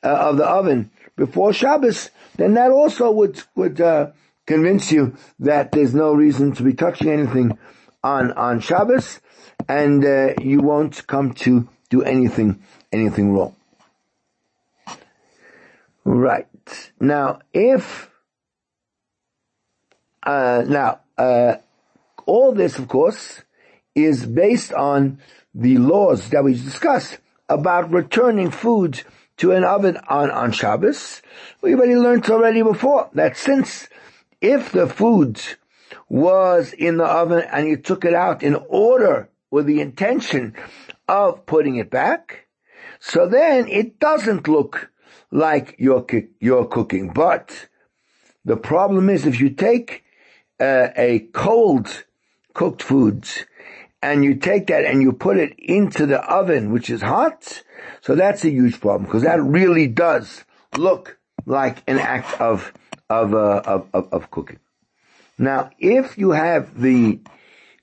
uh, 0.04 0.08
of 0.08 0.36
the 0.36 0.46
oven 0.46 0.90
before 1.16 1.52
Shabbos, 1.52 2.10
then 2.36 2.54
that 2.54 2.70
also 2.70 3.10
would 3.10 3.42
would 3.56 3.80
uh, 3.80 4.12
convince 4.46 4.92
you 4.92 5.16
that 5.40 5.72
there's 5.72 5.94
no 5.94 6.12
reason 6.14 6.52
to 6.52 6.62
be 6.62 6.74
touching 6.74 7.10
anything 7.10 7.58
on 8.04 8.30
on 8.32 8.60
Shabbos, 8.60 9.20
and 9.68 10.04
uh, 10.04 10.34
you 10.40 10.60
won't 10.60 11.06
come 11.06 11.34
to 11.34 11.68
do 11.90 12.02
anything 12.02 12.62
anything 12.92 13.32
wrong. 13.32 13.56
Right. 16.04 16.92
Now, 17.00 17.40
if, 17.52 18.10
uh, 20.22 20.64
now, 20.66 21.00
uh, 21.16 21.56
all 22.26 22.52
this, 22.52 22.78
of 22.78 22.88
course, 22.88 23.42
is 23.94 24.26
based 24.26 24.72
on 24.72 25.20
the 25.54 25.78
laws 25.78 26.28
that 26.30 26.44
we 26.44 26.54
discussed 26.54 27.18
about 27.48 27.90
returning 27.90 28.50
food 28.50 29.02
to 29.38 29.52
an 29.52 29.64
oven 29.64 29.98
on, 30.08 30.30
on 30.30 30.52
Shabbos. 30.52 31.22
We 31.60 31.74
already 31.74 31.96
learned 31.96 32.28
already 32.28 32.62
before 32.62 33.10
that 33.14 33.36
since 33.36 33.88
if 34.40 34.72
the 34.72 34.86
food 34.86 35.40
was 36.08 36.72
in 36.72 36.98
the 36.98 37.04
oven 37.04 37.44
and 37.50 37.66
you 37.66 37.76
took 37.76 38.04
it 38.04 38.14
out 38.14 38.42
in 38.42 38.56
order 38.68 39.30
with 39.50 39.66
the 39.66 39.80
intention 39.80 40.54
of 41.08 41.46
putting 41.46 41.76
it 41.76 41.90
back, 41.90 42.46
so 43.00 43.28
then 43.28 43.68
it 43.68 43.98
doesn't 43.98 44.48
look 44.48 44.90
like 45.34 45.74
you're, 45.78 46.06
you're 46.38 46.64
cooking. 46.64 47.08
But 47.08 47.68
the 48.44 48.56
problem 48.56 49.10
is 49.10 49.26
if 49.26 49.40
you 49.40 49.50
take 49.50 50.04
uh, 50.60 50.88
a 50.96 51.28
cold 51.32 52.04
cooked 52.54 52.82
foods 52.82 53.44
and 54.00 54.24
you 54.24 54.36
take 54.36 54.68
that 54.68 54.84
and 54.84 55.02
you 55.02 55.12
put 55.12 55.36
it 55.36 55.58
into 55.58 56.06
the 56.06 56.20
oven, 56.20 56.70
which 56.70 56.88
is 56.88 57.02
hot, 57.02 57.62
so 58.00 58.14
that's 58.14 58.44
a 58.44 58.50
huge 58.50 58.80
problem 58.80 59.04
because 59.04 59.24
that 59.24 59.42
really 59.42 59.88
does 59.88 60.44
look 60.78 61.18
like 61.46 61.82
an 61.88 61.98
act 61.98 62.40
of 62.40 62.72
of, 63.10 63.34
uh, 63.34 63.60
of, 63.66 63.88
of, 63.92 64.12
of 64.12 64.30
cooking. 64.30 64.58
Now, 65.36 65.70
if 65.78 66.16
you 66.16 66.30
have 66.30 66.80
the, 66.80 67.20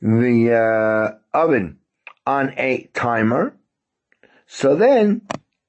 the, 0.02 1.18
uh, 1.34 1.38
oven 1.38 1.78
on 2.26 2.54
a 2.58 2.90
timer, 2.94 3.54
so 4.48 4.76
then 4.76 5.22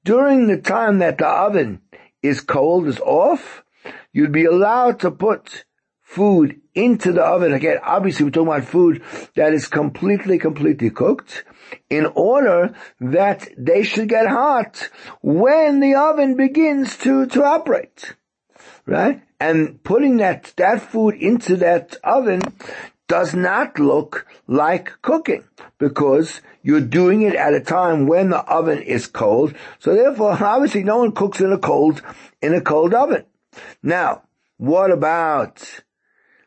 during 0.03 0.47
the 0.47 0.57
time 0.57 0.99
that 0.99 1.17
the 1.17 1.27
oven 1.27 1.81
is 2.21 2.41
cold, 2.41 2.87
is 2.87 2.99
off, 2.99 3.63
you'd 4.11 4.31
be 4.31 4.45
allowed 4.45 4.99
to 5.01 5.11
put 5.11 5.65
food 6.01 6.61
into 6.75 7.11
the 7.11 7.23
oven. 7.23 7.53
Again, 7.53 7.77
obviously 7.83 8.25
we're 8.25 8.31
talking 8.31 8.47
about 8.47 8.65
food 8.65 9.03
that 9.35 9.53
is 9.53 9.67
completely, 9.67 10.37
completely 10.37 10.89
cooked 10.89 11.43
in 11.89 12.05
order 12.05 12.75
that 12.99 13.47
they 13.57 13.83
should 13.83 14.09
get 14.09 14.27
hot 14.27 14.89
when 15.21 15.79
the 15.79 15.95
oven 15.95 16.35
begins 16.35 16.97
to, 16.97 17.25
to 17.27 17.43
operate. 17.43 18.15
Right? 18.85 19.21
And 19.39 19.83
putting 19.83 20.17
that, 20.17 20.53
that 20.57 20.81
food 20.81 21.15
into 21.15 21.57
that 21.57 21.97
oven 22.03 22.41
does 23.07 23.33
not 23.33 23.79
look 23.79 24.25
like 24.47 25.01
cooking 25.01 25.43
because 25.77 26.41
you're 26.61 26.81
doing 26.81 27.21
it 27.21 27.35
at 27.35 27.53
a 27.53 27.59
time 27.59 28.07
when 28.07 28.29
the 28.29 28.39
oven 28.39 28.81
is 28.81 29.07
cold. 29.07 29.53
So 29.79 29.93
therefore, 29.93 30.31
obviously 30.43 30.83
no 30.83 30.99
one 30.99 31.11
cooks 31.11 31.39
in 31.39 31.51
a 31.51 31.57
cold, 31.57 32.01
in 32.41 32.53
a 32.53 32.61
cold 32.61 32.93
oven. 32.93 33.25
Now, 33.81 34.23
what 34.57 34.91
about 34.91 35.81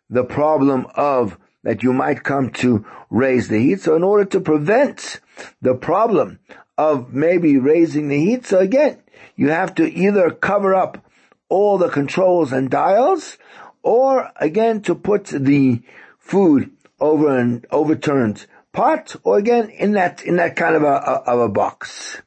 the 0.09 0.25
problem 0.25 0.87
of 0.95 1.39
that 1.63 1.83
you 1.83 1.93
might 1.93 2.25
come 2.25 2.51
to 2.51 2.87
raise 3.11 3.49
the 3.49 3.59
heat? 3.59 3.81
So 3.81 3.97
in 3.97 4.03
order 4.03 4.25
to 4.25 4.41
prevent 4.41 5.21
the 5.61 5.75
problem 5.75 6.39
of 6.79 7.13
maybe 7.13 7.59
raising 7.59 8.09
the 8.09 8.19
heat, 8.19 8.47
so 8.47 8.59
again, 8.59 9.03
you 9.35 9.51
have 9.51 9.75
to 9.77 9.93
either 9.93 10.31
cover 10.31 10.75
up 10.75 11.05
all 11.49 11.79
the 11.79 11.89
controls 11.89 12.53
and 12.53 12.71
dials, 12.71 13.39
or 13.83 14.33
again 14.37 14.83
to 14.83 14.95
put 14.95 15.27
the 15.27 15.83
food 16.27 16.71
over 16.99 17.39
and 17.39 17.65
overturned 17.71 18.47
pot, 18.73 19.15
or 19.23 19.39
again 19.39 19.71
in 19.71 19.93
that 19.93 20.23
in 20.25 20.37
that 20.37 20.57
kind 20.57 20.75
of 20.75 20.83
a, 20.83 20.95
of 21.33 21.41
a 21.41 21.49
box. 21.49 22.21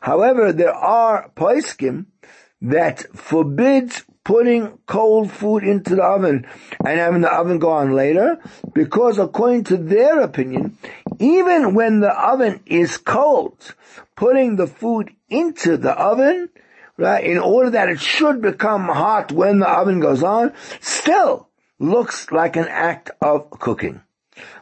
However, 0.00 0.52
there 0.52 0.74
are 0.74 1.30
poiskim 1.36 2.06
that 2.60 3.06
forbids 3.16 4.04
putting 4.24 4.78
cold 4.86 5.30
food 5.30 5.62
into 5.62 5.94
the 5.94 6.02
oven 6.02 6.46
and 6.84 6.98
having 6.98 7.20
the 7.20 7.32
oven 7.32 7.58
go 7.58 7.70
on 7.70 7.92
later, 7.92 8.38
because 8.74 9.18
according 9.18 9.64
to 9.64 9.76
their 9.76 10.20
opinion, 10.20 10.76
even 11.18 11.74
when 11.74 12.00
the 12.00 12.10
oven 12.10 12.60
is 12.66 12.96
cold, 12.96 13.74
putting 14.16 14.56
the 14.56 14.66
food 14.66 15.10
into 15.28 15.76
the 15.76 15.92
oven, 15.92 16.48
right, 16.96 17.24
in 17.24 17.38
order 17.38 17.70
that 17.70 17.88
it 17.88 18.00
should 18.00 18.42
become 18.42 18.84
hot 18.84 19.30
when 19.30 19.60
the 19.60 19.68
oven 19.68 20.00
goes 20.00 20.22
on, 20.22 20.52
still 20.80 21.48
looks 21.78 22.30
like 22.30 22.56
an 22.56 22.68
act 22.68 23.10
of 23.20 23.50
cooking. 23.50 24.02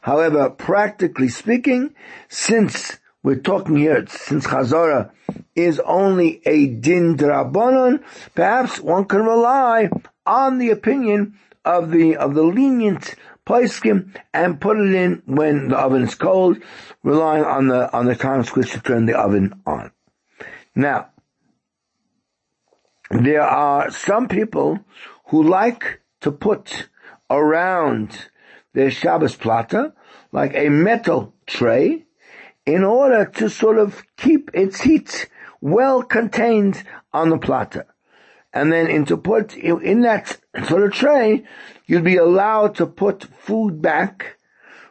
However, 0.03 0.51
practically 0.51 1.29
speaking, 1.29 1.95
since 2.29 2.99
we're 3.23 3.37
talking 3.37 3.77
here, 3.77 4.05
since 4.09 4.47
Chazara 4.47 5.11
is 5.55 5.81
only 5.81 6.43
a 6.45 6.67
din 6.67 7.17
drabonon, 7.17 8.03
perhaps 8.35 8.81
one 8.81 9.05
can 9.05 9.23
rely 9.23 9.89
on 10.27 10.59
the 10.59 10.71
opinion 10.71 11.39
of 11.65 11.91
the, 11.91 12.17
of 12.17 12.35
the 12.35 12.43
lenient 12.43 13.15
Paiskim 13.47 14.15
and 14.33 14.61
put 14.61 14.79
it 14.79 14.95
in 14.95 15.23
when 15.27 15.69
the 15.69 15.79
oven 15.79 16.03
is 16.03 16.15
cold, 16.15 16.59
relying 17.03 17.45
on 17.45 17.69
the, 17.69 17.93
on 17.93 18.07
the 18.07 18.15
time 18.15 18.45
switch 18.45 18.73
to 18.73 18.81
turn 18.81 19.07
the 19.07 19.19
oven 19.19 19.61
on. 19.67 19.91
Now, 20.75 21.11
there 23.11 23.43
are 23.43 23.91
some 23.91 24.29
people 24.29 24.81
who 25.27 25.43
like 25.43 26.01
to 26.21 26.33
put 26.33 26.89
around 27.31 28.29
their 28.75 28.91
Shabbos 28.91 29.37
plata 29.37 29.93
like 30.33 30.55
a 30.55 30.69
metal 30.69 31.35
tray 31.47 32.05
in 32.65 32.85
order 32.85 33.25
to 33.25 33.51
sort 33.51 33.79
of 33.79 34.03
keep 34.17 34.51
its 34.55 34.81
heat 34.81 35.29
well 35.61 36.03
contained 36.03 36.83
on 37.13 37.31
the 37.31 37.39
platter. 37.39 37.87
And 38.53 38.73
then 38.73 38.89
into 38.89 39.17
put 39.17 39.55
in 39.55 40.03
that 40.03 40.39
sort 40.69 40.83
of 40.83 40.93
tray, 40.93 41.45
you'd 41.87 42.05
be 42.05 42.17
allowed 42.17 42.75
to 42.77 42.87
put 42.87 43.25
food 43.39 43.81
back, 43.81 44.37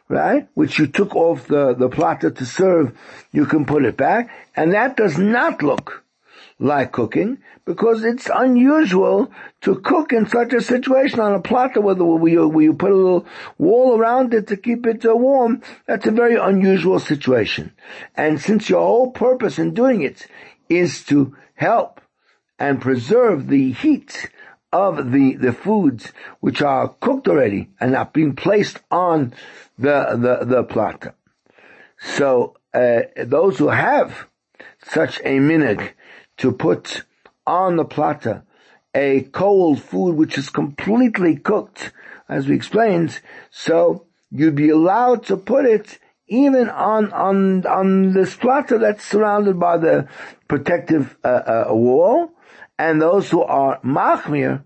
right? 0.08 0.48
Which 0.54 0.78
you 0.78 0.86
took 0.88 1.14
off 1.14 1.46
the, 1.46 1.74
the 1.74 1.88
plata 1.88 2.30
to 2.30 2.44
serve, 2.44 2.98
you 3.30 3.46
can 3.46 3.64
put 3.64 3.84
it 3.84 3.96
back. 3.96 4.30
And 4.56 4.72
that 4.72 4.96
does 4.96 5.16
not 5.16 5.62
look 5.62 6.04
like 6.62 6.92
cooking 6.92 7.38
because 7.64 8.04
it's 8.04 8.30
unusual 8.32 9.30
to 9.60 9.80
cook 9.80 10.12
in 10.12 10.26
such 10.26 10.52
a 10.52 10.60
situation 10.60 11.20
on 11.20 11.34
a 11.34 11.40
platter 11.40 11.80
where, 11.80 11.96
you, 12.28 12.48
where 12.48 12.64
you 12.64 12.72
put 12.72 12.92
a 12.92 12.94
little 12.94 13.26
wall 13.58 13.98
around 13.98 14.32
it 14.32 14.46
to 14.46 14.56
keep 14.56 14.86
it 14.86 15.04
uh, 15.04 15.14
warm. 15.14 15.60
That's 15.86 16.06
a 16.06 16.12
very 16.12 16.36
unusual 16.36 17.00
situation. 17.00 17.72
And 18.14 18.40
since 18.40 18.70
your 18.70 18.80
whole 18.80 19.10
purpose 19.10 19.58
in 19.58 19.74
doing 19.74 20.02
it 20.02 20.26
is 20.68 21.04
to 21.06 21.36
help 21.54 22.00
and 22.58 22.80
preserve 22.80 23.48
the 23.48 23.72
heat 23.72 24.30
of 24.72 25.10
the, 25.12 25.34
the 25.34 25.52
foods 25.52 26.12
which 26.40 26.62
are 26.62 26.88
cooked 27.00 27.26
already 27.28 27.70
and 27.80 27.96
are 27.96 28.10
being 28.12 28.36
placed 28.36 28.78
on 28.90 29.34
the, 29.78 30.16
the, 30.16 30.46
the 30.46 30.62
plata. 30.62 31.14
So, 31.98 32.56
uh, 32.72 33.02
those 33.16 33.58
who 33.58 33.68
have 33.68 34.26
such 34.84 35.20
a 35.20 35.38
minig 35.38 35.92
to 36.42 36.52
put 36.52 37.04
on 37.46 37.76
the 37.76 37.84
platter 37.84 38.44
a 38.94 39.22
cold 39.32 39.80
food 39.80 40.16
which 40.16 40.36
is 40.36 40.50
completely 40.50 41.36
cooked, 41.36 41.92
as 42.28 42.46
we 42.46 42.54
explained, 42.54 43.20
so 43.50 44.06
you'd 44.30 44.54
be 44.54 44.70
allowed 44.70 45.24
to 45.24 45.36
put 45.36 45.64
it 45.64 45.98
even 46.26 46.68
on 46.68 47.12
on 47.12 47.66
on 47.66 48.12
this 48.12 48.34
platter 48.34 48.78
that's 48.78 49.04
surrounded 49.04 49.58
by 49.58 49.76
the 49.76 50.08
protective 50.48 51.16
uh, 51.24 51.28
uh, 51.28 51.64
wall, 51.70 52.32
and 52.78 53.00
those 53.00 53.30
who 53.30 53.42
are 53.42 53.80
machmir, 53.82 54.64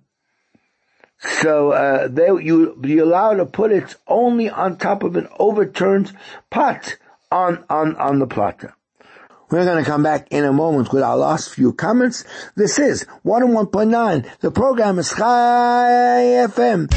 so 1.18 1.72
uh, 1.72 2.08
they 2.08 2.26
you 2.26 2.76
be 2.80 2.98
allowed 2.98 3.34
to 3.34 3.46
put 3.46 3.70
it 3.70 3.94
only 4.06 4.48
on 4.48 4.76
top 4.76 5.02
of 5.02 5.16
an 5.16 5.28
overturned 5.38 6.16
pot 6.50 6.96
on 7.30 7.64
on 7.68 7.96
on 7.96 8.18
the 8.18 8.26
plata. 8.26 8.74
We're 9.48 9.64
going 9.64 9.82
to 9.82 9.88
come 9.88 10.02
back 10.02 10.26
in 10.32 10.44
a 10.44 10.52
moment 10.52 10.92
with 10.92 11.04
our 11.04 11.16
last 11.16 11.50
few 11.50 11.72
comments. 11.72 12.24
This 12.56 12.80
is 12.80 13.06
101.9. 13.24 14.26
The 14.40 14.50
program 14.50 14.98
is 14.98 15.10
Chai 15.10 16.48
FM. 16.50 16.90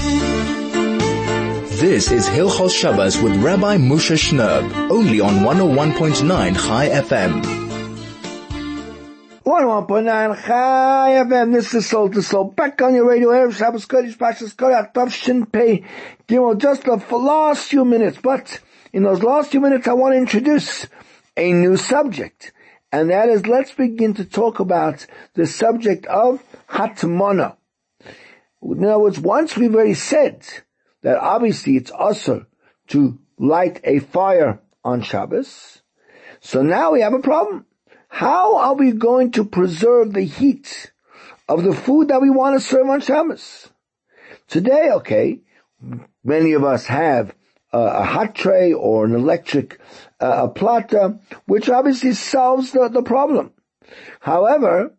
This 1.79 2.11
is 2.11 2.27
Hilchos 2.27 2.71
Shabbos 2.71 3.21
with 3.21 3.35
Rabbi 3.43 3.77
Moshe 3.77 4.17
Shnerb, 4.17 4.89
only 4.89 5.21
on 5.21 5.35
101.9 5.45 6.55
Chai 6.55 6.89
FM. 6.89 7.43
101.9 9.43 10.45
Chai 10.47 11.23
FM. 11.23 11.53
This 11.53 11.75
is 11.75 11.85
Soul 11.85 12.09
to 12.09 12.23
Soul. 12.23 12.45
Back 12.45 12.81
on 12.81 12.95
your 12.95 13.07
radio, 13.07 13.29
Erev 13.29 13.55
Shabbos 13.55 13.85
Kodesh 13.85 14.17
Pashas 14.17 14.55
Kodesh 14.55 14.91
Tov 14.91 15.11
Shin 15.11 15.45
Pei 15.45 15.85
Gimel. 16.27 16.57
Just 16.57 16.83
the 16.83 16.95
last 17.15 17.67
few 17.67 17.85
minutes, 17.85 18.17
but 18.23 18.59
in 18.91 19.03
those 19.03 19.21
last 19.21 19.51
few 19.51 19.59
minutes, 19.59 19.87
I 19.87 19.93
want 19.93 20.13
to 20.13 20.17
introduce 20.17 20.87
a 21.39 21.53
new 21.53 21.77
subject. 21.77 22.51
And 22.91 23.09
that 23.09 23.29
is, 23.29 23.47
let's 23.47 23.71
begin 23.71 24.13
to 24.15 24.25
talk 24.25 24.59
about 24.59 25.05
the 25.35 25.45
subject 25.45 26.05
of 26.07 26.43
Hatmana. 26.67 27.55
In 28.61 28.83
other 28.83 28.99
words, 28.99 29.19
once 29.19 29.55
we've 29.55 29.73
already 29.73 29.93
said 29.93 30.45
that 31.01 31.17
obviously 31.17 31.77
it's 31.77 31.91
usher 31.97 32.45
to 32.87 33.19
light 33.37 33.79
a 33.83 33.99
fire 33.99 34.59
on 34.83 35.01
Shabbos, 35.01 35.81
so 36.41 36.61
now 36.61 36.91
we 36.91 37.01
have 37.01 37.13
a 37.13 37.19
problem. 37.19 37.65
How 38.09 38.57
are 38.57 38.73
we 38.73 38.91
going 38.91 39.31
to 39.33 39.45
preserve 39.45 40.13
the 40.13 40.23
heat 40.23 40.91
of 41.47 41.63
the 41.63 41.73
food 41.73 42.09
that 42.09 42.21
we 42.21 42.29
want 42.29 42.59
to 42.59 42.67
serve 42.67 42.89
on 42.89 43.01
Shabbos? 43.01 43.69
Today, 44.47 44.89
okay, 44.91 45.41
many 46.23 46.53
of 46.53 46.63
us 46.63 46.87
have 46.87 47.33
a 47.71 48.03
hot 48.03 48.35
tray 48.35 48.73
or 48.73 49.05
an 49.05 49.13
electric 49.13 49.79
uh, 50.19 50.47
plata, 50.47 51.19
which 51.45 51.69
obviously 51.69 52.13
solves 52.13 52.71
the, 52.71 52.89
the 52.89 53.03
problem. 53.03 53.51
However, 54.21 54.95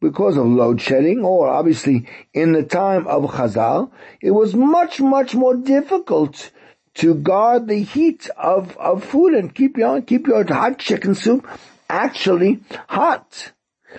because 0.00 0.36
of 0.36 0.46
load 0.46 0.80
shedding, 0.80 1.24
or 1.24 1.48
obviously 1.48 2.06
in 2.34 2.52
the 2.52 2.62
time 2.62 3.06
of 3.06 3.24
Chazal, 3.30 3.90
it 4.20 4.32
was 4.32 4.54
much, 4.54 5.00
much 5.00 5.34
more 5.34 5.56
difficult 5.56 6.50
to 6.94 7.14
guard 7.14 7.66
the 7.66 7.82
heat 7.82 8.28
of, 8.36 8.76
of 8.76 9.04
food 9.04 9.34
and 9.34 9.54
keep 9.54 9.76
your, 9.76 10.00
keep 10.02 10.26
your 10.26 10.46
hot 10.46 10.78
chicken 10.78 11.14
soup 11.14 11.46
actually 11.88 12.60
hot. 12.88 13.52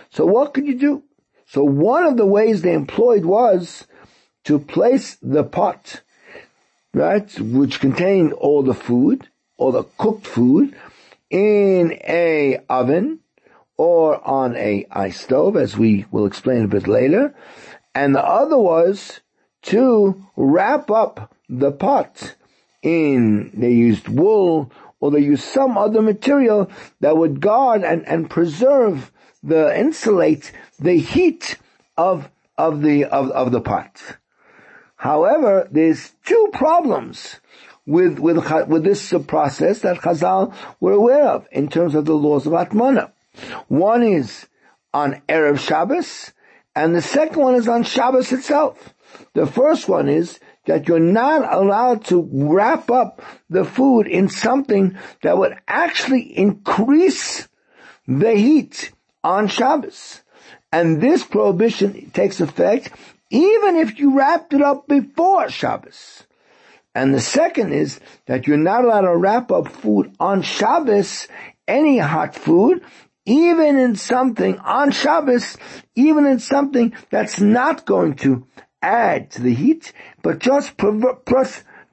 So 0.09 0.25
what 0.25 0.53
could 0.53 0.67
you 0.67 0.77
do? 0.77 1.03
So 1.47 1.63
one 1.63 2.03
of 2.03 2.17
the 2.17 2.25
ways 2.25 2.61
they 2.61 2.73
employed 2.73 3.25
was 3.25 3.87
to 4.45 4.59
place 4.59 5.17
the 5.21 5.43
pot 5.43 6.01
right, 6.97 7.39
which 7.39 7.79
contained 7.79 8.33
all 8.33 8.63
the 8.63 8.73
food, 8.73 9.29
all 9.57 9.71
the 9.71 9.83
cooked 9.97 10.27
food, 10.27 10.75
in 11.29 11.93
a 12.07 12.59
oven 12.69 13.19
or 13.77 14.25
on 14.27 14.55
a 14.55 14.85
ice 14.91 15.21
stove, 15.21 15.55
as 15.55 15.77
we 15.77 16.05
will 16.11 16.25
explain 16.25 16.65
a 16.65 16.67
bit 16.67 16.87
later. 16.87 17.35
And 17.93 18.15
the 18.15 18.23
other 18.23 18.57
was 18.57 19.21
to 19.63 20.25
wrap 20.35 20.89
up 20.89 21.33
the 21.49 21.71
pot 21.71 22.35
in, 22.81 23.51
they 23.53 23.71
used 23.71 24.07
wool 24.07 24.71
or 24.99 25.11
they 25.11 25.19
used 25.19 25.43
some 25.43 25.77
other 25.77 26.01
material 26.01 26.71
that 27.01 27.17
would 27.17 27.39
guard 27.39 27.83
and, 27.83 28.07
and 28.07 28.29
preserve 28.29 29.11
the, 29.43 29.77
insulate 29.77 30.51
the 30.79 30.97
heat 30.97 31.57
of, 31.97 32.29
of 32.57 32.81
the, 32.81 33.05
of, 33.05 33.29
of 33.31 33.51
the 33.51 33.61
pot. 33.61 34.17
However, 34.97 35.67
there's 35.71 36.11
two 36.25 36.49
problems 36.51 37.39
with, 37.85 38.19
with, 38.19 38.37
with 38.67 38.83
this 38.83 39.13
process 39.27 39.79
that 39.79 39.97
Chazal 39.97 40.53
were 40.79 40.91
aware 40.91 41.25
of 41.25 41.47
in 41.51 41.69
terms 41.69 41.95
of 41.95 42.05
the 42.05 42.15
laws 42.15 42.45
of 42.45 42.53
Hatmana. 42.53 43.11
One 43.67 44.03
is 44.03 44.47
on 44.93 45.21
Erev 45.29 45.59
Shabbos, 45.59 46.33
and 46.75 46.95
the 46.95 47.01
second 47.01 47.41
one 47.41 47.55
is 47.55 47.67
on 47.67 47.83
Shabbos 47.83 48.31
itself. 48.31 48.93
The 49.33 49.45
first 49.45 49.87
one 49.87 50.09
is 50.09 50.39
that 50.65 50.87
you're 50.87 50.99
not 50.99 51.53
allowed 51.53 52.05
to 52.05 52.27
wrap 52.31 52.89
up 52.89 53.21
the 53.49 53.63
food 53.63 54.07
in 54.07 54.29
something 54.29 54.97
that 55.21 55.37
would 55.37 55.55
actually 55.67 56.37
increase 56.37 57.47
the 58.07 58.33
heat 58.33 58.91
on 59.23 59.47
Shabbos. 59.47 60.21
And 60.71 60.99
this 60.99 61.23
prohibition 61.23 62.09
takes 62.11 62.41
effect 62.41 62.91
even 63.29 63.75
if 63.75 63.99
you 63.99 64.17
wrapped 64.17 64.53
it 64.53 64.61
up 64.61 64.87
before 64.87 65.49
Shabbos. 65.49 66.23
And 66.95 67.13
the 67.13 67.19
second 67.19 67.73
is 67.73 67.99
that 68.25 68.47
you're 68.47 68.57
not 68.57 68.83
allowed 68.83 69.01
to 69.01 69.15
wrap 69.15 69.51
up 69.51 69.67
food 69.67 70.15
on 70.19 70.41
Shabbos, 70.41 71.27
any 71.67 71.99
hot 71.99 72.33
food, 72.33 72.81
even 73.25 73.77
in 73.77 73.95
something 73.95 74.57
on 74.59 74.91
Shabbos, 74.91 75.57
even 75.95 76.25
in 76.25 76.39
something 76.39 76.93
that's 77.09 77.39
not 77.39 77.85
going 77.85 78.15
to 78.15 78.47
add 78.81 79.31
to 79.31 79.41
the 79.41 79.53
heat, 79.53 79.93
but 80.23 80.39
just 80.39 80.77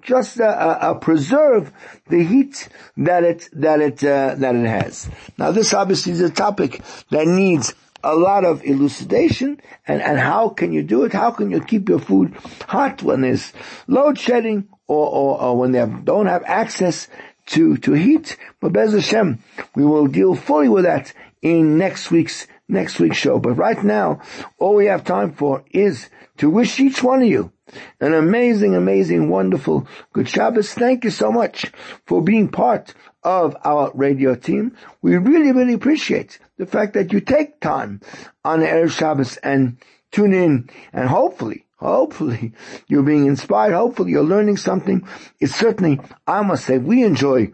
just 0.05 0.39
uh, 0.39 0.45
uh, 0.45 0.79
uh, 0.81 0.95
preserve 0.95 1.73
the 2.09 2.23
heat 2.23 2.69
that 2.97 3.25
it 3.25 3.49
that 3.53 3.81
it 3.81 4.05
uh, 4.05 4.35
that 4.37 4.55
it 4.55 4.67
has. 4.67 5.09
Now, 5.39 5.51
this 5.51 5.75
obviously 5.75 6.13
is 6.13 6.21
a 6.21 6.31
topic 6.31 6.83
that 7.11 7.27
needs 7.27 7.75
a 8.05 8.15
lot 8.15 8.45
of 8.45 8.63
elucidation 8.65 9.61
and, 9.87 10.03
and 10.03 10.19
how 10.19 10.51
can 10.51 10.73
you 10.73 10.83
do 10.83 11.05
it? 11.05 11.13
How 11.13 11.31
can 11.31 11.51
you 11.51 11.61
keep 11.61 11.89
your 11.89 11.99
food 11.99 12.35
hot 12.69 13.03
when 13.03 13.23
there's 13.23 13.53
load 13.87 14.19
shedding 14.19 14.69
or, 14.87 15.09
or, 15.09 15.41
or 15.41 15.59
when 15.59 15.73
they 15.73 15.85
don't 16.05 16.27
have 16.27 16.45
access 16.45 17.09
to, 17.47 17.77
to 17.79 17.93
heat? 17.93 18.37
But 18.61 18.73
Bez 18.73 18.93
Hashem, 18.93 19.43
we 19.75 19.85
will 19.85 20.07
deal 20.07 20.35
fully 20.35 20.69
with 20.69 20.85
that 20.85 21.13
in 21.43 21.79
next 21.79 22.11
week's, 22.11 22.47
next 22.69 23.01
week's 23.01 23.17
show. 23.17 23.39
But 23.39 23.55
right 23.55 23.83
now, 23.83 24.21
all 24.59 24.75
we 24.75 24.87
have 24.87 25.05
time 25.05 25.33
for 25.33 25.65
is 25.71 26.11
to 26.39 26.51
wish 26.51 26.79
each 26.79 27.03
one 27.03 27.23
of 27.23 27.29
you 27.29 27.53
an 28.01 28.13
amazing, 28.13 28.75
amazing, 28.75 29.29
wonderful 29.29 29.87
good 30.13 30.29
Shabbos. 30.29 30.75
Thank 30.75 31.05
you 31.05 31.11
so 31.11 31.33
much 31.33 31.73
for 32.07 32.23
being 32.23 32.49
part 32.49 32.95
of 33.25 33.57
our 33.65 33.91
radio 33.95 34.35
team. 34.35 34.77
We 35.03 35.17
really, 35.17 35.53
really 35.53 35.73
appreciate 35.73 36.39
the 36.59 36.67
fact 36.67 36.95
that 36.95 37.13
you 37.13 37.21
take 37.21 37.61
time 37.61 38.01
on 38.45 38.61
Erev 38.61 38.91
Shabbos 38.91 39.37
and 39.39 39.79
tune 40.13 40.33
in 40.33 40.71
and 40.93 41.09
hopefully, 41.09 41.65
hopefully 41.77 42.53
you're 42.87 43.03
being 43.03 43.27
inspired. 43.27 43.73
Hopefully 43.73 44.13
you're 44.13 44.23
learning 44.23 44.59
something. 44.59 45.09
It's 45.41 45.55
certainly, 45.55 46.01
I 46.27 46.43
must 46.43 46.67
say, 46.67 46.79
we 46.79 47.03
enjoy 47.03 47.53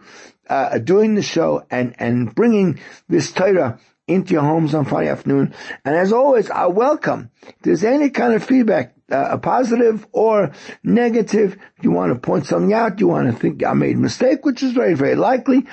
uh, 0.48 0.78
doing 0.78 1.14
the 1.14 1.22
show 1.22 1.64
and, 1.70 1.94
and 1.98 2.34
bringing 2.34 2.80
this 3.08 3.32
Torah 3.32 3.78
into 4.08 4.32
your 4.32 4.42
homes 4.42 4.74
on 4.74 4.84
Friday 4.84 5.08
afternoon. 5.08 5.54
And 5.84 5.94
as 5.94 6.12
always, 6.12 6.50
I 6.50 6.66
welcome 6.66 7.30
if 7.42 7.54
there's 7.62 7.84
any 7.84 8.10
kind 8.10 8.34
of 8.34 8.42
feedback 8.42 8.94
a 9.10 9.38
positive 9.38 10.06
or 10.12 10.52
negative. 10.82 11.56
You 11.82 11.90
want 11.90 12.12
to 12.12 12.18
point 12.18 12.46
something 12.46 12.72
out. 12.72 13.00
You 13.00 13.08
want 13.08 13.32
to 13.32 13.38
think 13.38 13.64
I 13.64 13.72
made 13.72 13.96
a 13.96 14.00
mistake, 14.00 14.44
which 14.44 14.62
is 14.62 14.72
very, 14.72 14.94
very 14.94 15.14
likely. 15.14 15.66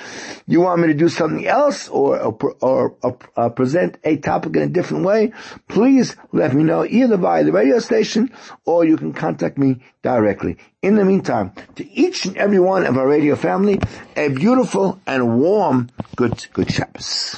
You 0.46 0.60
want 0.60 0.80
me 0.80 0.88
to 0.88 0.94
do 0.94 1.08
something 1.08 1.46
else 1.46 1.88
or, 1.88 2.18
or, 2.18 2.56
or, 2.60 2.96
or 3.02 3.18
uh, 3.36 3.48
present 3.50 3.98
a 4.04 4.16
topic 4.16 4.56
in 4.56 4.62
a 4.62 4.68
different 4.68 5.04
way. 5.04 5.32
Please 5.68 6.16
let 6.32 6.54
me 6.54 6.62
know 6.62 6.84
either 6.84 7.16
via 7.16 7.44
the 7.44 7.52
radio 7.52 7.78
station 7.78 8.30
or 8.64 8.84
you 8.84 8.96
can 8.96 9.12
contact 9.12 9.58
me 9.58 9.82
directly. 10.02 10.56
In 10.82 10.94
the 10.94 11.04
meantime, 11.04 11.52
to 11.76 11.90
each 11.90 12.24
and 12.24 12.36
every 12.36 12.60
one 12.60 12.86
of 12.86 12.96
our 12.96 13.06
radio 13.06 13.36
family, 13.36 13.80
a 14.16 14.28
beautiful 14.28 15.00
and 15.06 15.40
warm 15.40 15.90
good, 16.16 16.46
good 16.52 16.70
Shabbos. 16.70 17.36